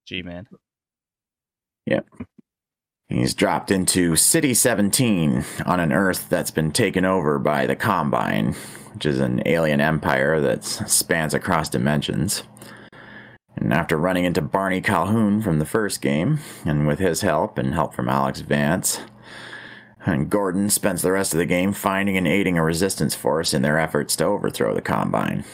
G 0.05 0.23
man. 0.23 0.49
Yep. 1.87 2.09
He's 3.07 3.35
dropped 3.35 3.71
into 3.71 4.17
City 4.17 4.53
17 4.53 5.45
on 5.65 5.79
an 5.79 5.93
Earth 5.93 6.29
that's 6.29 6.51
been 6.51 6.73
taken 6.73 7.05
over 7.05 7.39
by 7.39 7.67
the 7.67 7.77
Combine, 7.77 8.55
which 8.95 9.07
is 9.07 9.21
an 9.21 9.43
alien 9.47 9.81
empire 9.81 10.41
that 10.41 10.65
spans 10.65 11.35
across 11.35 11.69
dimensions. 11.69 12.43
And 13.57 13.73
after 13.73 13.97
running 13.97 14.25
into 14.25 14.43
Barney 14.43 14.81
Calhoun 14.81 15.41
from 15.41 15.59
the 15.59 15.67
first 15.67 16.01
game, 16.01 16.41
and 16.65 16.87
with 16.87 16.99
his 16.99 17.21
help 17.21 17.57
and 17.57 17.75
help 17.75 17.95
from 17.95 18.07
Alyx 18.07 18.43
Vance, 18.43 19.01
and 20.07 20.29
Gordon 20.29 20.69
spends 20.71 21.03
the 21.03 21.13
rest 21.13 21.33
of 21.33 21.39
the 21.39 21.47
game 21.47 21.73
finding 21.73 22.17
and 22.17 22.27
aiding 22.27 22.59
a 22.59 22.65
resistance 22.65 23.15
force 23.15 23.55
in 23.55 23.63
their 23.63 23.79
efforts 23.79 24.17
to 24.17 24.25
overthrow 24.25 24.75
the 24.75 24.83
Combine. 24.83 25.45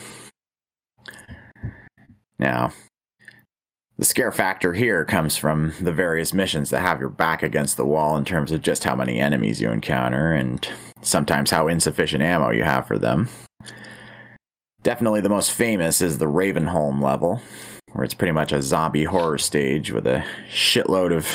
Now, 2.39 2.73
the 3.99 4.07
scare 4.07 4.33
factor 4.33 4.73
here 4.73 5.05
comes 5.05 5.37
from 5.37 5.75
the 5.79 5.93
various 5.93 6.33
missions 6.33 6.71
that 6.71 6.81
have 6.81 7.01
your 7.01 7.11
back 7.11 7.43
against 7.43 7.77
the 7.77 7.85
wall 7.85 8.17
in 8.17 8.25
terms 8.25 8.51
of 8.51 8.63
just 8.63 8.83
how 8.83 8.97
many 8.97 9.21
enemies 9.21 9.61
you 9.61 9.71
encounter 9.71 10.33
and 10.33 10.67
sometimes 11.03 11.51
how 11.51 11.69
insufficient 11.69 12.23
ammo 12.23 12.51
you 12.51 12.65
have 12.65 12.87
for 12.87 12.99
them. 12.99 13.29
Definitely 14.83 15.21
the 15.21 15.29
most 15.29 15.53
famous 15.53 16.01
is 16.01 16.17
the 16.17 16.25
Ravenholm 16.25 17.03
level, 17.03 17.43
where 17.93 18.05
it's 18.05 18.15
pretty 18.15 18.33
much 18.33 18.53
a 18.53 18.63
zombie 18.63 19.05
horror 19.05 19.39
stage 19.39 19.91
with 19.91 20.07
a 20.07 20.25
shitload 20.53 21.17
of 21.17 21.27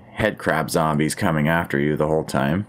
head 0.12 0.38
crab 0.38 0.70
zombies 0.70 1.14
coming 1.14 1.48
after 1.48 1.78
you 1.78 1.96
the 1.96 2.06
whole 2.06 2.24
time. 2.24 2.66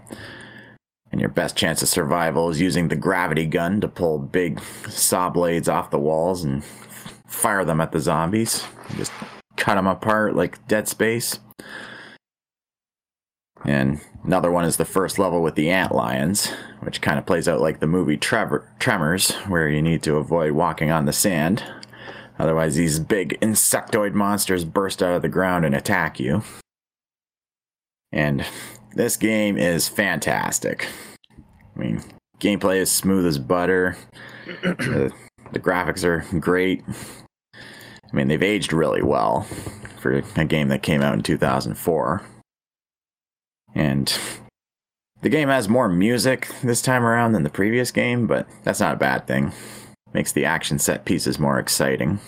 And 1.12 1.20
your 1.20 1.30
best 1.30 1.56
chance 1.56 1.82
of 1.82 1.88
survival 1.88 2.50
is 2.50 2.60
using 2.60 2.88
the 2.88 2.96
gravity 2.96 3.46
gun 3.46 3.80
to 3.80 3.88
pull 3.88 4.18
big 4.18 4.60
saw 4.88 5.30
blades 5.30 5.68
off 5.68 5.90
the 5.90 5.98
walls 5.98 6.44
and 6.44 6.64
fire 7.26 7.64
them 7.64 7.80
at 7.80 7.92
the 7.92 8.00
zombies. 8.00 8.64
Just 8.96 9.12
cut 9.56 9.76
them 9.76 9.86
apart 9.86 10.34
like 10.34 10.66
Dead 10.66 10.88
Space. 10.88 11.38
And 13.64 14.00
another 14.24 14.50
one 14.50 14.64
is 14.64 14.76
the 14.76 14.84
first 14.84 15.18
level 15.18 15.42
with 15.42 15.54
the 15.54 15.70
ant 15.70 15.92
lions, 15.92 16.50
which 16.80 17.00
kind 17.00 17.18
of 17.18 17.26
plays 17.26 17.48
out 17.48 17.60
like 17.60 17.80
the 17.80 17.86
movie 17.86 18.16
Trevor, 18.16 18.70
Tremors, 18.78 19.32
where 19.48 19.68
you 19.68 19.82
need 19.82 20.02
to 20.04 20.16
avoid 20.16 20.52
walking 20.52 20.90
on 20.90 21.04
the 21.04 21.12
sand. 21.12 21.64
Otherwise, 22.38 22.74
these 22.74 22.98
big 22.98 23.38
insectoid 23.40 24.12
monsters 24.12 24.64
burst 24.64 25.02
out 25.02 25.14
of 25.14 25.22
the 25.22 25.28
ground 25.28 25.64
and 25.64 25.74
attack 25.74 26.20
you. 26.20 26.42
And 28.12 28.44
this 28.94 29.16
game 29.16 29.56
is 29.56 29.88
fantastic. 29.88 30.88
I 31.28 31.78
mean, 31.78 32.02
gameplay 32.38 32.76
is 32.76 32.90
smooth 32.90 33.26
as 33.26 33.38
butter. 33.38 33.96
the, 34.62 35.12
the 35.52 35.60
graphics 35.60 36.04
are 36.04 36.24
great. 36.38 36.82
I 37.54 38.16
mean, 38.16 38.28
they've 38.28 38.42
aged 38.42 38.72
really 38.72 39.02
well 39.02 39.42
for 39.98 40.22
a 40.36 40.44
game 40.44 40.68
that 40.68 40.82
came 40.82 41.02
out 41.02 41.14
in 41.14 41.22
2004. 41.22 42.22
And 43.74 44.18
the 45.22 45.28
game 45.28 45.48
has 45.48 45.68
more 45.68 45.88
music 45.88 46.48
this 46.62 46.80
time 46.80 47.04
around 47.04 47.32
than 47.32 47.42
the 47.42 47.50
previous 47.50 47.90
game, 47.90 48.26
but 48.26 48.46
that's 48.62 48.80
not 48.80 48.94
a 48.94 48.98
bad 48.98 49.26
thing. 49.26 49.52
Makes 50.16 50.32
the 50.32 50.46
action 50.46 50.78
set 50.78 51.04
pieces 51.04 51.38
more 51.38 51.58
exciting. 51.58 52.20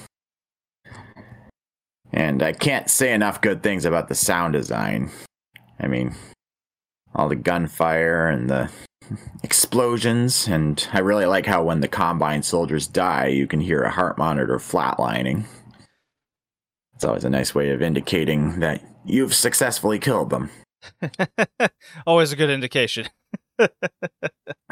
And 2.13 2.43
I 2.43 2.53
can't 2.53 2.91
say 2.91 3.15
enough 3.15 3.41
good 3.41 3.63
things 3.63 3.87
about 3.87 4.09
the 4.09 4.15
sound 4.15 4.53
design. 4.53 5.11
I 5.81 5.87
mean, 5.87 6.15
all 7.15 7.31
the 7.31 7.35
gunfire 7.35 8.29
and 8.29 8.51
the 8.51 8.71
explosions, 9.43 10.47
and 10.47 10.87
I 10.93 10.99
really 10.99 11.25
like 11.25 11.47
how 11.47 11.63
when 11.63 11.81
the 11.81 11.89
Combine 11.89 12.43
soldiers 12.43 12.87
die, 12.87 13.29
you 13.29 13.47
can 13.47 13.63
hear 13.63 13.81
a 13.81 13.91
heart 13.91 14.19
monitor 14.19 14.59
flatlining. 14.59 15.45
It's 16.95 17.07
always 17.07 17.25
a 17.25 17.31
nice 17.31 17.55
way 17.55 17.71
of 17.71 17.81
indicating 17.81 18.61
that 18.61 18.83
you've 19.07 19.33
successfully 19.35 19.99
killed 19.99 20.29
them. 20.29 20.51
Always 22.07 22.33
a 22.33 22.37
good 22.37 22.51
indication. 22.51 23.09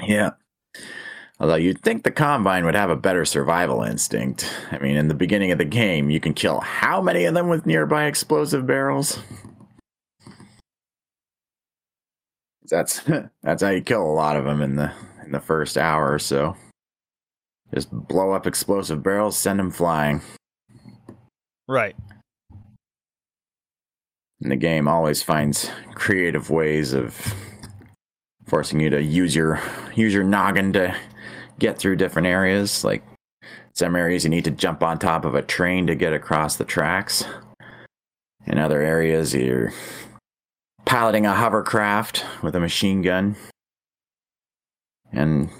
Yeah. 0.06 0.32
Although 1.38 1.56
you'd 1.56 1.82
think 1.82 2.02
the 2.02 2.10
Combine 2.10 2.64
would 2.64 2.74
have 2.74 2.88
a 2.88 2.96
better 2.96 3.26
survival 3.26 3.82
instinct. 3.82 4.50
I 4.70 4.78
mean, 4.78 4.96
in 4.96 5.08
the 5.08 5.14
beginning 5.14 5.52
of 5.52 5.58
the 5.58 5.66
game, 5.66 6.08
you 6.08 6.18
can 6.18 6.32
kill 6.32 6.60
how 6.60 7.02
many 7.02 7.24
of 7.26 7.34
them 7.34 7.48
with 7.48 7.66
nearby 7.66 8.06
explosive 8.06 8.66
barrels? 8.66 9.18
That's 12.68 13.00
that's 13.42 13.62
how 13.62 13.70
you 13.70 13.82
kill 13.82 14.02
a 14.02 14.12
lot 14.12 14.36
of 14.36 14.44
them 14.44 14.62
in 14.62 14.76
the 14.76 14.92
in 15.24 15.32
the 15.32 15.40
first 15.40 15.76
hour 15.76 16.12
or 16.12 16.18
so. 16.18 16.56
Just 17.74 17.90
blow 17.90 18.32
up 18.32 18.46
explosive 18.46 19.02
barrels, 19.02 19.36
send 19.36 19.58
them 19.58 19.70
flying. 19.70 20.22
Right. 21.68 21.96
And 24.40 24.52
the 24.52 24.56
game 24.56 24.86
always 24.86 25.22
finds 25.22 25.70
creative 25.94 26.48
ways 26.50 26.92
of 26.92 27.34
forcing 28.46 28.80
you 28.80 28.90
to 28.90 29.02
use 29.02 29.34
your 29.34 29.60
use 29.94 30.14
your 30.14 30.24
noggin 30.24 30.72
to 30.74 30.96
get 31.58 31.78
through 31.78 31.96
different 31.96 32.28
areas. 32.28 32.84
Like 32.84 33.02
some 33.72 33.96
areas 33.96 34.24
you 34.24 34.30
need 34.30 34.44
to 34.44 34.50
jump 34.50 34.82
on 34.82 34.98
top 34.98 35.24
of 35.24 35.34
a 35.34 35.42
train 35.42 35.86
to 35.86 35.94
get 35.94 36.12
across 36.12 36.56
the 36.56 36.64
tracks. 36.64 37.24
In 38.46 38.58
other 38.58 38.80
areas 38.80 39.34
you're 39.34 39.72
piloting 40.84 41.26
a 41.26 41.34
hovercraft 41.34 42.24
with 42.42 42.54
a 42.54 42.60
machine 42.60 43.02
gun. 43.02 43.36
And 45.12 45.50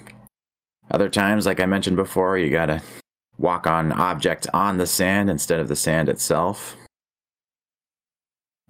other 0.89 1.09
times, 1.09 1.45
like 1.45 1.59
I 1.59 1.65
mentioned 1.65 1.97
before, 1.97 2.37
you 2.37 2.49
gotta 2.49 2.81
walk 3.37 3.67
on 3.67 3.91
objects 3.91 4.47
on 4.53 4.77
the 4.77 4.87
sand 4.87 5.29
instead 5.29 5.59
of 5.59 5.67
the 5.67 5.75
sand 5.75 6.09
itself. 6.09 6.75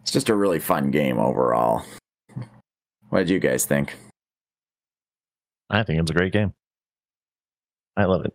It's 0.02 0.12
just 0.12 0.30
a 0.30 0.36
really 0.36 0.60
fun 0.60 0.92
game 0.92 1.20
overall. 1.20 1.84
What 3.10 3.20
did 3.20 3.30
you 3.30 3.40
guys 3.40 3.66
think? 3.66 3.96
I 5.70 5.84
think 5.84 6.02
it's 6.02 6.12
a 6.12 6.14
great 6.14 6.34
game. 6.34 6.54
I 7.98 8.06
love 8.06 8.24
it. 8.26 8.34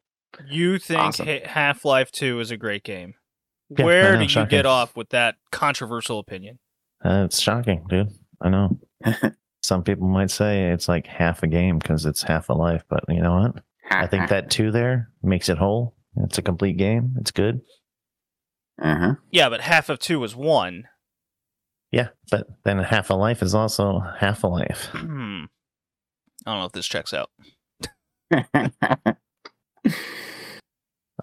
You 0.51 0.79
think 0.79 1.01
Awesome. 1.01 1.27
Half 1.45 1.85
Life 1.85 2.11
2 2.11 2.41
is 2.41 2.51
a 2.51 2.57
great 2.57 2.83
game. 2.85 3.15
Yeah, 3.71 3.85
Where 3.87 4.13
know, 4.13 4.19
do 4.19 4.23
you 4.25 4.29
shocking. 4.29 4.51
get 4.51 4.67
off 4.67 4.97
with 4.97 5.11
that 5.11 5.37
controversial 5.51 6.19
opinion? 6.19 6.59
Uh, 7.05 7.23
it's 7.27 7.41
shocking, 7.41 7.85
dude. 7.89 8.11
I 8.41 8.49
know. 8.51 8.79
Some 9.63 9.83
people 9.85 10.09
might 10.09 10.31
say 10.31 10.71
it's 10.71 10.89
like 10.89 11.07
half 11.07 11.43
a 11.43 11.47
game 11.47 11.79
because 11.79 12.05
it's 12.05 12.23
half 12.23 12.49
a 12.49 12.53
life, 12.55 12.83
but 12.91 13.05
you 13.09 13.23
know 13.23 13.35
what? 13.41 13.63
I 13.91 14.07
think 14.07 14.29
that 14.31 14.51
two 14.51 14.71
there 14.73 15.11
makes 15.23 15.49
it 15.49 15.59
whole. 15.59 15.95
It's 16.17 16.39
a 16.39 16.43
complete 16.43 16.77
game. 16.77 17.15
It's 17.21 17.31
good. 17.31 17.61
Uh 18.81 18.97
huh. 18.99 19.15
Yeah, 19.31 19.49
but 19.49 19.61
half 19.61 19.89
of 19.89 19.99
2 20.01 20.23
is 20.25 20.35
1. 20.35 20.85
Yeah, 21.93 22.09
but 22.31 22.47
then 22.65 22.79
half 22.79 23.11
a 23.11 23.15
life 23.15 23.43
is 23.43 23.55
also 23.55 24.01
half 24.19 24.43
a 24.45 24.49
life. 24.49 24.87
Hmm. 24.93 25.45
I 26.47 26.51
don't 26.53 26.61
know 26.61 26.65
if 26.67 26.73
this 26.73 26.87
checks 26.89 27.15
out. 27.15 27.31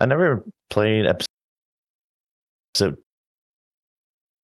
I 0.01 0.05
never 0.05 0.43
played 0.69 1.05
episode 1.05 2.97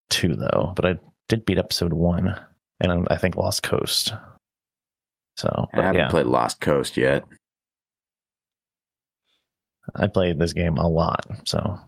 two 0.09 0.35
though, 0.35 0.73
but 0.75 0.85
I 0.85 0.97
did 1.29 1.45
beat 1.45 1.57
episode 1.57 1.93
one, 1.93 2.39
and 2.79 3.07
I 3.09 3.17
think 3.17 3.35
Lost 3.35 3.63
Coast. 3.63 4.13
So, 5.37 5.67
I 5.73 5.81
haven't 5.81 5.99
yeah, 5.99 6.09
played 6.09 6.27
Lost 6.27 6.61
Coast 6.61 6.95
yet. 6.95 7.25
I 9.95 10.07
played 10.07 10.39
this 10.39 10.53
game 10.53 10.77
a 10.77 10.87
lot. 10.87 11.25
So, 11.45 11.79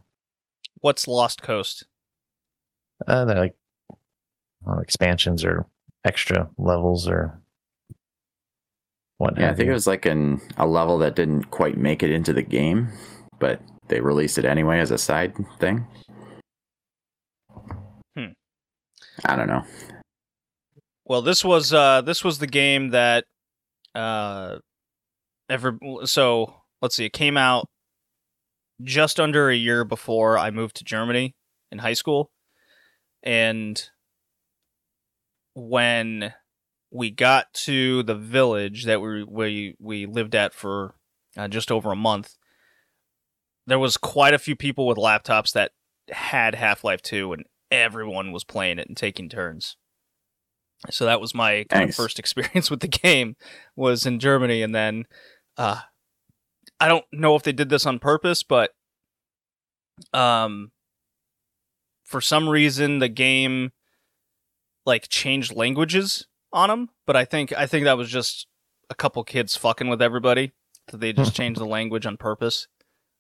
What's 0.82 1.08
Lost 1.08 1.42
Coast? 1.42 1.86
uh, 3.08 3.26
they're 3.26 3.40
like 3.40 3.56
uh, 4.68 4.80
expansions 4.80 5.46
or 5.46 5.66
extra 6.04 6.50
levels 6.58 7.08
or 7.08 7.40
what? 9.18 9.38
Yeah, 9.38 9.52
I 9.52 9.54
think 9.54 9.66
you. 9.66 9.72
it 9.72 9.76
was 9.76 9.88
like 9.88 10.06
an 10.06 10.42
a 10.58 10.68
level 10.68 10.98
that 11.00 11.16
didn't 11.16 11.46
quite 11.52 11.78
make 11.78 12.04
it 12.04 12.12
into 12.12 12.34
the 12.34 12.42
game, 12.42 12.90
but 13.40 13.62
they 13.88 14.02
released 14.02 14.38
it 14.38 14.46
anyway 14.46 14.80
as 14.80 14.92
a 14.92 14.98
side 14.98 15.34
thing. 15.60 15.86
Hmm. 18.16 18.34
I 19.26 19.36
don't 19.36 19.48
know. 19.48 19.64
Well, 21.06 21.22
this 21.22 21.44
was 21.44 21.74
uh 21.74 22.02
this 22.02 22.24
was 22.24 22.40
the 22.40 22.48
game 22.48 22.90
that 22.90 23.26
uh 23.96 24.58
ever 25.50 25.78
so 26.06 26.54
let's 26.82 26.96
see, 26.96 27.06
it 27.06 27.14
came 27.14 27.38
out 27.38 27.66
just 28.84 29.20
under 29.20 29.50
a 29.50 29.56
year 29.56 29.84
before 29.84 30.38
I 30.38 30.52
moved 30.52 30.76
to 30.78 30.84
Germany 30.84 31.34
in 31.72 31.80
high 31.80 31.94
school. 31.94 32.30
And 33.24 33.82
when 35.56 36.34
we 36.98 37.12
got 37.12 37.54
to 37.54 38.02
the 38.04 38.16
village 38.16 38.86
that 38.86 39.00
we 39.00 39.24
we 39.24 39.76
we 39.80 40.06
lived 40.08 40.34
at 40.34 40.52
for 40.54 40.96
uh, 41.38 41.48
just 41.48 41.72
over 41.72 41.92
a 41.92 41.96
month, 41.96 42.36
there 43.68 43.78
was 43.78 43.98
quite 43.98 44.34
a 44.34 44.40
few 44.40 44.56
people 44.56 44.88
with 44.88 44.98
laptops 44.98 45.54
that 45.54 45.72
had 46.10 46.56
Half-Life 46.56 47.04
2 47.04 47.34
and 47.34 47.44
everyone 47.70 48.32
was 48.32 48.44
playing 48.44 48.80
it 48.80 48.88
and 48.88 48.98
taking 48.98 49.30
turns. 49.30 49.78
So 50.90 51.06
that 51.06 51.22
was 51.22 51.36
my 51.36 51.66
kind 51.70 51.84
of 51.84 51.90
Nice. 51.90 51.96
first 51.96 52.18
experience 52.24 52.72
with 52.72 52.80
the 52.80 52.88
game 52.88 53.36
was 53.76 54.06
in 54.08 54.20
Germany 54.20 54.64
and 54.64 54.74
then 54.74 55.06
uh 55.58 55.82
I 56.80 56.88
don't 56.88 57.06
know 57.12 57.36
if 57.36 57.44
they 57.44 57.52
did 57.52 57.70
this 57.70 57.86
on 57.86 58.00
purpose 58.00 58.42
but 58.42 58.72
um 60.14 60.72
for 62.04 62.22
some 62.22 62.50
reason 62.50 63.00
the 63.00 63.10
game 63.10 63.72
like 64.86 65.10
changed 65.10 65.56
languages 65.56 66.26
on 66.58 66.70
them 66.70 66.90
but 67.06 67.16
I 67.16 67.26
think 67.26 67.54
I 67.54 67.68
think 67.68 67.86
that 67.86 67.98
was 67.98 68.10
just 68.10 68.48
a 68.90 68.96
couple 68.96 69.24
kids 69.24 69.56
fucking 69.56 69.88
with 69.88 70.02
everybody 70.02 70.54
that 70.90 71.00
they 71.00 71.14
just 71.14 71.36
changed 71.36 71.60
the 71.60 71.66
language 71.66 72.06
on 72.06 72.18
purpose. 72.18 72.68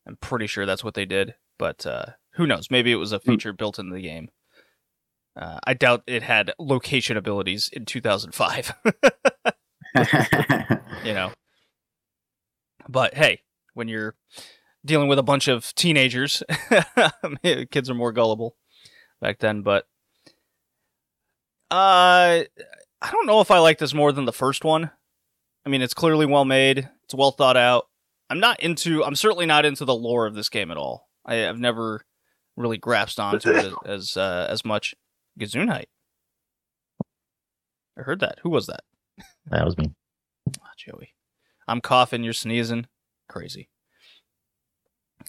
I'm 0.08 0.16
pretty 0.16 0.48
sure 0.48 0.66
that's 0.66 0.84
what 0.84 0.94
they 0.94 1.06
did, 1.06 1.36
but 1.58 1.86
uh 1.86 2.06
who 2.38 2.46
knows? 2.46 2.70
Maybe 2.70 2.92
it 2.92 2.98
was 2.98 3.12
a 3.12 3.20
feature 3.20 3.52
built 3.52 3.80
into 3.80 3.96
the 3.96 4.02
game. 4.02 4.30
Uh, 5.36 5.60
I 5.66 5.74
doubt 5.74 6.04
it 6.06 6.24
had 6.24 6.54
location 6.60 7.18
abilities 7.18 7.68
in 7.74 7.86
2005. 7.86 8.74
you 11.04 11.14
know. 11.14 11.32
But 12.88 13.16
hey, 13.16 13.42
when 13.74 13.88
you're 13.88 14.16
dealing 14.86 15.08
with 15.08 15.20
a 15.20 15.24
bunch 15.24 15.48
of 15.48 15.74
teenagers, 15.76 16.44
kids 17.72 17.90
are 17.90 17.96
more 17.96 18.12
gullible 18.12 18.56
back 19.20 19.40
then. 19.40 19.62
But 19.62 19.88
uh, 21.70 22.44
I 23.02 23.12
don't 23.12 23.28
know 23.28 23.42
if 23.42 23.52
I 23.52 23.60
like 23.60 23.78
this 23.78 23.94
more 23.94 24.12
than 24.12 24.26
the 24.26 24.34
first 24.34 24.64
one. 24.64 24.92
I 25.66 25.70
mean, 25.70 25.82
it's 25.82 25.94
clearly 25.94 26.26
well 26.26 26.46
made. 26.46 26.90
It's 27.04 27.14
well 27.14 27.32
thought 27.32 27.58
out. 27.58 27.88
I'm 28.30 28.40
not 28.40 28.60
into. 28.60 29.04
I'm 29.04 29.16
certainly 29.16 29.46
not 29.46 29.66
into 29.66 29.86
the 29.86 29.96
lore 29.96 30.26
of 30.26 30.34
this 30.36 30.50
game 30.50 30.72
at 30.72 30.78
all. 30.78 31.08
I, 31.26 31.36
have 31.36 31.60
never 31.60 32.06
really 32.56 32.78
grasped 32.78 33.20
onto 33.20 33.52
it 33.52 33.74
as 33.86 34.18
uh, 34.18 34.48
as 34.50 34.66
much. 34.66 34.96
Gesundheit. 35.40 35.86
I 37.98 38.02
heard 38.02 38.20
that. 38.22 38.40
Who 38.44 38.50
was 38.50 38.68
that? 38.68 38.82
That 39.48 39.66
was 39.66 39.78
me. 39.78 39.94
Oh, 40.60 40.68
Joey. 40.78 41.14
I'm 41.68 41.82
coughing. 41.82 42.24
You're 42.24 42.34
sneezing. 42.34 42.88
Crazy. 43.30 43.70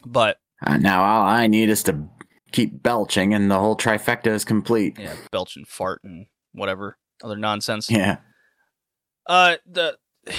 But 0.07 0.39
Uh, 0.65 0.77
now 0.79 1.03
all 1.03 1.23
I 1.27 1.47
need 1.47 1.69
is 1.69 1.83
to 1.85 2.09
keep 2.53 2.83
belching, 2.83 3.35
and 3.35 3.51
the 3.51 3.59
whole 3.59 3.77
trifecta 3.77 4.29
is 4.29 4.45
complete. 4.45 4.99
yeah, 4.99 5.15
belch 5.31 5.57
and 5.57 5.67
fart 5.69 6.01
and 6.05 6.27
whatever 6.53 6.97
other 7.23 7.37
nonsense. 7.37 7.91
Yeah. 7.91 8.19
Uh, 9.27 9.57
the 9.67 9.99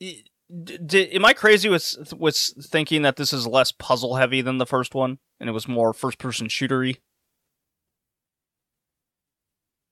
d- 0.00 0.78
d- 0.84 1.12
am 1.12 1.24
I 1.24 1.32
crazy 1.32 1.68
with 1.68 2.12
with 2.16 2.36
thinking 2.36 3.02
that 3.02 3.16
this 3.16 3.32
is 3.32 3.46
less 3.46 3.72
puzzle 3.72 4.16
heavy 4.16 4.42
than 4.42 4.58
the 4.58 4.66
first 4.66 4.94
one, 4.94 5.18
and 5.40 5.48
it 5.48 5.52
was 5.52 5.66
more 5.68 5.92
first 5.92 6.18
person 6.18 6.48
shootery? 6.48 6.98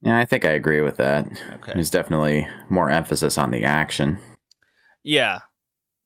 Yeah, 0.02 0.18
I 0.18 0.26
think 0.26 0.44
I 0.44 0.50
agree 0.50 0.82
with 0.82 0.98
that. 0.98 1.26
Okay. 1.54 1.72
There's 1.72 1.88
definitely 1.88 2.46
more 2.68 2.90
emphasis 2.90 3.38
on 3.38 3.50
the 3.50 3.64
action. 3.64 4.18
Yeah, 5.02 5.40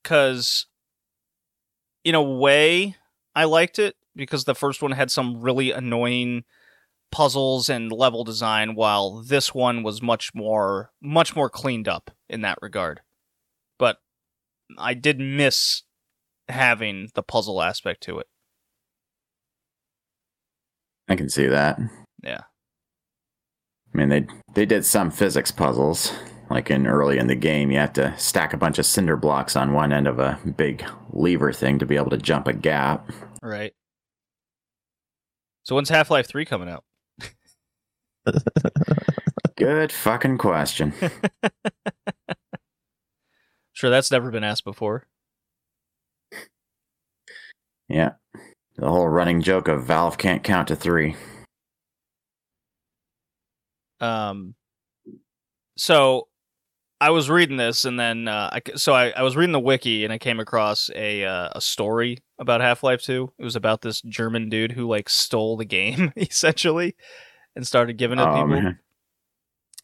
because 0.03 0.66
in 2.05 2.14
a 2.14 2.22
way, 2.22 2.95
I 3.35 3.45
liked 3.45 3.81
it 3.81 3.97
because 4.14 4.45
the 4.45 4.55
first 4.55 4.83
one 4.83 4.93
had 4.93 5.11
some 5.11 5.41
really 5.41 5.72
annoying 5.72 6.45
puzzles 7.11 7.68
and 7.68 7.90
level 7.90 8.24
design, 8.24 8.74
while 8.74 9.22
this 9.22 9.54
one 9.54 9.82
was 9.82 10.02
much 10.02 10.34
more 10.34 10.90
much 11.00 11.34
more 11.34 11.50
cleaned 11.50 11.88
up 11.88 12.11
in 12.28 12.42
that 12.42 12.59
regard. 12.61 13.00
But 13.78 13.98
I 14.76 14.94
did 14.94 15.18
miss 15.18 15.82
having 16.48 17.09
the 17.14 17.22
puzzle 17.22 17.62
aspect 17.62 18.02
to 18.04 18.18
it. 18.18 18.26
I 21.09 21.16
can 21.16 21.28
see 21.28 21.46
that. 21.46 21.78
Yeah. 22.22 22.42
I 23.94 23.96
mean, 23.96 24.09
they 24.09 24.26
they 24.54 24.66
did 24.66 24.84
some 24.84 25.11
physics 25.11 25.50
puzzles, 25.50 26.12
like 26.50 26.70
in 26.70 26.86
early 26.86 27.18
in 27.18 27.26
the 27.26 27.34
game, 27.34 27.70
you 27.70 27.78
have 27.78 27.92
to 27.94 28.14
stack 28.18 28.52
a 28.52 28.59
bunch 28.59 28.78
of 28.78 28.86
cinder 28.86 29.16
blocks 29.16 29.56
on 29.56 29.72
one 29.72 29.92
end 29.92 30.06
of 30.06 30.18
a 30.18 30.38
big 30.56 30.84
lever 31.11 31.52
thing 31.52 31.78
to 31.78 31.86
be 31.86 31.96
able 31.96 32.11
to 32.11 32.18
jump 32.18 32.46
a 32.46 32.52
gap. 32.52 33.11
Right. 33.42 33.72
So 35.62 35.74
when's 35.74 35.88
Half 35.88 36.11
Life 36.11 36.26
Three 36.28 36.44
coming 36.44 36.68
out? 36.68 36.84
Good 39.57 39.93
fucking 39.93 40.39
question. 40.39 40.93
Sure, 43.79 43.91
that's 43.91 44.11
never 44.11 44.33
been 44.33 44.43
asked 44.43 44.64
before. 44.64 45.07
Yeah, 47.89 48.14
the 48.74 48.89
whole 48.89 49.07
running 49.07 49.41
joke 49.41 49.68
of 49.68 49.85
Valve 49.85 50.18
can't 50.18 50.43
count 50.43 50.66
to 50.66 50.74
three. 50.74 51.14
Um, 54.01 54.57
so 55.76 56.26
I 57.01 57.11
was 57.11 57.31
reading 57.31 57.57
this, 57.57 57.85
and 57.85 58.01
then 58.01 58.26
uh, 58.26 58.51
I, 58.53 58.62
so 58.74 58.95
I, 58.95 59.11
I 59.11 59.22
was 59.22 59.37
reading 59.37 59.53
the 59.53 59.61
wiki, 59.61 60.03
and 60.03 60.12
I 60.12 60.18
came 60.18 60.41
across 60.41 60.91
a 60.97 61.24
uh, 61.24 61.51
a 61.53 61.61
story 61.61 62.18
about 62.41 62.61
Half 62.61 62.83
Life 62.83 63.03
Two. 63.03 63.33
It 63.39 63.45
was 63.45 63.55
about 63.55 63.83
this 63.83 64.03
German 64.03 64.49
dude 64.49 64.72
who 64.72 64.89
like 64.89 65.09
stole 65.09 65.57
the 65.57 65.64
game 65.64 66.12
essentially, 66.16 66.97
and 67.59 67.66
started 67.66 67.98
giving 67.98 68.18
it 68.18 68.22
to 68.22 68.30
Oh 68.30 68.34
people. 68.34 68.46
man, 68.48 68.78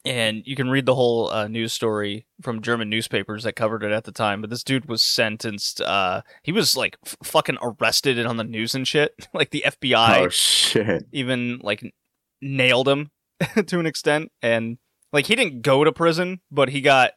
and 0.07 0.43
you 0.47 0.55
can 0.55 0.71
read 0.71 0.87
the 0.87 0.95
whole 0.95 1.29
uh, 1.31 1.49
news 1.49 1.73
story 1.73 2.27
from 2.43 2.63
German 2.63 2.89
newspapers 2.89 3.43
that 3.45 3.55
covered 3.57 3.83
it 3.83 3.91
at 3.91 4.05
the 4.05 4.13
time. 4.13 4.41
But 4.41 4.51
this 4.51 4.63
dude 4.63 4.87
was 4.89 5.03
sentenced. 5.03 5.81
Uh, 5.81 6.23
he 6.43 6.53
was 6.53 6.77
like 6.77 6.97
f- 7.05 7.17
fucking 7.25 7.59
arrested 7.63 8.19
and 8.19 8.29
on 8.29 8.37
the 8.37 8.45
news 8.45 8.75
and 8.75 8.87
shit. 8.87 9.13
like 9.35 9.51
the 9.51 9.65
FBI 9.67 10.19
oh 10.27 10.29
shit. 10.29 11.05
even 11.13 11.59
like 11.63 11.93
nailed 12.41 12.89
him 12.89 13.11
to 13.67 13.81
an 13.81 13.87
extent, 13.87 14.31
and 14.41 14.79
like 15.13 15.27
he 15.27 15.35
didn't 15.35 15.63
go 15.63 15.85
to 15.85 15.93
prison, 15.93 16.41
but 16.51 16.69
he 16.69 16.81
got 16.81 17.13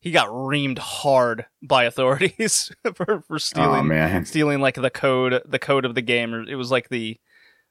he 0.00 0.10
got 0.10 0.28
reamed 0.28 0.78
hard 0.78 1.44
by 1.62 1.84
authorities 1.84 2.72
for 2.94 3.20
for 3.20 3.34
Oh 3.34 3.38
stealing 3.38 3.86
man, 3.86 4.24
stealing 4.24 4.60
like 4.60 4.74
the 4.76 4.90
code 4.90 5.42
the 5.44 5.58
code 5.58 5.84
of 5.84 5.94
the 5.94 6.02
game. 6.02 6.32
It 6.48 6.56
was 6.56 6.70
like 6.70 6.88
the 6.88 7.18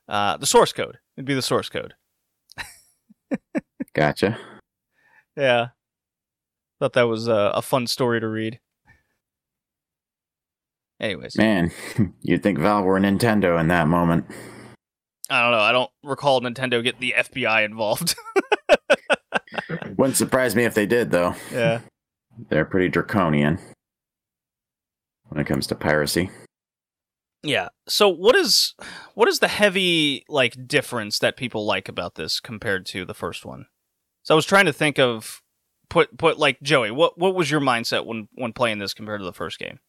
uh, 0.07 0.37
the 0.37 0.45
source 0.45 0.71
code. 0.73 0.99
It'd 1.17 1.25
be 1.25 1.33
the 1.33 1.41
source 1.41 1.69
code. 1.69 1.95
Gotcha. 3.93 4.37
Yeah. 5.35 5.67
Thought 6.79 6.93
that 6.93 7.07
was 7.07 7.27
a, 7.27 7.51
a 7.55 7.61
fun 7.61 7.87
story 7.87 8.19
to 8.19 8.27
read. 8.27 8.59
Anyways, 10.99 11.37
Man, 11.37 11.71
you'd 12.21 12.43
think 12.43 12.59
Valve 12.59 12.83
were 12.85 12.99
Nintendo 12.99 13.59
in 13.59 13.69
that 13.69 13.87
moment. 13.87 14.25
I 15.29 15.41
don't 15.41 15.51
know. 15.51 15.59
I 15.59 15.71
don't 15.71 15.91
recall 16.03 16.41
Nintendo 16.41 16.83
get 16.83 16.99
the 16.99 17.13
FBI 17.17 17.63
involved. 17.63 18.15
Wouldn't 19.97 20.17
surprise 20.17 20.55
me 20.55 20.63
if 20.65 20.73
they 20.73 20.85
did, 20.85 21.11
though. 21.11 21.35
yeah. 21.53 21.81
They're 22.49 22.65
pretty 22.65 22.89
draconian 22.89 23.59
when 25.27 25.39
it 25.41 25.47
comes 25.47 25.67
to 25.67 25.75
piracy. 25.75 26.29
Yeah. 27.43 27.69
So 27.87 28.09
what 28.09 28.35
is 28.35 28.75
what 29.13 29.27
is 29.27 29.39
the 29.39 29.47
heavy 29.47 30.25
like 30.27 30.67
difference 30.67 31.19
that 31.19 31.37
people 31.37 31.65
like 31.65 31.87
about 31.87 32.15
this 32.15 32.39
compared 32.39 32.85
to 32.87 33.05
the 33.05 33.13
first 33.13 33.45
one? 33.45 33.67
So 34.23 34.33
I 34.33 34.35
was 34.35 34.45
trying 34.45 34.65
to 34.65 34.73
think 34.73 34.99
of 34.99 35.41
put 35.89 36.17
put 36.17 36.37
like 36.37 36.61
Joey, 36.61 36.91
what 36.91 37.17
what 37.17 37.35
was 37.35 37.49
your 37.49 37.61
mindset 37.61 38.05
when 38.05 38.27
when 38.33 38.53
playing 38.53 38.79
this 38.79 38.93
compared 38.93 39.21
to 39.21 39.25
the 39.25 39.33
first 39.33 39.59
game? 39.59 39.79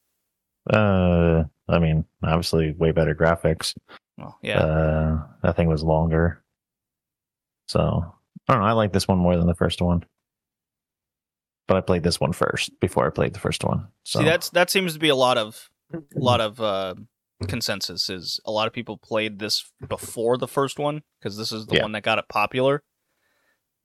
Uh, 0.69 1.45
I 1.69 1.79
mean, 1.79 2.05
obviously, 2.23 2.73
way 2.73 2.93
better 2.93 3.15
graphics. 3.15 3.75
Well, 4.19 4.39
yeah. 4.43 4.59
Uh, 4.59 5.27
that 5.43 5.57
thing 5.57 5.69
was 5.69 5.83
longer. 5.83 6.43
So 7.69 8.15
I 8.49 8.53
don't 8.53 8.63
know. 8.63 8.69
I 8.69 8.73
like 8.73 8.93
this 8.93 9.09
one 9.09 9.19
more 9.19 9.37
than 9.37 9.47
the 9.47 9.55
first 9.55 9.81
one. 9.81 10.05
But 11.67 11.77
I 11.77 11.81
played 11.81 12.03
this 12.03 12.19
one 12.19 12.33
first 12.33 12.79
before 12.81 13.07
I 13.07 13.11
played 13.11 13.33
the 13.33 13.39
first 13.39 13.63
one. 13.65 13.89
So 14.05 14.19
See, 14.19 14.25
that's 14.25 14.51
that 14.51 14.71
seems 14.71 14.93
to 14.95 14.99
be 14.99 15.09
a 15.09 15.15
lot 15.15 15.39
of 15.39 15.71
a 15.93 16.01
lot 16.15 16.41
of 16.41 16.61
uh, 16.61 16.95
Mm. 17.43 17.49
consensus. 17.49 18.09
Is 18.11 18.41
a 18.45 18.51
lot 18.51 18.67
of 18.67 18.73
people 18.73 18.97
played 18.99 19.39
this 19.39 19.71
before 19.89 20.37
the 20.37 20.49
first 20.49 20.79
one 20.79 21.03
because 21.21 21.37
this 21.37 21.53
is 21.53 21.67
the 21.67 21.77
Yeah. 21.77 21.83
one 21.83 21.93
that 21.93 22.03
got 22.03 22.19
it 22.19 22.29
popular. 22.29 22.83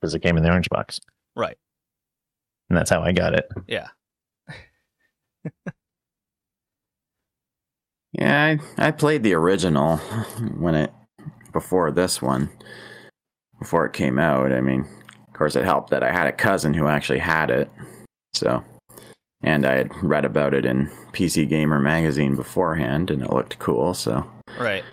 because 0.01 0.13
it 0.13 0.19
came 0.21 0.37
in 0.37 0.43
the 0.43 0.49
orange 0.49 0.69
box, 0.69 0.99
Right. 1.35 1.57
and 2.69 2.77
that's 2.77 2.89
how 2.89 3.01
I 3.01 3.11
got 3.11 3.33
it. 3.33 3.47
Yeah. 3.67 3.87
Yeah, 8.11 8.57
I, 8.77 8.87
I 8.87 8.91
played 8.91 9.23
the 9.23 9.33
original 9.33 9.97
when 10.57 10.73
it 10.75 10.93
before 11.51 11.91
this 11.91 12.21
one, 12.21 12.49
before 13.59 13.85
it 13.85 13.91
came 13.93 14.17
out. 14.19 14.53
I 14.53 14.61
mean, 14.61 14.87
of 15.27 15.33
course, 15.33 15.55
it 15.57 15.65
helped 15.65 15.89
that 15.89 16.01
I 16.03 16.11
had 16.13 16.27
a 16.27 16.31
cousin 16.31 16.73
who 16.73 16.87
actually 16.87 17.19
had 17.19 17.49
it, 17.49 17.69
so 18.33 18.63
and 19.45 19.65
I 19.65 19.75
had 19.75 20.03
read 20.03 20.25
about 20.25 20.53
it 20.53 20.65
in 20.65 20.87
PC 21.13 21.47
Gamer 21.47 21.79
magazine 21.79 22.35
beforehand, 22.35 23.09
and 23.09 23.21
it 23.21 23.29
looked 23.31 23.57
cool. 23.59 23.93
So 23.93 24.29
Right. 24.59 24.83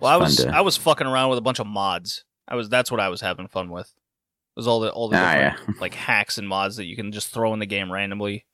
Well, 0.00 0.10
I 0.10 0.16
was 0.16 0.36
to- 0.36 0.48
I 0.48 0.62
was 0.62 0.76
fucking 0.78 1.06
around 1.06 1.28
with 1.28 1.38
a 1.38 1.42
bunch 1.42 1.58
of 1.60 1.66
mods. 1.66 2.24
I 2.48 2.54
was 2.56 2.68
that's 2.70 2.90
what 2.90 3.00
I 3.00 3.08
was 3.10 3.20
having 3.20 3.46
fun 3.48 3.68
with. 3.70 3.86
It 3.88 4.56
was 4.58 4.66
all 4.66 4.80
the 4.80 4.90
all 4.90 5.08
the 5.08 5.16
ah, 5.16 5.32
yeah, 5.34 5.56
like 5.80 5.94
hacks 5.94 6.38
and 6.38 6.48
mods 6.48 6.76
that 6.76 6.84
you 6.86 6.96
can 6.96 7.12
just 7.12 7.28
throw 7.28 7.52
in 7.52 7.58
the 7.60 7.66
game 7.66 7.90
randomly. 7.92 8.46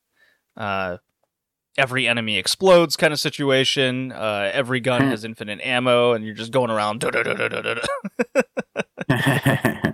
Uh, 0.55 0.97
every 1.77 2.07
enemy 2.07 2.37
explodes 2.37 2.95
kind 2.97 3.11
of 3.13 3.19
situation. 3.19 4.11
Uh, 4.11 4.49
every 4.53 4.79
gun 4.79 5.01
Hmm. 5.03 5.09
has 5.09 5.23
infinite 5.25 5.59
ammo, 5.61 6.13
and 6.13 6.23
you're 6.25 6.35
just 6.35 6.51
going 6.51 6.69
around. 6.69 7.03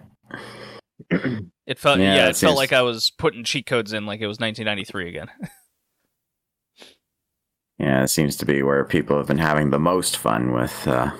It 1.68 1.80
felt 1.80 2.00
Yeah, 2.00 2.16
yeah, 2.16 2.28
it 2.28 2.32
it 2.32 2.36
felt 2.38 2.58
like 2.58 2.74
I 2.74 2.82
was 2.82 3.12
putting 3.12 3.44
cheat 3.44 3.66
codes 3.66 3.94
in 3.94 4.06
like 4.06 4.22
it 4.22 4.28
was 4.28 4.40
1993 4.40 5.10
again. 5.10 5.30
yeah. 7.80 8.04
It 8.04 8.10
seems 8.10 8.38
to 8.38 8.46
be 8.46 8.62
where 8.62 8.84
people 8.86 9.18
have 9.18 9.28
been 9.28 9.38
having 9.38 9.72
the 9.72 9.80
most 9.80 10.18
fun 10.18 10.52
with 10.52 10.88
uh, 10.88 11.12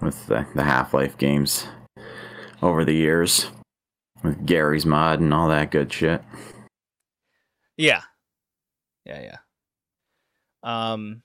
with 0.00 0.26
the, 0.26 0.46
the 0.54 0.64
Half 0.64 0.94
Life 0.94 1.18
games 1.18 1.66
over 2.62 2.84
the 2.84 2.94
years, 2.94 3.50
with 4.22 4.46
Garry's 4.46 4.86
Mod 4.86 5.20
and 5.20 5.34
all 5.34 5.48
that 5.48 5.70
good 5.70 5.92
shit. 5.92 6.22
Yeah. 7.76 8.02
Yeah, 9.04 9.22
yeah. 9.22 9.38
Um 10.62 11.22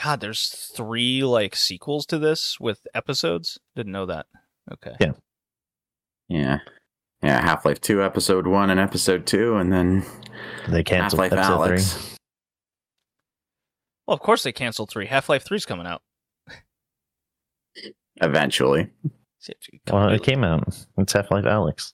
God, 0.00 0.20
there's 0.20 0.70
three 0.74 1.24
like 1.24 1.56
sequels 1.56 2.04
to 2.06 2.18
this 2.18 2.60
with 2.60 2.86
episodes. 2.94 3.58
Didn't 3.74 3.92
know 3.92 4.06
that. 4.06 4.26
Okay. 4.70 4.94
Yeah. 5.00 5.12
Yeah, 6.28 6.58
Half 7.22 7.64
Life 7.64 7.80
2, 7.80 8.02
Episode 8.02 8.46
1, 8.46 8.70
and 8.70 8.78
Episode 8.80 9.26
2, 9.26 9.56
and 9.56 9.72
then 9.72 10.04
They 10.68 10.82
canceled 10.84 11.20
Half 11.22 11.30
canceled 11.30 11.58
Life 11.60 11.72
episode 11.72 11.98
three. 12.08 12.16
Well, 14.06 14.14
of 14.14 14.20
course 14.20 14.42
they 14.44 14.52
canceled 14.52 14.90
three. 14.90 15.06
Half 15.06 15.28
Life 15.28 15.44
3's 15.44 15.64
coming 15.66 15.86
out. 15.86 16.02
Eventually. 18.16 18.90
See 19.40 19.52
if 19.60 19.72
you- 19.72 19.80
Well, 19.92 20.08
it 20.10 20.22
came 20.22 20.44
out. 20.44 20.86
It's 20.98 21.12
Half 21.12 21.30
Life 21.30 21.44
Alyx. 21.44 21.92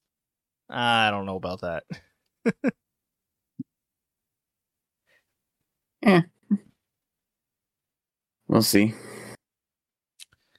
I 0.71 1.11
don't 1.11 1.27
know 1.27 1.37
about 1.37 1.61
that. 1.63 1.85
Yeah, 6.03 6.23
we'll 8.49 8.63
see. 8.63 8.95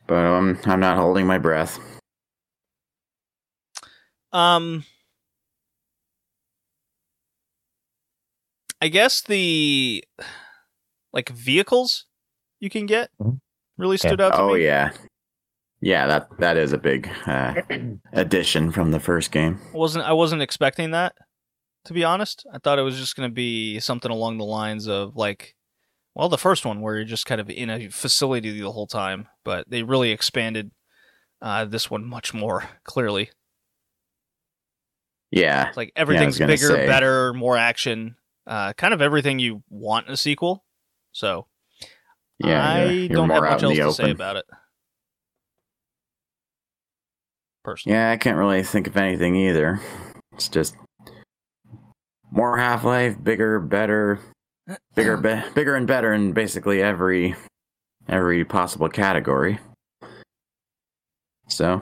But 0.07 0.25
um, 0.25 0.57
I'm 0.65 0.79
not 0.79 0.97
holding 0.97 1.25
my 1.27 1.37
breath. 1.37 1.79
Um, 4.33 4.83
I 8.81 8.87
guess 8.89 9.21
the 9.21 10.03
like 11.13 11.29
vehicles 11.29 12.05
you 12.59 12.69
can 12.69 12.85
get 12.85 13.11
Mhm. 13.21 13.39
really 13.77 13.97
stood 13.97 14.19
out 14.19 14.33
to 14.33 14.41
Oh 14.41 14.55
me. 14.55 14.65
yeah, 14.65 14.91
yeah. 15.79 16.07
That 16.07 16.37
that 16.39 16.57
is 16.57 16.73
a 16.73 16.77
big 16.77 17.09
uh, 17.25 17.53
addition 18.11 18.71
from 18.71 18.91
the 18.91 18.99
first 18.99 19.31
game. 19.31 19.59
I 19.73 19.77
wasn't 19.77 20.05
I 20.05 20.13
wasn't 20.13 20.41
expecting 20.41 20.91
that 20.91 21.15
to 21.85 21.93
be 21.93 22.03
honest. 22.03 22.45
I 22.51 22.57
thought 22.57 22.79
it 22.79 22.83
was 22.83 22.97
just 22.97 23.15
going 23.15 23.29
to 23.29 23.33
be 23.33 23.79
something 23.79 24.11
along 24.11 24.37
the 24.37 24.45
lines 24.45 24.87
of 24.87 25.15
like 25.15 25.55
well, 26.15 26.29
the 26.29 26.37
first 26.37 26.63
one 26.65 26.81
where 26.81 26.95
you're 26.95 27.05
just 27.05 27.25
kind 27.25 27.41
of 27.41 27.49
in 27.49 27.71
a 27.71 27.87
facility 27.89 28.59
the 28.59 28.71
whole 28.71 28.85
time, 28.85 29.27
but 29.43 29.67
they 29.67 29.81
really 29.81 30.11
expanded 30.11 30.69
uh, 31.41 31.65
this 31.65 31.89
one 31.89 32.05
much 32.05 32.35
more 32.35 32.65
clearly. 32.83 33.31
Yeah, 35.35 35.67
It's 35.69 35.77
like 35.77 35.91
everything's 35.95 36.37
gonna 36.37 36.53
bigger, 36.53 36.67
say. 36.67 36.85
better, 36.85 37.33
more 37.33 37.57
action, 37.57 38.17
uh, 38.45 38.73
kind 38.73 38.93
of 38.93 39.01
everything 39.01 39.39
you 39.39 39.63
want 39.67 40.05
in 40.07 40.13
a 40.13 40.17
sequel. 40.17 40.63
So 41.11 41.47
yeah. 42.37 42.63
I 42.63 43.07
don't 43.07 43.29
have 43.31 43.41
much 43.41 43.63
else 43.63 43.75
to 43.75 43.81
open. 43.81 43.93
say 43.93 44.11
about 44.11 44.35
it. 44.35 44.45
Personally, 47.63 47.95
Yeah, 47.97 48.11
I 48.11 48.17
can't 48.17 48.37
really 48.37 48.61
think 48.63 48.87
of 48.87 48.95
anything 48.97 49.35
either. 49.35 49.79
It's 50.33 50.49
just 50.49 50.75
more 52.31 52.57
Half 52.57 52.83
Life, 52.83 53.15
bigger, 53.23 53.59
better, 53.59 54.19
bigger, 54.95 55.17
be- 55.17 55.41
bigger 55.55 55.75
and 55.75 55.87
better 55.87 56.13
in 56.13 56.33
basically 56.33 56.81
every 56.81 57.35
every 58.07 58.43
possible 58.45 58.89
category. 58.89 59.59
So 61.47 61.81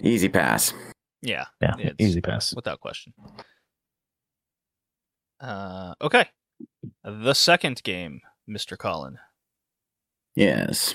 easy 0.00 0.28
pass. 0.28 0.72
Yeah, 1.22 1.46
Yeah, 1.60 1.74
It's- 1.78 1.94
easy 1.98 2.20
pass. 2.20 2.54
without 2.54 2.80
question. 2.80 3.12
Uh, 5.40 5.94
okay, 6.00 6.26
the 7.04 7.34
second 7.34 7.82
game, 7.82 8.20
Mister 8.46 8.76
Colin. 8.76 9.18
Yes. 10.34 10.94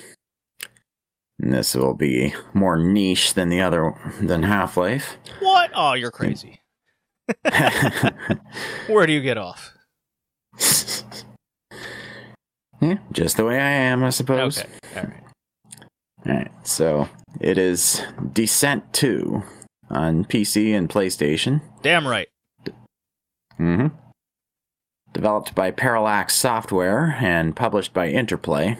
And 1.40 1.52
this 1.52 1.74
will 1.74 1.94
be 1.94 2.34
more 2.54 2.76
niche 2.78 3.34
than 3.34 3.48
the 3.48 3.60
other 3.60 3.92
than 4.20 4.42
Half 4.44 4.76
Life. 4.76 5.16
What? 5.40 5.70
Oh, 5.74 5.94
you're 5.94 6.10
crazy. 6.12 6.60
Where 8.86 9.06
do 9.06 9.12
you 9.12 9.20
get 9.20 9.38
off? 9.38 9.72
yeah, 12.80 12.98
just 13.12 13.36
the 13.36 13.44
way 13.44 13.58
I 13.58 13.70
am, 13.70 14.02
I 14.04 14.10
suppose. 14.10 14.58
Okay, 14.58 14.68
all 14.96 15.02
right. 15.04 15.22
Alright, 16.26 16.66
so 16.66 17.08
it 17.40 17.58
is 17.58 18.02
Descent 18.32 18.92
2 18.92 19.42
on 19.92 20.24
PC 20.24 20.76
and 20.76 20.88
PlayStation. 20.88 21.60
Damn 21.82 22.06
right. 22.06 22.28
Mm 23.58 23.76
hmm. 23.76 23.86
Developed 25.12 25.54
by 25.54 25.70
Parallax 25.70 26.34
Software 26.34 27.16
and 27.20 27.54
published 27.54 27.92
by 27.92 28.08
Interplay. 28.08 28.78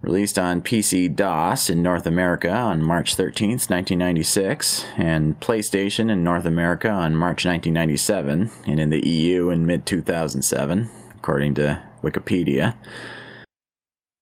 Released 0.00 0.38
on 0.38 0.62
PC 0.62 1.14
DOS 1.14 1.68
in 1.68 1.82
North 1.82 2.06
America 2.06 2.52
on 2.52 2.84
March 2.84 3.16
13th, 3.16 3.68
1996, 3.68 4.86
and 4.96 5.40
PlayStation 5.40 6.08
in 6.08 6.22
North 6.22 6.44
America 6.44 6.88
on 6.88 7.16
March 7.16 7.44
1997, 7.44 8.48
and 8.64 8.78
in 8.78 8.90
the 8.90 9.04
EU 9.04 9.50
in 9.50 9.66
mid 9.66 9.84
2007, 9.86 10.88
according 11.16 11.54
to 11.54 11.82
Wikipedia. 12.04 12.76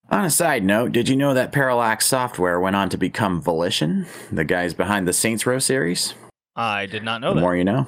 On 0.09 0.23
a 0.23 0.29
side 0.29 0.63
note, 0.63 0.93
did 0.93 1.09
you 1.09 1.17
know 1.17 1.33
that 1.33 1.51
Parallax 1.51 2.05
Software 2.05 2.59
went 2.61 2.75
on 2.77 2.87
to 2.89 2.97
become 2.97 3.41
Volition, 3.41 4.05
the 4.31 4.45
guys 4.45 4.73
behind 4.73 5.05
the 5.07 5.13
Saints 5.13 5.45
Row 5.45 5.59
series? 5.59 6.13
I 6.55 6.85
did 6.85 7.03
not 7.03 7.19
know 7.21 7.29
the 7.31 7.35
that. 7.35 7.41
more 7.41 7.55
you 7.55 7.65
know. 7.65 7.87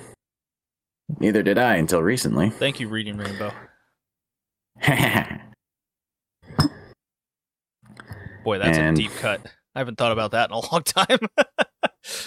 Neither 1.20 1.42
did 1.44 1.58
I 1.58 1.76
until 1.78 2.04
recently. 2.04 2.50
Thank 2.50 2.80
you, 2.82 2.88
Reading 2.90 3.18
Rainbow. 3.18 3.52
Boy, 8.44 8.58
that's 8.60 8.78
And- 8.78 8.98
a 8.98 9.02
deep 9.02 9.12
cut. 9.16 9.42
I 9.76 9.80
haven't 9.80 9.98
thought 9.98 10.12
about 10.12 10.32
that 10.32 10.50
in 10.50 10.54
a 10.56 10.60
long 10.72 10.84
time. 10.84 11.20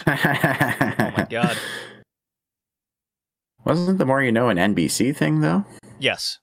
oh 0.07 1.13
my 1.17 1.27
god. 1.29 1.57
Wasn't 3.65 3.99
the 3.99 4.07
more 4.07 4.23
you 4.23 4.33
know 4.33 4.49
an 4.49 4.57
NBC 4.59 5.15
thing 5.15 5.41
though? 5.41 5.65
Yes. 5.99 6.39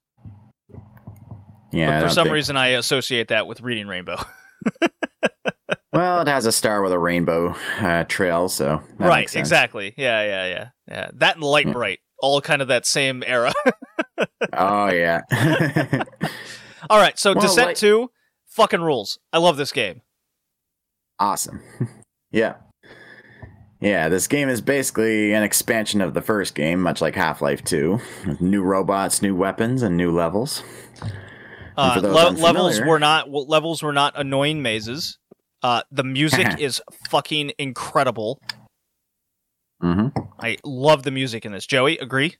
Yeah. 1.72 2.01
But 2.01 2.07
for 2.07 2.13
some 2.13 2.26
think- 2.26 2.34
reason, 2.34 2.57
I 2.57 2.70
associate 2.70 3.28
that 3.30 3.47
with 3.47 3.61
Reading 3.61 3.88
Rainbow. 3.88 4.17
Well, 5.91 6.22
it 6.22 6.28
has 6.28 6.45
a 6.45 6.51
star 6.51 6.84
with 6.84 6.91
a 6.91 6.99
rainbow 6.99 7.55
uh, 7.80 8.03
trail, 8.03 8.47
so 8.47 8.82
that 8.99 9.07
right, 9.07 9.20
makes 9.22 9.32
sense. 9.34 9.47
exactly. 9.47 9.95
Yeah, 9.97 10.24
yeah, 10.24 10.47
yeah, 10.47 10.67
yeah. 10.88 11.09
That 11.15 11.36
and 11.36 11.43
Light 11.43 11.65
Yeah. 11.65 11.74
Bright, 11.74 11.99
all 12.20 12.41
kind 12.41 12.61
of 12.61 12.67
that 12.67 12.86
same 12.86 13.24
era. 13.26 13.51
Oh 14.53 14.88
yeah. 14.91 15.22
all 16.89 16.99
right, 16.99 17.17
so 17.17 17.34
Well, 17.34 17.41
Descent 17.41 17.76
2, 17.78 18.09
fucking 18.47 18.82
rules. 18.82 19.17
I 19.34 19.38
love 19.39 19.57
this 19.57 19.72
game. 19.72 20.01
awesome. 21.20 21.61
yeah. 22.32 22.55
Yeah, 23.82 24.09
this 24.09 24.28
game 24.28 24.47
is 24.49 24.59
basically 24.61 25.34
an 25.34 25.41
expansion 25.43 26.01
of 26.01 26.13
the 26.13 26.22
first 26.22 26.53
game, 26.53 26.82
much 26.82 27.01
like 27.01 27.15
Half 27.15 27.41
Life 27.41 27.63
2, 27.63 27.99
with 28.28 28.41
new 28.41 28.61
robots, 28.61 29.22
new 29.22 29.36
weapons, 29.36 29.82
and 29.82 29.95
new 29.97 30.11
levels. 30.11 30.63
Uh, 31.80 31.93
for 32.01 32.07
le- 32.07 32.30
levels 32.32 32.82
were 32.82 32.99
not 32.99 33.25
w- 33.25 33.45
levels 33.47 33.82
were 33.82 33.93
not 33.93 34.13
annoying 34.17 34.61
mazes. 34.61 35.17
Uh, 35.63 35.82
the 35.91 36.03
music 36.03 36.47
is 36.59 36.82
fucking 37.09 37.51
incredible. 37.57 38.39
hmm 39.82 40.07
I 40.39 40.57
love 40.63 41.03
the 41.03 41.11
music 41.11 41.45
in 41.45 41.51
this. 41.51 41.65
Joey, 41.65 41.97
agree? 41.97 42.36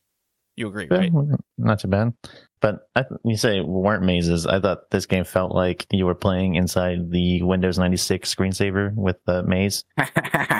You 0.56 0.68
agree, 0.68 0.88
Yeah, 0.92 0.98
right? 0.98 1.12
Not 1.58 1.80
too 1.80 1.88
bad. 1.88 2.14
But 2.62 2.80
I, 2.96 3.04
th- 3.04 3.20
you 3.24 3.38
say 3.38 3.62
weren't 3.62 4.04
mazes. 4.04 4.46
I 4.46 4.60
thought 4.60 4.90
this 4.92 5.06
game 5.06 5.24
felt 5.24 5.54
like 5.56 5.86
you 5.92 6.06
were 6.06 6.16
playing 6.16 6.56
inside 6.56 7.12
the 7.12 7.42
Windows 7.44 7.80
96 7.80 8.34
screensaver 8.34 8.94
with 8.94 9.16
the 9.26 9.44
maze. 9.44 9.86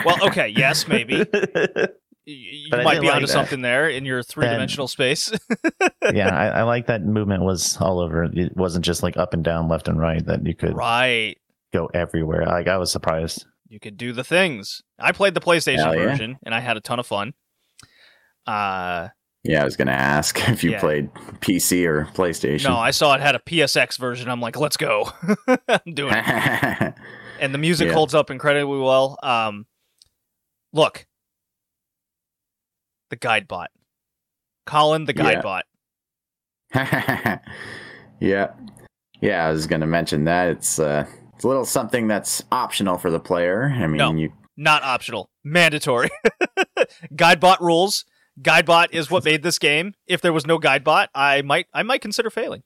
Well, 0.06 0.26
okay, 0.28 0.48
yes, 0.48 0.88
maybe. 0.88 1.26
Y- 2.30 2.48
You 2.64 2.70
But 2.70 2.84
might 2.84 3.00
be 3.00 3.06
like 3.06 3.16
onto 3.16 3.26
that. 3.26 3.32
something 3.32 3.62
there 3.62 3.88
in 3.88 4.04
your 4.04 4.22
three 4.22 4.46
dimensional 4.46 4.86
space. 4.88 5.32
yeah, 6.12 6.28
I, 6.34 6.60
I 6.60 6.62
like 6.62 6.86
that 6.86 7.02
movement 7.04 7.42
was 7.42 7.76
all 7.80 7.98
over. 8.00 8.24
It 8.24 8.56
wasn't 8.56 8.84
just 8.84 9.02
like 9.02 9.16
up 9.16 9.34
and 9.34 9.42
down, 9.44 9.68
left 9.68 9.88
and 9.88 9.98
right. 9.98 10.24
That 10.26 10.46
you 10.46 10.54
could 10.54 10.76
right. 10.76 11.36
go 11.72 11.86
everywhere. 11.94 12.46
Like 12.46 12.68
I 12.68 12.76
was 12.78 12.90
surprised. 12.92 13.46
You 13.68 13.78
could 13.80 13.96
do 13.96 14.12
the 14.12 14.24
things. 14.24 14.82
I 14.98 15.12
played 15.12 15.34
the 15.34 15.40
PlayStation 15.40 15.76
Hell 15.76 15.94
yeah. 15.96 16.06
version 16.06 16.38
and 16.44 16.54
I 16.54 16.60
had 16.60 16.76
a 16.76 16.80
ton 16.80 16.98
of 16.98 17.06
fun. 17.06 17.34
Uh 18.46 19.08
Yeah, 19.44 19.62
I 19.62 19.64
was 19.64 19.76
gonna 19.76 19.92
ask 19.92 20.38
if 20.48 20.64
you 20.64 20.72
Yeah. 20.72 20.80
played 20.80 21.12
PC 21.40 21.86
or 21.86 22.06
PlayStation. 22.14 22.64
no, 22.64 22.76
I 22.76 22.90
saw 22.90 23.14
it 23.14 23.20
had 23.20 23.34
a 23.36 23.38
PSX 23.40 23.98
version. 23.98 24.28
I'm 24.28 24.40
like, 24.40 24.56
let's 24.56 24.76
go. 24.76 25.10
I'm 25.68 25.94
doing 25.94 26.14
it. 26.16 26.94
And 27.40 27.54
the 27.54 27.58
music 27.58 27.88
Yeah. 27.88 27.94
holds 27.94 28.14
up 28.14 28.30
incredibly 28.30 28.78
well. 28.78 29.18
Um 29.22 29.66
look. 30.72 31.06
The 33.10 33.16
guide 33.16 33.46
bot. 33.48 33.70
Colin 34.66 35.04
the 35.04 35.12
guide 35.12 35.38
Yeah. 35.38 35.42
bot. 35.42 35.64
yeah, 38.20 38.52
yeah. 39.20 39.46
I 39.46 39.50
was 39.50 39.66
gonna 39.66 39.86
mention 39.86 40.24
that 40.24 40.48
it's 40.48 40.78
uh, 40.78 41.06
it's 41.34 41.44
a 41.44 41.48
little 41.48 41.64
something 41.64 42.06
that's 42.08 42.42
optional 42.52 42.98
for 42.98 43.10
the 43.10 43.20
player. 43.20 43.64
I 43.74 43.86
mean, 43.86 43.96
No. 43.96 44.14
you 44.14 44.32
Not 44.56 44.82
optional. 44.82 45.30
Mandatory. 45.42 46.10
Guidebot 47.14 47.60
rules. 47.60 48.04
Guidebot 48.40 48.88
is 48.92 49.10
what 49.10 49.24
made 49.24 49.42
this 49.42 49.58
game. 49.58 49.94
If 50.06 50.20
there 50.20 50.32
was 50.32 50.46
no 50.46 50.58
Guidebot, 50.58 51.08
I 51.14 51.42
might 51.42 51.66
I 51.74 51.82
might 51.82 52.02
consider 52.02 52.30
failing. 52.30 52.62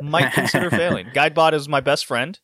Might 0.00 0.32
consider 0.32 0.70
failing. 0.70 1.06
Guidebot 1.08 1.52
is 1.52 1.68
my 1.68 1.80
best 1.80 2.06
friend. 2.06 2.38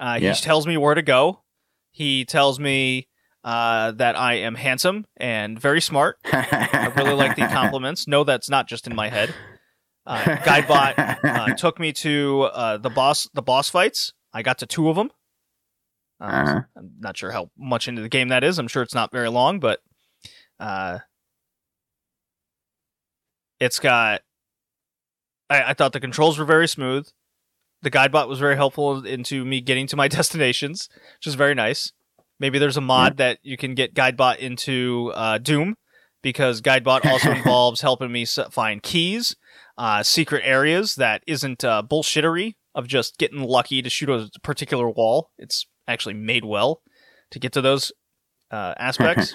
Uh, 0.00 0.18
he 0.18 0.26
Yeah. 0.26 0.32
tells 0.34 0.66
me 0.66 0.76
where 0.76 0.94
to 0.94 1.02
go. 1.02 1.42
He 1.90 2.24
tells 2.24 2.58
me 2.60 3.08
uh, 3.44 3.92
that 3.92 4.16
I 4.16 4.34
am 4.34 4.54
handsome 4.54 5.04
and 5.16 5.58
very 5.58 5.80
smart. 5.80 6.18
I 6.24 6.92
really 6.96 7.14
like 7.14 7.36
the 7.36 7.46
compliments. 7.48 8.06
No, 8.06 8.24
that's 8.24 8.48
not 8.48 8.68
just 8.68 8.86
in 8.86 8.94
my 8.94 9.08
head. 9.08 9.34
Uh, 10.06 10.18
Guidebot 10.18 11.24
uh, 11.24 11.54
took 11.56 11.78
me 11.78 11.92
to 11.92 12.42
uh, 12.52 12.76
the 12.78 12.90
boss 12.90 13.28
the 13.34 13.42
boss 13.42 13.68
fights. 13.70 14.12
I 14.32 14.42
got 14.42 14.58
to 14.58 14.66
two 14.66 14.88
of 14.88 14.96
them. 14.96 15.10
Um, 16.20 16.30
Uh-huh. 16.30 16.60
I'm 16.76 16.90
not 17.00 17.16
sure 17.16 17.30
how 17.32 17.50
much 17.58 17.88
into 17.88 18.02
the 18.02 18.08
game 18.08 18.28
that 18.28 18.44
is. 18.44 18.58
I'm 18.58 18.68
sure 18.68 18.82
it's 18.82 18.94
not 18.94 19.12
very 19.12 19.28
long, 19.28 19.60
but 19.60 19.80
uh, 20.60 20.98
it's 23.60 23.78
got. 23.78 24.22
I, 25.50 25.70
I 25.70 25.74
thought 25.74 25.92
the 25.92 26.00
controls 26.00 26.38
were 26.38 26.44
very 26.44 26.68
smooth. 26.68 27.08
The 27.82 27.90
guidebot 27.90 28.28
was 28.28 28.38
very 28.38 28.54
helpful 28.56 29.04
into 29.04 29.44
me 29.44 29.60
getting 29.60 29.86
to 29.88 29.96
my 29.96 30.08
destinations, 30.18 30.88
which 31.18 31.26
is 31.26 31.34
very 31.34 31.54
nice. 31.54 31.92
Maybe 32.42 32.58
there's 32.58 32.76
a 32.76 32.80
mod 32.80 33.18
that 33.18 33.38
you 33.44 33.56
can 33.56 33.76
get 33.76 33.94
guidebot 33.94 34.38
into 34.38 35.12
uh, 35.14 35.38
Doom 35.38 35.76
because 36.22 36.60
Guidebot 36.60 37.06
also 37.06 37.30
involves 37.36 37.82
helping 37.82 38.10
me 38.10 38.26
find 38.26 38.82
keys, 38.82 39.36
uh, 39.78 40.02
secret 40.02 40.42
areas 40.44 40.96
that 40.96 41.22
isn't 41.28 41.62
uh, 41.62 41.84
bullshittery 41.88 42.54
of 42.74 42.88
just 42.88 43.16
getting 43.16 43.44
lucky 43.44 43.80
to 43.80 43.88
shoot 43.88 44.10
a 44.10 44.28
particular 44.42 44.90
wall. 44.90 45.30
It's 45.38 45.66
actually 45.86 46.14
made 46.14 46.44
well 46.44 46.82
to 47.30 47.38
get 47.38 47.52
to 47.52 47.60
those 47.60 47.92
uh, 48.50 48.74
aspects. 48.76 49.34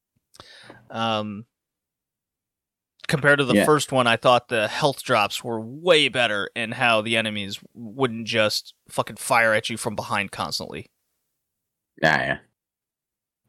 um, 0.90 1.44
compared 3.06 3.38
to 3.38 3.44
the 3.44 3.54
Yeah. 3.54 3.64
first 3.66 3.92
one, 3.92 4.08
I 4.08 4.16
thought 4.16 4.48
the 4.48 4.66
health 4.66 5.04
drops 5.04 5.44
were 5.44 5.60
way 5.60 6.08
better 6.08 6.50
and 6.56 6.74
how 6.74 7.02
the 7.02 7.16
enemies 7.16 7.60
wouldn't 7.72 8.26
just 8.26 8.74
fucking 8.90 9.16
fire 9.16 9.54
at 9.54 9.70
you 9.70 9.76
from 9.76 9.94
behind 9.94 10.32
constantly. 10.32 10.90
Yeah, 12.02 12.18
yeah. 12.22 12.38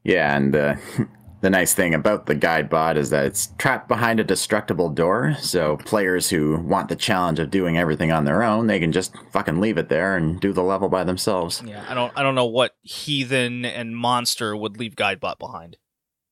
Yeah, 0.04 0.36
and 0.36 0.56
uh, 0.56 0.76
the 1.40 1.50
nice 1.50 1.74
thing 1.74 1.94
about 1.94 2.26
the 2.26 2.34
guide 2.34 2.68
bot 2.68 2.96
is 2.96 3.10
that 3.10 3.26
it's 3.26 3.52
trapped 3.58 3.88
behind 3.88 4.20
a 4.20 4.24
destructible 4.24 4.88
door, 4.88 5.36
so 5.40 5.76
players 5.78 6.30
who 6.30 6.58
want 6.60 6.88
the 6.88 6.96
challenge 6.96 7.38
of 7.38 7.50
doing 7.50 7.78
everything 7.78 8.10
on 8.10 8.24
their 8.24 8.42
own, 8.42 8.66
they 8.66 8.80
can 8.80 8.92
just 8.92 9.14
fucking 9.32 9.60
leave 9.60 9.78
it 9.78 9.88
there 9.88 10.16
and 10.16 10.40
do 10.40 10.52
the 10.52 10.62
level 10.62 10.88
by 10.88 11.04
themselves. 11.04 11.62
Yeah, 11.64 11.84
I 11.88 11.94
don't 11.94 12.12
I 12.16 12.22
don't 12.22 12.34
know 12.34 12.46
what 12.46 12.76
heathen 12.82 13.64
and 13.64 13.96
monster 13.96 14.56
would 14.56 14.78
leave 14.78 14.96
Guidebot 14.96 15.38
behind. 15.38 15.76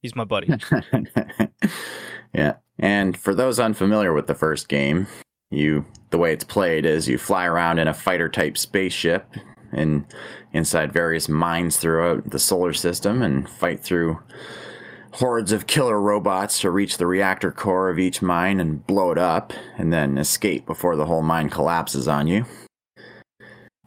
He's 0.03 0.17
my 0.17 0.25
buddy. 0.25 0.49
yeah. 2.35 2.55
And 2.79 3.17
for 3.17 3.35
those 3.35 3.59
unfamiliar 3.59 4.13
with 4.13 4.27
the 4.27 4.35
first 4.35 4.69
game, 4.69 5.07
you 5.51 5.85
the 6.11 6.19
way 6.19 6.33
it's 6.33 6.45
played 6.45 6.85
is 6.87 7.09
you 7.09 7.19
fly 7.19 7.45
around 7.45 7.79
in 7.79 7.89
a 7.89 7.95
fighter 7.95 8.29
type 8.29 8.59
spaceship 8.59 9.27
and 9.73 10.05
inside 10.53 10.93
various 10.93 11.29
mines 11.29 11.77
throughout 11.77 12.31
the 12.31 12.39
solar 12.39 12.73
system 12.73 13.23
and 13.23 13.49
fight 13.49 13.81
through 13.81 14.21
hordes 15.13 15.53
of 15.53 15.67
killer 15.67 16.01
robots 16.01 16.61
to 16.61 16.71
reach 16.71 16.99
the 16.99 17.07
reactor 17.07 17.51
core 17.51 17.89
of 17.89 17.99
each 17.99 18.21
mine 18.21 18.61
and 18.61 18.87
blow 18.87 19.11
it 19.11 19.19
up 19.19 19.53
and 19.79 19.93
then 19.93 20.19
escape 20.19 20.67
before 20.67 20.95
the 20.95 21.07
whole 21.07 21.23
mine 21.23 21.49
collapses 21.49 22.07
on 22.07 22.27
you. 22.27 22.45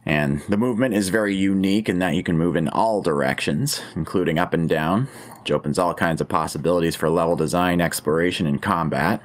And 0.04 0.40
the 0.48 0.56
movement 0.56 0.94
is 0.94 1.08
very 1.08 1.36
unique 1.36 1.88
in 1.88 1.98
that 2.00 2.14
you 2.14 2.22
can 2.22 2.36
move 2.36 2.56
in 2.56 2.68
all 2.68 3.02
directions, 3.02 3.80
including 3.94 4.38
up 4.38 4.54
and 4.54 4.68
down, 4.68 5.08
which 5.38 5.52
opens 5.52 5.78
all 5.78 5.94
kinds 5.94 6.20
of 6.20 6.28
possibilities 6.28 6.96
for 6.96 7.08
level 7.10 7.36
design, 7.36 7.80
exploration, 7.80 8.46
and 8.46 8.60
combat. 8.60 9.22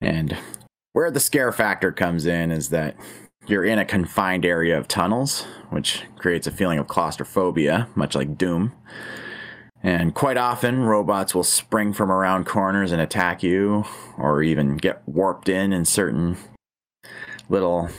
And 0.00 0.36
where 0.92 1.10
the 1.10 1.18
scare 1.18 1.50
factor 1.50 1.90
comes 1.90 2.24
in 2.24 2.50
is 2.52 2.68
that 2.68 2.96
you're 3.46 3.64
in 3.64 3.78
a 3.78 3.84
confined 3.84 4.44
area 4.44 4.78
of 4.78 4.88
tunnels, 4.88 5.42
which 5.70 6.02
creates 6.18 6.46
a 6.46 6.50
feeling 6.50 6.78
of 6.78 6.88
claustrophobia, 6.88 7.88
much 7.94 8.14
like 8.14 8.36
Doom. 8.36 8.72
And 9.82 10.14
quite 10.14 10.36
often, 10.36 10.82
robots 10.82 11.34
will 11.34 11.44
spring 11.44 11.92
from 11.92 12.10
around 12.10 12.46
corners 12.46 12.92
and 12.92 13.00
attack 13.00 13.42
you, 13.42 13.84
or 14.18 14.42
even 14.42 14.76
get 14.76 15.06
warped 15.06 15.48
in 15.48 15.72
in 15.72 15.84
certain 15.84 16.36
little, 17.48 17.90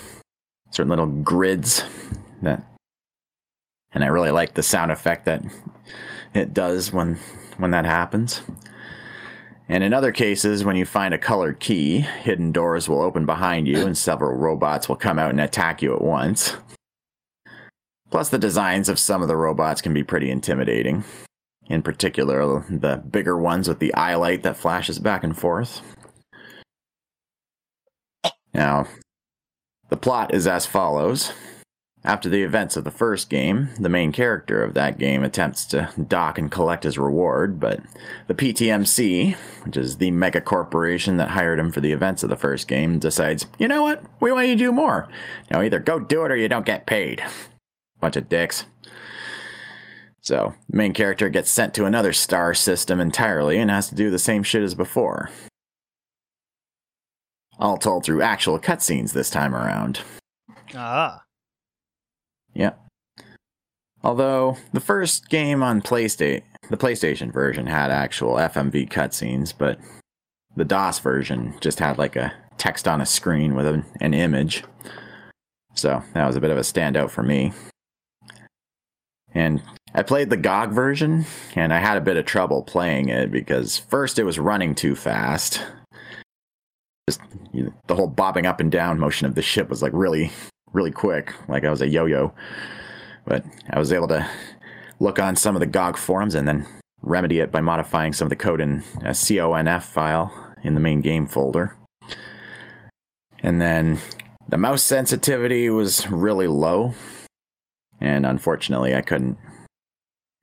certain 0.71 0.89
little 0.89 1.05
grids. 1.05 1.83
That, 2.41 2.63
and 3.93 4.03
I 4.03 4.07
really 4.07 4.31
like 4.31 4.53
the 4.53 4.63
sound 4.63 4.91
effect 4.91 5.25
that 5.25 5.43
it 6.33 6.53
does 6.53 6.91
when 6.91 7.19
when 7.57 7.71
that 7.71 7.85
happens. 7.85 8.41
And 9.69 9.83
in 9.83 9.93
other 9.93 10.11
cases, 10.11 10.63
when 10.63 10.77
you 10.77 10.85
find 10.85 11.13
a 11.13 11.17
colored 11.17 11.59
key, 11.59 11.99
hidden 11.99 12.51
doors 12.51 12.87
will 12.87 13.01
open 13.01 13.25
behind 13.25 13.67
you 13.67 13.85
and 13.85 13.97
several 13.97 14.37
robots 14.37 14.87
will 14.87 14.95
come 14.95 15.19
out 15.19 15.31
and 15.31 15.41
attack 15.41 15.81
you 15.81 15.93
at 15.93 16.01
once. 16.01 16.55
Plus, 18.09 18.29
the 18.29 18.39
designs 18.39 18.87
of 18.87 18.97
some 18.97 19.21
of 19.21 19.27
the 19.27 19.35
robots 19.35 19.81
can 19.81 19.93
be 19.93 20.03
pretty 20.03 20.31
intimidating. 20.31 21.03
In 21.69 21.81
particular, 21.81 22.63
the 22.69 22.97
bigger 22.97 23.37
ones 23.37 23.67
with 23.67 23.79
the 23.79 23.93
eye 23.93 24.15
light 24.15 24.43
that 24.43 24.55
flashes 24.55 24.99
back 24.99 25.25
and 25.25 25.37
forth. 25.37 25.81
Now, 28.53 28.87
the 29.89 29.97
plot 29.97 30.33
is 30.33 30.47
as 30.47 30.65
follows. 30.65 31.33
After 32.07 32.29
the 32.29 32.41
events 32.41 32.77
of 32.77 32.85
the 32.85 32.89
first 32.89 33.29
game, 33.29 33.67
the 33.77 33.89
main 33.89 34.13
character 34.13 34.63
of 34.63 34.73
that 34.75 34.97
game 34.97 35.25
attempts 35.25 35.65
to 35.65 35.89
dock 36.07 36.37
and 36.37 36.49
collect 36.49 36.85
his 36.85 36.97
reward, 36.97 37.59
but 37.59 37.81
the 38.27 38.33
PTMC, 38.33 39.35
which 39.65 39.75
is 39.75 39.97
the 39.97 40.11
mega 40.11 40.39
corporation 40.39 41.17
that 41.17 41.31
hired 41.31 41.59
him 41.59 41.69
for 41.69 41.81
the 41.81 41.91
events 41.91 42.23
of 42.23 42.29
the 42.29 42.37
first 42.37 42.69
game, 42.69 42.97
decides, 42.97 43.45
you 43.59 43.67
know 43.67 43.81
what? 43.81 44.01
We 44.21 44.31
want 44.31 44.47
you 44.47 44.55
to 44.55 44.57
do 44.57 44.71
more. 44.71 45.09
Now 45.51 45.61
either 45.61 45.79
go 45.79 45.99
do 45.99 46.23
it 46.23 46.31
or 46.31 46.37
you 46.37 46.47
don't 46.47 46.65
get 46.65 46.85
paid. 46.85 47.21
Bunch 47.99 48.15
of 48.15 48.29
dicks. 48.29 48.63
So, 50.21 50.55
the 50.69 50.77
main 50.77 50.93
character 50.93 51.27
gets 51.27 51.51
sent 51.51 51.73
to 51.73 51.83
another 51.83 52.13
star 52.13 52.53
system 52.53 53.01
entirely 53.01 53.57
and 53.57 53.69
has 53.69 53.89
to 53.89 53.95
do 53.95 54.09
the 54.09 54.17
same 54.17 54.43
shit 54.43 54.63
as 54.63 54.75
before. 54.75 55.29
All 57.59 57.75
told 57.75 58.05
through 58.05 58.21
actual 58.21 58.59
cutscenes 58.59 59.11
this 59.11 59.29
time 59.29 59.53
around. 59.53 59.99
ah. 60.73 61.23
Yeah. 62.57 62.73
Although 64.03 64.57
the 64.73 64.79
first 64.79 65.29
game 65.29 65.61
on 65.61 65.81
PlayStation, 65.81 66.41
the 66.69 66.77
PlayStation 66.77 67.31
version 67.31 67.67
had 67.67 67.91
actual 67.91 68.33
FMV 68.33 68.89
cutscenes, 68.89 69.53
but 69.55 69.79
the 70.55 70.65
DOS 70.65 70.99
version 70.99 71.53
just 71.61 71.79
had 71.79 71.99
like 71.99 72.15
a 72.15 72.33
text 72.57 72.87
on 72.87 72.99
a 72.99 73.05
screen 73.05 73.53
with 73.53 73.67
an, 73.67 73.85
an 74.01 74.13
image. 74.15 74.63
So 75.75 76.03
that 76.13 76.25
was 76.25 76.35
a 76.35 76.41
bit 76.41 76.49
of 76.49 76.57
a 76.57 76.61
standout 76.61 77.11
for 77.11 77.21
me. 77.21 77.53
And 79.33 79.61
I 79.93 80.01
played 80.01 80.31
the 80.31 80.37
GOG 80.37 80.71
version, 80.71 81.25
and 81.55 81.71
I 81.71 81.77
had 81.77 81.97
a 81.97 82.01
bit 82.01 82.17
of 82.17 82.25
trouble 82.25 82.63
playing 82.63 83.09
it 83.09 83.31
because 83.31 83.77
first 83.77 84.17
it 84.17 84.23
was 84.23 84.39
running 84.39 84.73
too 84.73 84.95
fast. 84.95 85.61
Just 87.07 87.21
you 87.53 87.63
know, 87.63 87.73
the 87.85 87.95
whole 87.95 88.07
bobbing 88.07 88.47
up 88.47 88.59
and 88.59 88.71
down 88.71 88.99
motion 88.99 89.27
of 89.27 89.35
the 89.35 89.43
ship 89.43 89.69
was 89.69 89.83
like 89.83 89.93
really 89.93 90.31
really 90.73 90.91
quick, 90.91 91.33
like 91.47 91.65
I 91.65 91.69
was 91.69 91.81
a 91.81 91.87
yo-yo. 91.87 92.33
But 93.25 93.45
I 93.69 93.79
was 93.79 93.91
able 93.91 94.07
to 94.09 94.27
look 94.99 95.19
on 95.19 95.35
some 95.35 95.55
of 95.55 95.59
the 95.59 95.65
GOG 95.67 95.97
forums 95.97 96.35
and 96.35 96.47
then 96.47 96.65
remedy 97.01 97.39
it 97.39 97.51
by 97.51 97.61
modifying 97.61 98.13
some 98.13 98.25
of 98.25 98.29
the 98.29 98.35
code 98.35 98.61
in 98.61 98.83
a 99.01 99.11
CONF 99.11 99.83
file 99.83 100.33
in 100.63 100.73
the 100.73 100.79
main 100.79 101.01
game 101.01 101.27
folder. 101.27 101.75
And 103.39 103.61
then 103.61 103.99
the 104.49 104.57
mouse 104.57 104.83
sensitivity 104.83 105.69
was 105.69 106.09
really 106.09 106.47
low, 106.47 106.93
and 108.01 108.25
unfortunately, 108.25 108.95
I 108.95 109.01
couldn't. 109.01 109.37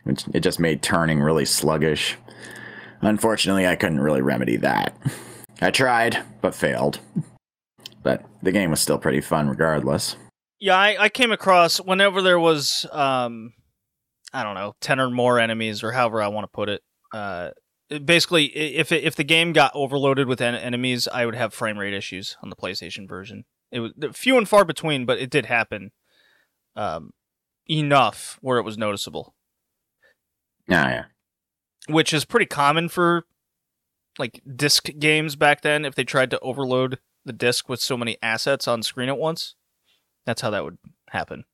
It 0.07 0.25
it 0.35 0.41
just 0.41 0.61
made 0.61 0.83
turning 0.83 1.21
really 1.21 1.45
sluggish. 1.45 2.17
Unfortunately, 3.01 3.67
I 3.67 3.77
couldn't 3.77 4.01
really 4.01 4.23
remedy 4.23 4.57
that. 4.57 4.97
I 5.61 5.71
tried, 5.71 6.23
but 6.41 6.55
failed. 6.55 7.01
But 8.05 8.25
the 8.43 8.53
game 8.53 8.71
was 8.71 8.81
still 8.81 8.99
pretty 8.99 9.21
fun 9.21 9.49
regardless. 9.49 10.15
Yeah, 10.61 10.77
I, 10.77 10.97
I 11.05 11.09
came 11.09 11.33
across 11.33 11.79
whenever 11.79 12.23
there 12.23 12.39
was 12.39 12.87
um 12.93 13.55
I 14.33 14.43
don't 14.45 14.55
know, 14.55 14.75
10 14.81 15.01
or 15.01 15.11
more 15.11 15.39
enemies 15.41 15.83
or 15.83 15.91
however 15.93 16.23
I 16.23 16.29
want 16.29 16.45
to 16.45 16.49
put 16.55 16.69
it. 16.69 16.83
Uh 17.13 17.51
basically 18.05 18.45
if 18.57 18.93
it, 18.93 19.03
if 19.05 19.17
the 19.17 19.25
game 19.25 19.53
got 19.53 19.73
overloaded 19.75 20.29
with 20.29 20.41
en- 20.41 20.55
enemies, 20.55 21.09
I 21.13 21.27
would 21.27 21.35
have 21.35 21.53
frame 21.53 21.79
rate 21.79 21.93
issues 21.95 22.37
on 22.43 22.51
the 22.51 22.57
PlayStation 22.57 23.09
version. 23.09 23.45
It 23.73 23.81
was 23.81 23.93
few 24.13 24.39
and 24.39 24.49
far 24.49 24.65
between, 24.65 25.05
but 25.07 25.19
it 25.19 25.31
did 25.31 25.47
happen. 25.47 25.91
Um 26.77 27.11
enough 27.69 28.39
where 28.43 28.59
it 28.59 28.65
was 28.65 28.77
noticeable, 28.77 29.35
Ah, 30.71 30.89
yeah. 30.91 31.05
which 31.89 32.13
is 32.13 32.25
pretty 32.27 32.45
common 32.47 32.89
for 32.91 33.25
like 34.19 34.43
disc 34.55 34.91
games 34.99 35.35
back 35.37 35.63
then 35.63 35.85
if 35.87 35.95
they 35.95 36.05
tried 36.05 36.31
to 36.31 36.39
overload 36.41 36.99
the 37.25 37.33
disc 37.33 37.69
with 37.69 37.81
so 37.81 37.97
many 37.97 38.17
assets 38.23 38.69
on 38.69 38.83
screen 38.83 39.09
at 39.09 39.19
once. 39.19 39.55
That's 40.27 40.41
how 40.41 40.51
that 40.51 40.65
would 40.65 40.79
happen. 41.11 41.45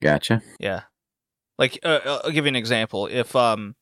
Gotcha. 0.00 0.42
Yeah. 0.60 0.82
Like 1.58 1.78
uh, 1.84 2.00
uh, 2.04 2.20
I'll 2.24 2.30
give 2.30 2.44
you 2.44 2.50
an 2.50 2.56
example. 2.56 3.06
If 3.06 3.34
um 3.34 3.74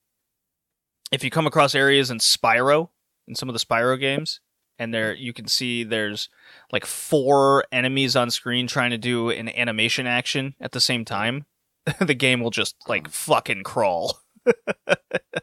if 1.13 1.23
you 1.23 1.31
come 1.31 1.47
across 1.47 1.75
areas 1.75 2.11
in 2.11 2.19
Spyro 2.19 2.91
in 3.29 3.35
some 3.35 3.49
of 3.49 3.53
the 3.53 3.59
Spyro 3.59 3.99
games 3.99 4.41
and 4.79 4.93
there 4.93 5.15
you 5.15 5.33
can 5.33 5.47
see 5.47 5.85
there's 5.85 6.29
like 6.73 6.87
four 6.87 7.65
enemies 7.73 8.17
on 8.17 8.31
screen 8.31 8.67
trying 8.67 8.91
to 8.91 8.99
do 8.99 9.31
an 9.31 9.49
animation 9.51 10.07
action 10.07 10.55
at 10.61 10.73
the 10.73 10.81
same 10.81 11.05
time, 11.05 11.47
the 12.01 12.15
game 12.15 12.41
will 12.41 12.51
just 12.51 12.77
like 12.89 13.09
fucking 13.09 13.63
crawl. 13.63 14.21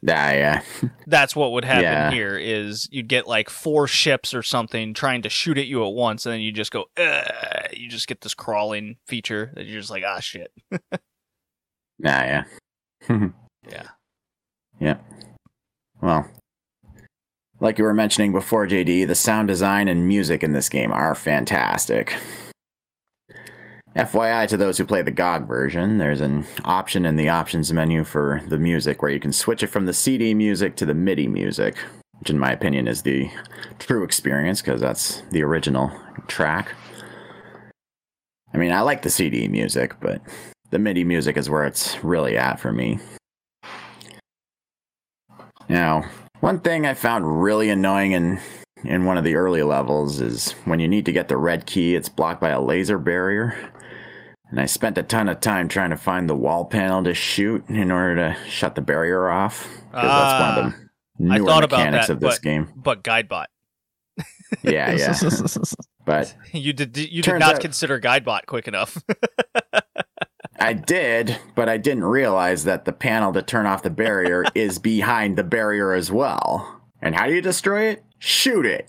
Ah, 0.10 0.32
yeah. 0.32 0.62
That's 1.08 1.34
what 1.36 1.54
would 1.54 1.64
happen 1.64 1.84
Yeah. 1.84 2.12
here 2.12 2.38
is 2.38 2.90
you'd 2.92 3.08
get 3.08 3.26
like 3.26 3.50
four 3.50 3.88
ships 3.88 4.34
or 4.34 4.44
something 4.44 4.94
trying 4.94 5.22
to 5.22 5.30
shoot 5.30 5.58
at 5.58 5.66
you 5.68 5.86
at 5.86 5.94
once 5.94 6.26
and 6.26 6.34
then 6.34 6.42
you 6.42 6.52
just 6.52 6.72
go 6.72 6.86
Ugh! 6.98 7.32
you 7.72 7.88
just 7.90 8.08
get 8.08 8.20
this 8.22 8.34
crawling 8.34 8.98
feature 9.08 9.52
that 9.56 9.66
you're 9.66 9.80
just 9.80 9.90
like 9.92 10.04
ah 10.06 10.20
shit. 10.20 10.52
nah, 10.72 10.80
yeah. 12.00 12.44
Yeah. 13.72 13.88
Yeah. 14.82 14.98
Well, 16.02 16.30
like 17.62 17.78
you 17.78 17.86
were 17.86 17.94
mentioning 17.94 18.34
before, 18.34 18.68
JD, 18.68 19.08
the 19.08 19.16
sound 19.16 19.48
design 19.48 19.88
and 19.88 20.06
music 20.06 20.44
in 20.44 20.52
this 20.52 20.68
game 20.68 20.92
are 20.92 21.16
fantastic. 21.16 22.14
FYI 23.96 24.48
to 24.48 24.58
those 24.58 24.80
who 24.80 24.86
play 24.86 25.04
the 25.04 25.12
GOG 25.12 25.48
version, 25.48 26.00
there's 26.00 26.22
an 26.22 26.46
option 26.66 27.06
in 27.06 27.16
the 27.16 27.30
options 27.30 27.72
menu 27.72 28.04
for 28.04 28.42
the 28.48 28.58
music 28.58 29.02
where 29.02 29.12
you 29.12 29.20
can 29.20 29.32
switch 29.32 29.62
it 29.62 29.68
from 29.68 29.86
the 29.86 29.94
CD 29.94 30.34
music 30.34 30.76
to 30.78 30.86
the 30.86 30.96
MIDI 30.96 31.28
music, 31.28 31.78
which, 32.18 32.32
in 32.32 32.40
my 32.40 32.52
opinion, 32.52 32.88
is 32.88 33.04
the 33.04 33.30
true 33.78 34.04
experience 34.04 34.62
because 34.62 34.82
that's 34.82 35.22
the 35.30 35.44
original 35.44 35.92
track. 36.28 36.74
I 38.52 38.58
mean, 38.58 38.72
I 38.72 38.82
like 38.82 39.04
the 39.04 39.12
CD 39.12 39.48
music, 39.48 39.96
but 40.00 40.22
the 40.72 40.80
MIDI 40.80 41.04
music 41.04 41.38
is 41.38 41.48
where 41.48 41.66
it's 41.66 42.04
really 42.04 42.36
at 42.36 42.60
for 42.60 42.72
me. 42.72 42.98
Now, 45.70 46.04
one 46.40 46.60
thing 46.62 46.88
I 46.88 46.96
found 46.96 47.44
really 47.44 47.70
annoying 47.70 48.14
in 48.14 48.40
in 48.84 49.06
one 49.06 49.18
of 49.18 49.24
the 49.24 49.36
early 49.36 49.64
levels 49.64 50.20
is 50.20 50.52
when 50.66 50.80
you 50.80 50.90
need 50.90 51.06
to 51.06 51.14
get 51.14 51.30
the 51.30 51.38
red 51.38 51.66
key, 51.66 51.96
it's 51.96 52.10
blocked 52.10 52.42
by 52.42 52.50
a 52.50 52.60
laser 52.60 52.98
barrier. 52.98 53.72
And 54.54 54.60
I 54.62 54.68
spent 54.68 55.00
a 55.00 55.04
ton 55.04 55.30
of 55.30 55.40
time 55.40 55.68
trying 55.68 55.90
to 55.90 55.98
find 55.98 56.30
the 56.30 56.36
wall 56.36 56.64
panel 56.64 57.04
to 57.06 57.16
shoot 57.16 57.68
in 57.70 57.90
order 57.90 58.16
to 58.18 58.38
shut 58.48 58.76
the 58.76 58.82
barrier 58.82 59.28
off. 59.28 59.68
Because 59.90 60.04
that's 60.04 60.40
one 60.40 60.50
of 60.50 60.74
the 60.74 60.78
ah, 60.78 61.34
I 61.34 61.38
newer 61.40 61.48
thought 61.48 61.64
about 61.64 61.78
mechanics 61.80 62.06
that, 62.06 62.14
of 62.14 62.20
this 62.20 62.36
but- 62.36 62.42
game. 62.44 62.72
But 62.76 63.04
Guidebot, 63.04 63.46
Yeah, 64.64 64.92
yeah. 64.92 65.18
But 66.06 66.36
you 66.52 66.72
did 66.72 66.96
you 66.98 67.24
did 67.24 67.40
not 67.40 67.56
out- 67.56 67.62
consider 67.62 68.00
Guidebot 68.00 68.46
quick 68.46 68.68
enough. 68.68 68.96
I 70.60 70.74
did, 70.74 71.36
but 71.56 71.68
I 71.68 71.78
didn't 71.78 72.04
realize 72.04 72.66
that 72.66 72.86
the 72.86 72.94
panel 72.94 73.34
to 73.34 73.42
turn 73.42 73.66
off 73.66 73.82
the 73.82 73.90
barrier 73.90 74.46
is 74.54 74.78
behind 74.78 75.36
the 75.36 75.44
barrier 75.44 75.94
as 75.94 76.12
well. 76.12 76.80
And 77.02 77.16
how 77.16 77.26
do 77.26 77.34
you 77.34 77.42
destroy 77.42 77.86
it? 77.86 78.04
Shoot 78.20 78.68
it. 78.68 78.88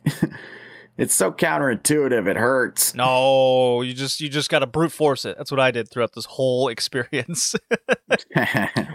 It's 0.96 1.14
so 1.14 1.32
counterintuitive, 1.32 2.28
it 2.28 2.36
hurts. 2.36 2.94
no, 2.94 3.82
you 3.82 3.94
just 3.94 4.20
you 4.20 4.28
just 4.28 4.48
got 4.48 4.60
to 4.60 4.66
brute 4.66 4.92
force 4.92 5.24
it. 5.24 5.36
That's 5.36 5.50
what 5.50 5.60
I 5.60 5.70
did 5.70 5.90
throughout 5.90 6.12
this 6.14 6.26
whole 6.26 6.68
experience. 6.68 7.56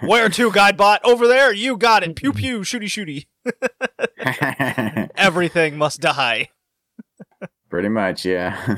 Where 0.02 0.30
to, 0.30 0.52
Guidebot? 0.52 1.00
Over 1.04 1.28
there. 1.28 1.54
You 1.54 1.78
got 1.78 2.04
it. 2.04 2.16
Pew 2.16 2.32
pew. 2.32 2.60
Shooty 2.62 2.86
shooty. 2.88 3.26
Everything 5.16 5.78
must 5.78 6.00
die. 6.00 6.50
Pretty 7.70 7.90
much, 7.90 8.26
yeah. 8.26 8.78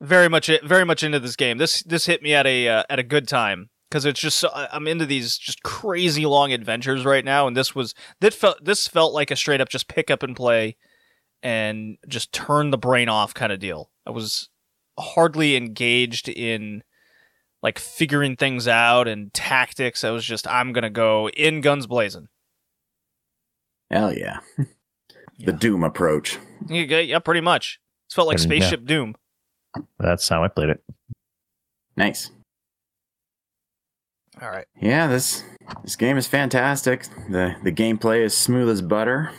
very 0.00 0.28
much 0.28 0.50
very 0.64 0.84
much 0.84 1.02
into 1.02 1.20
this 1.20 1.36
game. 1.36 1.58
This 1.58 1.82
this 1.82 2.06
hit 2.06 2.22
me 2.22 2.34
at 2.34 2.46
a 2.46 2.68
uh, 2.68 2.84
at 2.88 2.98
a 2.98 3.02
good 3.02 3.28
time 3.28 3.68
because 3.90 4.04
it's 4.04 4.20
just 4.20 4.38
so, 4.38 4.50
I'm 4.52 4.88
into 4.88 5.06
these 5.06 5.36
just 5.38 5.62
crazy 5.62 6.26
long 6.26 6.52
adventures 6.52 7.04
right 7.04 7.24
now, 7.24 7.46
and 7.46 7.56
this 7.56 7.74
was 7.74 7.94
that 8.20 8.34
felt 8.34 8.64
this 8.64 8.88
felt 8.88 9.12
like 9.12 9.30
a 9.30 9.36
straight 9.36 9.60
up 9.60 9.68
just 9.68 9.88
pick 9.88 10.10
up 10.10 10.22
and 10.22 10.34
play 10.34 10.76
and 11.42 11.98
just 12.08 12.32
turn 12.32 12.70
the 12.70 12.78
brain 12.78 13.08
off 13.08 13.34
kind 13.34 13.52
of 13.52 13.58
deal. 13.58 13.90
I 14.06 14.10
was 14.10 14.48
hardly 14.98 15.56
engaged 15.56 16.28
in 16.28 16.82
like 17.62 17.78
figuring 17.78 18.36
things 18.36 18.68
out 18.68 19.08
and 19.08 19.32
tactics. 19.34 20.04
I 20.04 20.10
was 20.10 20.24
just 20.24 20.46
I'm 20.46 20.72
gonna 20.72 20.90
go 20.90 21.28
in 21.30 21.60
guns 21.60 21.86
blazing. 21.86 22.28
Hell 23.90 24.12
yeah. 24.12 24.40
Yeah. 25.38 25.46
The 25.46 25.52
Doom 25.52 25.84
approach. 25.84 26.38
Yeah, 26.66 27.00
yeah, 27.00 27.18
pretty 27.18 27.42
much. 27.42 27.78
It 28.08 28.14
felt 28.14 28.26
like 28.26 28.38
And, 28.40 28.50
yeah. 28.50 28.58
Spaceship 28.58 28.86
Doom. 28.86 29.16
That's 29.98 30.26
how 30.26 30.42
I 30.42 30.48
played 30.48 30.70
it. 30.70 30.82
Nice. 31.94 32.30
All 34.40 34.48
right. 34.48 34.64
Yeah, 34.80 35.06
this 35.06 35.44
this 35.82 35.96
game 35.96 36.16
is 36.16 36.26
fantastic. 36.26 37.04
The 37.28 37.56
the 37.62 37.72
gameplay 37.72 38.22
is 38.22 38.34
smooth 38.34 38.70
as 38.70 38.80
butter. 38.80 39.30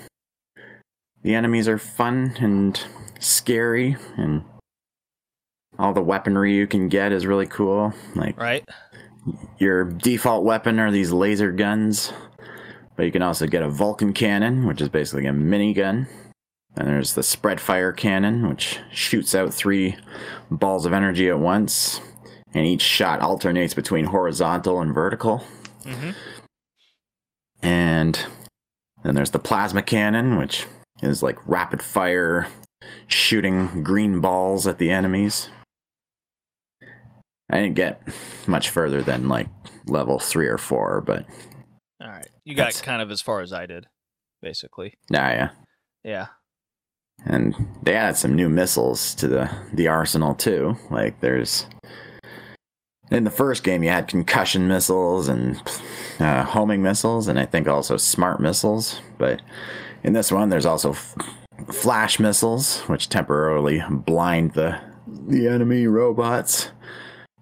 The 1.28 1.36
enemies 1.36 1.68
are 1.68 1.78
fun 1.78 2.38
and 2.40 2.82
scary 3.20 3.98
and 4.16 4.46
all 5.78 5.92
the 5.92 6.02
weaponry 6.02 6.56
you 6.56 6.68
can 6.68 6.88
get 6.88 7.12
is 7.12 7.26
really 7.26 7.48
cool. 7.48 7.92
Like 8.16 8.40
Right. 8.40 8.64
your 9.58 9.84
default 9.84 10.46
weapon 10.46 10.80
are 10.80 10.90
these 10.90 11.12
laser 11.12 11.52
guns, 11.52 12.14
but 12.96 13.06
you 13.06 13.12
can 13.12 13.24
also 13.24 13.46
get 13.46 13.62
a 13.62 13.68
Vulcan 13.68 14.14
cannon, 14.14 14.66
which 14.66 14.80
is 14.80 14.88
basically 14.88 15.26
a 15.26 15.34
minigun. 15.34 16.08
And 16.78 16.88
there's 16.88 17.14
the 17.14 17.24
spread 17.24 17.60
fire 17.60 17.92
cannon, 17.92 18.48
which 18.48 18.80
shoots 18.94 19.36
out 19.36 19.54
three 19.54 19.98
balls 20.50 20.86
of 20.86 20.94
energy 20.94 21.28
at 21.28 21.40
once, 21.40 22.00
and 22.54 22.66
each 22.66 22.82
shot 22.82 23.20
alternates 23.20 23.74
between 23.74 24.06
horizontal 24.06 24.80
and 24.80 24.94
vertical. 24.94 25.44
Mm-hmm. 25.84 26.12
And 27.62 28.26
then 29.04 29.16
there's 29.16 29.32
the 29.32 29.40
plasma 29.40 29.82
cannon, 29.82 30.38
which 30.38 30.66
is 31.02 31.22
like 31.24 31.38
rapid 31.48 31.82
fire 31.82 32.48
shooting 33.08 33.84
green 33.84 34.20
balls 34.20 34.66
at 34.68 34.78
the 34.78 34.90
enemies. 34.90 35.50
I 37.50 37.58
didn't 37.62 37.76
get 37.76 38.02
much 38.46 38.70
further 38.70 39.02
than 39.02 39.30
like 39.30 39.48
level 39.86 40.20
three 40.20 40.48
or 40.48 40.58
four, 40.58 41.02
but 41.02 41.26
All 42.02 42.10
right. 42.10 42.28
You 42.44 42.56
got 42.56 42.64
That's- 42.66 42.82
kind 42.82 43.02
of 43.02 43.10
as 43.12 43.22
far 43.22 43.42
as 43.42 43.54
I 43.54 43.66
did, 43.66 43.88
basically. 44.42 44.94
nah, 45.10 45.30
yeah. 45.30 45.50
Yeah. 46.04 46.28
And 47.26 47.56
they 47.84 47.96
added 47.96 48.16
some 48.18 48.36
new 48.36 48.48
missiles 48.48 49.16
to 49.16 49.28
the 49.28 49.50
the 49.74 49.88
arsenal 49.88 50.36
too. 50.36 50.78
Like 50.92 51.20
there's 51.20 51.66
in 53.10 53.24
the 53.24 53.32
first 53.32 53.64
game 53.64 53.82
you 53.84 53.90
had 53.90 54.08
concussion 54.08 54.68
missiles 54.68 55.28
and 55.28 55.60
uh, 56.20 56.44
homing 56.44 56.84
missiles, 56.84 57.28
and 57.28 57.40
I 57.40 57.46
think 57.46 57.68
also 57.68 57.98
smart 57.98 58.40
missiles. 58.40 59.02
But 59.18 59.42
in 60.04 60.14
this 60.14 60.32
one, 60.32 60.50
there's 60.50 60.66
also 60.66 60.92
f- 60.92 61.16
flash 61.72 62.20
missiles, 62.20 62.82
which 62.82 63.10
temporarily 63.10 63.84
blind 63.90 64.54
the 64.54 64.80
the 65.28 65.48
enemy 65.48 65.88
robots, 65.88 66.72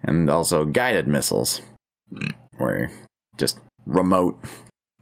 and 0.04 0.30
also 0.30 0.66
guided 0.66 1.08
missiles, 1.08 1.62
where 2.58 2.92
just 3.38 3.60
remote 3.86 4.40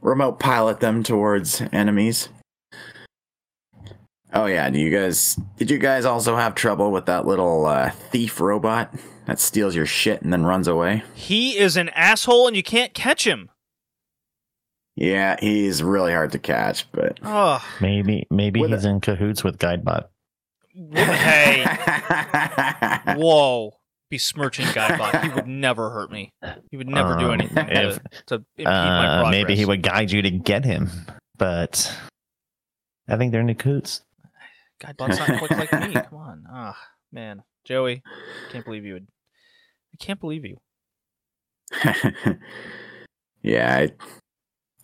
remote 0.00 0.38
pilot 0.38 0.80
them 0.80 1.02
towards 1.02 1.62
enemies. 1.72 2.28
Oh 4.32 4.46
yeah, 4.46 4.68
do 4.68 4.78
you 4.78 4.90
guys 4.90 5.36
did 5.56 5.70
you 5.70 5.78
guys 5.78 6.04
also 6.04 6.36
have 6.36 6.54
trouble 6.54 6.90
with 6.90 7.06
that 7.06 7.26
little 7.26 7.66
uh, 7.66 7.90
thief 7.90 8.40
robot 8.40 8.92
that 9.26 9.38
steals 9.38 9.74
your 9.74 9.86
shit 9.86 10.22
and 10.22 10.32
then 10.32 10.44
runs 10.44 10.66
away? 10.66 11.04
He 11.14 11.56
is 11.56 11.76
an 11.76 11.88
asshole 11.90 12.48
and 12.48 12.56
you 12.56 12.62
can't 12.62 12.94
catch 12.94 13.26
him. 13.26 13.48
Yeah, 14.96 15.36
he's 15.40 15.82
really 15.82 16.12
hard 16.12 16.32
to 16.32 16.38
catch, 16.38 16.90
but 16.92 17.18
Oh, 17.24 17.64
Maybe 17.80 18.26
maybe 18.30 18.60
With 18.60 18.70
he's 18.70 18.84
in 18.84 19.00
cahoots 19.00 19.42
with 19.42 19.58
Guidebot. 19.58 20.04
hey. 20.92 21.64
Whoa. 23.16 23.72
Besmirching 24.10 24.66
Guidebot. 24.66 25.22
He 25.22 25.28
would 25.30 25.46
never 25.62 25.90
hurt 25.90 26.12
me. 26.12 26.32
He 26.70 26.76
would 26.76 26.86
never 26.88 27.16
do 27.16 27.26
Um, 27.26 27.40
anything 27.40 27.68
if- 27.70 27.94
to, 28.02 28.10
to 28.26 28.34
impede 28.56 28.66
my 28.66 29.06
Uh, 29.06 29.22
progress. 29.22 29.30
maybe 29.32 29.56
he 29.56 29.64
would 29.64 29.82
guide 29.82 30.12
you 30.12 30.22
to 30.22 30.30
get 30.30 30.64
him, 30.64 30.88
but 31.36 31.92
I 33.08 33.16
think 33.16 33.32
they're 33.32 33.40
in 33.40 33.52
cahoots. 33.56 34.02
Guidebot's 34.80 35.18
not 35.18 35.38
quick 35.38 35.50
like 35.50 35.72
me. 35.72 35.94
Come 36.10 36.18
on. 36.18 36.44
Ah, 36.48 36.76
man. 37.12 37.42
Joey, 37.64 38.02
I 38.06 38.52
can't 38.52 38.64
believe 38.64 38.84
you 38.84 38.92
would. 38.94 39.06
I 39.92 39.96
can't 40.04 40.20
believe 40.20 40.44
you. 40.44 40.58
yeah, 43.42 43.76
I, 43.76 43.90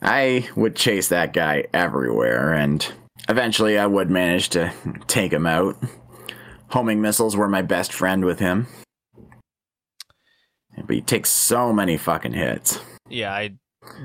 I 0.02 0.48
would 0.56 0.76
chase 0.76 1.08
that 1.08 1.32
guy 1.32 1.66
everywhere, 1.74 2.52
and 2.54 2.86
eventually 3.28 3.78
I 3.78 3.86
would 3.86 4.10
manage 4.10 4.48
to 4.50 4.72
take 5.06 5.32
him 5.32 5.46
out. 5.46 5.76
Homing 6.68 7.00
missiles 7.00 7.36
were 7.36 7.48
my 7.48 7.62
best 7.62 7.92
friend 7.92 8.24
with 8.24 8.38
him. 8.38 8.66
But 10.76 10.94
he 10.94 11.00
takes 11.02 11.28
so 11.30 11.72
many 11.72 11.96
fucking 11.98 12.32
hits. 12.32 12.78
Yeah, 13.08 13.32
I 13.32 13.50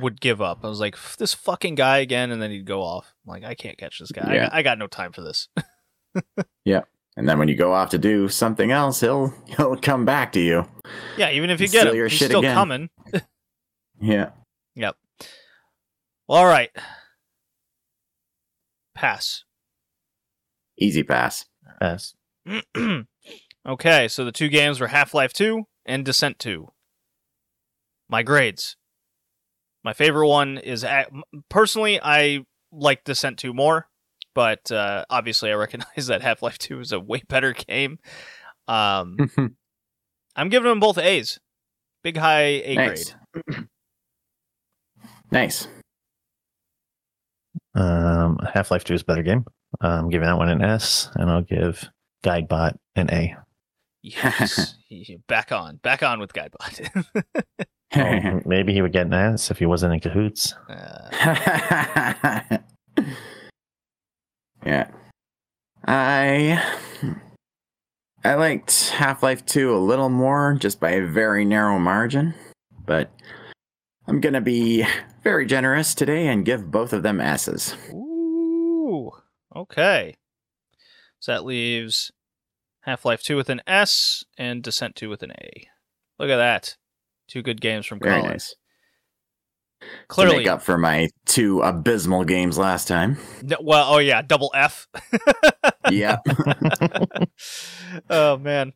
would 0.02 0.20
give 0.20 0.42
up. 0.42 0.60
I 0.64 0.68
was 0.68 0.80
like, 0.82 0.98
this 1.18 1.34
fucking 1.34 1.76
guy 1.76 2.00
again, 2.00 2.32
and 2.32 2.42
then 2.42 2.52
he'd 2.52 2.66
go 2.66 2.82
off. 2.82 3.14
I'm 3.26 3.32
like, 3.32 3.44
I 3.46 3.56
can't 3.56 3.78
catch 3.78 4.00
this 4.00 4.12
guy. 4.12 4.26
I, 4.30 4.34
Yeah. 4.34 4.44
got, 4.46 4.54
I 4.54 4.62
got 4.64 4.78
no 4.80 4.88
time 4.88 5.12
for 5.12 5.22
this. 5.22 5.48
Yeah. 6.64 6.82
And 7.18 7.28
then 7.30 7.40
when 7.40 7.48
you 7.50 7.56
go 7.56 7.72
off 7.74 7.90
to 7.92 7.98
do 7.98 8.28
something 8.30 8.72
else, 8.72 9.00
he'll 9.02 9.34
he'll 9.58 9.76
come 9.78 10.04
back 10.06 10.32
to 10.34 10.40
you. 10.40 10.66
yeah, 11.18 11.30
even 11.32 11.50
if 11.50 11.60
you 11.62 11.68
Steal 11.68 11.84
get 11.84 11.90
him, 11.92 11.96
your 11.98 12.08
he's 12.08 12.18
shit 12.18 12.30
still 12.30 12.40
again. 12.40 12.54
coming. 12.56 12.90
Yeah. 14.02 14.30
Yep. 14.76 14.96
All 16.28 16.46
right. 16.46 16.72
Pass. 18.96 19.44
Easy 20.78 21.04
pass. 21.04 21.46
Yes. 21.82 22.16
okay, 23.68 24.08
so 24.08 24.26
the 24.26 24.32
two 24.32 24.50
games 24.50 24.80
were 24.80 24.88
Half 24.88 25.14
Life 25.14 25.34
2 25.34 25.64
and 25.86 26.04
Descent 26.06 26.40
2. 26.40 26.68
My 28.10 28.24
grades. 28.24 28.76
My 29.84 29.94
favorite 29.94 30.28
one 30.28 30.58
is 30.58 30.84
a- 30.84 31.08
personally, 31.50 32.00
I 32.02 32.46
like 32.72 33.04
Descent 33.04 33.38
2 33.38 33.54
more, 33.54 33.88
but 34.34 34.72
uh, 34.72 35.06
obviously, 35.10 35.52
I 35.52 35.56
recognize 35.56 36.08
that 36.08 36.22
Half 36.22 36.42
Life 36.42 36.58
2 36.58 36.80
is 36.80 36.92
a 36.92 37.00
way 37.00 37.22
better 37.28 37.54
game. 37.54 38.00
Um, 38.68 39.18
I'm 40.36 40.50
giving 40.50 40.70
them 40.70 40.80
both 40.80 40.98
A's. 40.98 41.40
Big 42.04 42.18
high 42.18 42.62
A 42.64 42.76
Nice. 42.76 43.16
grade. 43.46 43.68
nice. 45.32 45.68
Um, 47.76 48.40
Half 48.54 48.72
Life 48.72 48.84
Two 48.84 48.94
is 48.94 49.02
a 49.02 49.06
better 49.06 49.24
game. 49.24 49.46
I'm 49.82 50.10
giving 50.10 50.28
that 50.28 50.38
one 50.38 50.50
an 50.50 50.64
S, 50.64 51.10
and 51.16 51.30
I'll 51.30 51.42
give 51.42 51.90
Guidebot 52.24 52.78
an 52.96 53.12
A. 53.12 53.36
Yes, 54.02 54.76
back 55.28 55.52
on, 55.52 55.78
back 55.78 56.04
on 56.04 56.20
with 56.20 56.34
Guidebot. 56.34 57.04
Oh, 57.98 58.42
maybe 58.46 58.74
he 58.74 58.82
would 58.82 58.92
get 58.92 59.06
an 59.06 59.14
S 59.14 59.50
if 59.50 59.58
he 59.60 59.66
wasn't 59.66 59.94
in 59.94 60.02
cahoots. 60.02 60.54
uh, 60.68 62.42
yeah. 64.66 64.90
I 65.88 66.62
I 68.26 68.34
liked 68.34 68.90
Half-Life 68.90 69.46
2 69.46 69.74
a 69.74 69.78
little 69.78 70.10
more 70.10 70.56
just 70.60 70.82
by 70.82 70.90
a 70.92 71.06
very 71.06 71.46
narrow 71.46 71.80
margin, 71.80 72.34
but 72.86 73.12
I'm 74.08 74.22
going 74.22 74.34
to 74.34 74.42
be 74.42 74.86
very 75.24 75.46
generous 75.46 75.96
today 75.96 76.28
and 76.28 76.46
give 76.46 76.70
both 76.72 76.94
of 76.94 77.04
them 77.04 77.20
S's. 77.20 77.76
ooh, 77.92 79.12
okay. 79.56 80.16
So 81.20 81.32
that 81.32 81.46
leaves 81.46 82.12
Half 82.82 83.04
Life 83.06 83.24
Two 83.24 83.36
with 83.36 83.50
an 83.50 83.62
S 83.66 84.24
and 84.38 84.62
Descent 84.62 84.96
Two 84.96 85.10
with 85.10 85.24
an 85.24 85.32
A. 85.32 85.68
Look 86.20 86.30
at 86.30 86.38
that, 86.38 86.78
two 87.28 87.42
good 87.42 87.60
games 87.62 87.86
from 87.86 88.00
Very 88.00 88.16
Colin. 88.20 88.32
nice. 88.32 88.56
To 89.82 89.88
Clearly, 90.08 90.38
make 90.38 90.48
up 90.48 90.62
for 90.62 90.78
my 90.78 91.10
two 91.26 91.62
abysmal 91.62 92.24
games 92.26 92.58
last 92.58 92.88
time. 92.88 93.18
No- 93.44 93.58
well, 93.62 93.94
oh 93.94 93.98
yeah, 93.98 94.22
double 94.22 94.52
F. 94.56 94.88
Yeah. 95.92 96.18
oh 98.10 98.38
man. 98.38 98.74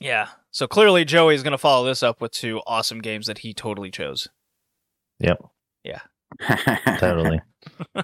Yeah. 0.00 0.28
So 0.50 0.66
clearly 0.66 1.04
Joey's 1.04 1.42
going 1.42 1.52
to 1.52 1.58
follow 1.58 1.86
this 1.86 2.02
up 2.02 2.20
with 2.20 2.32
two 2.32 2.60
awesome 2.66 3.00
games 3.00 3.26
that 3.26 3.38
he 3.38 3.54
totally 3.54 3.90
chose. 3.90 4.28
Yep, 5.20 5.42
Yeah. 5.84 6.00
totally. 6.98 7.40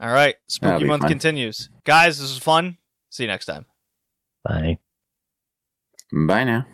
All 0.00 0.10
right. 0.12 0.36
Spooky 0.48 0.84
month 0.84 1.02
fun. 1.02 1.08
continues. 1.10 1.68
Guys, 1.84 2.18
this 2.18 2.28
was 2.30 2.38
fun. 2.38 2.78
See 3.10 3.24
you 3.24 3.28
next 3.28 3.46
time. 3.46 3.66
Bye. 4.44 4.78
Bye 6.12 6.44
now. 6.44 6.66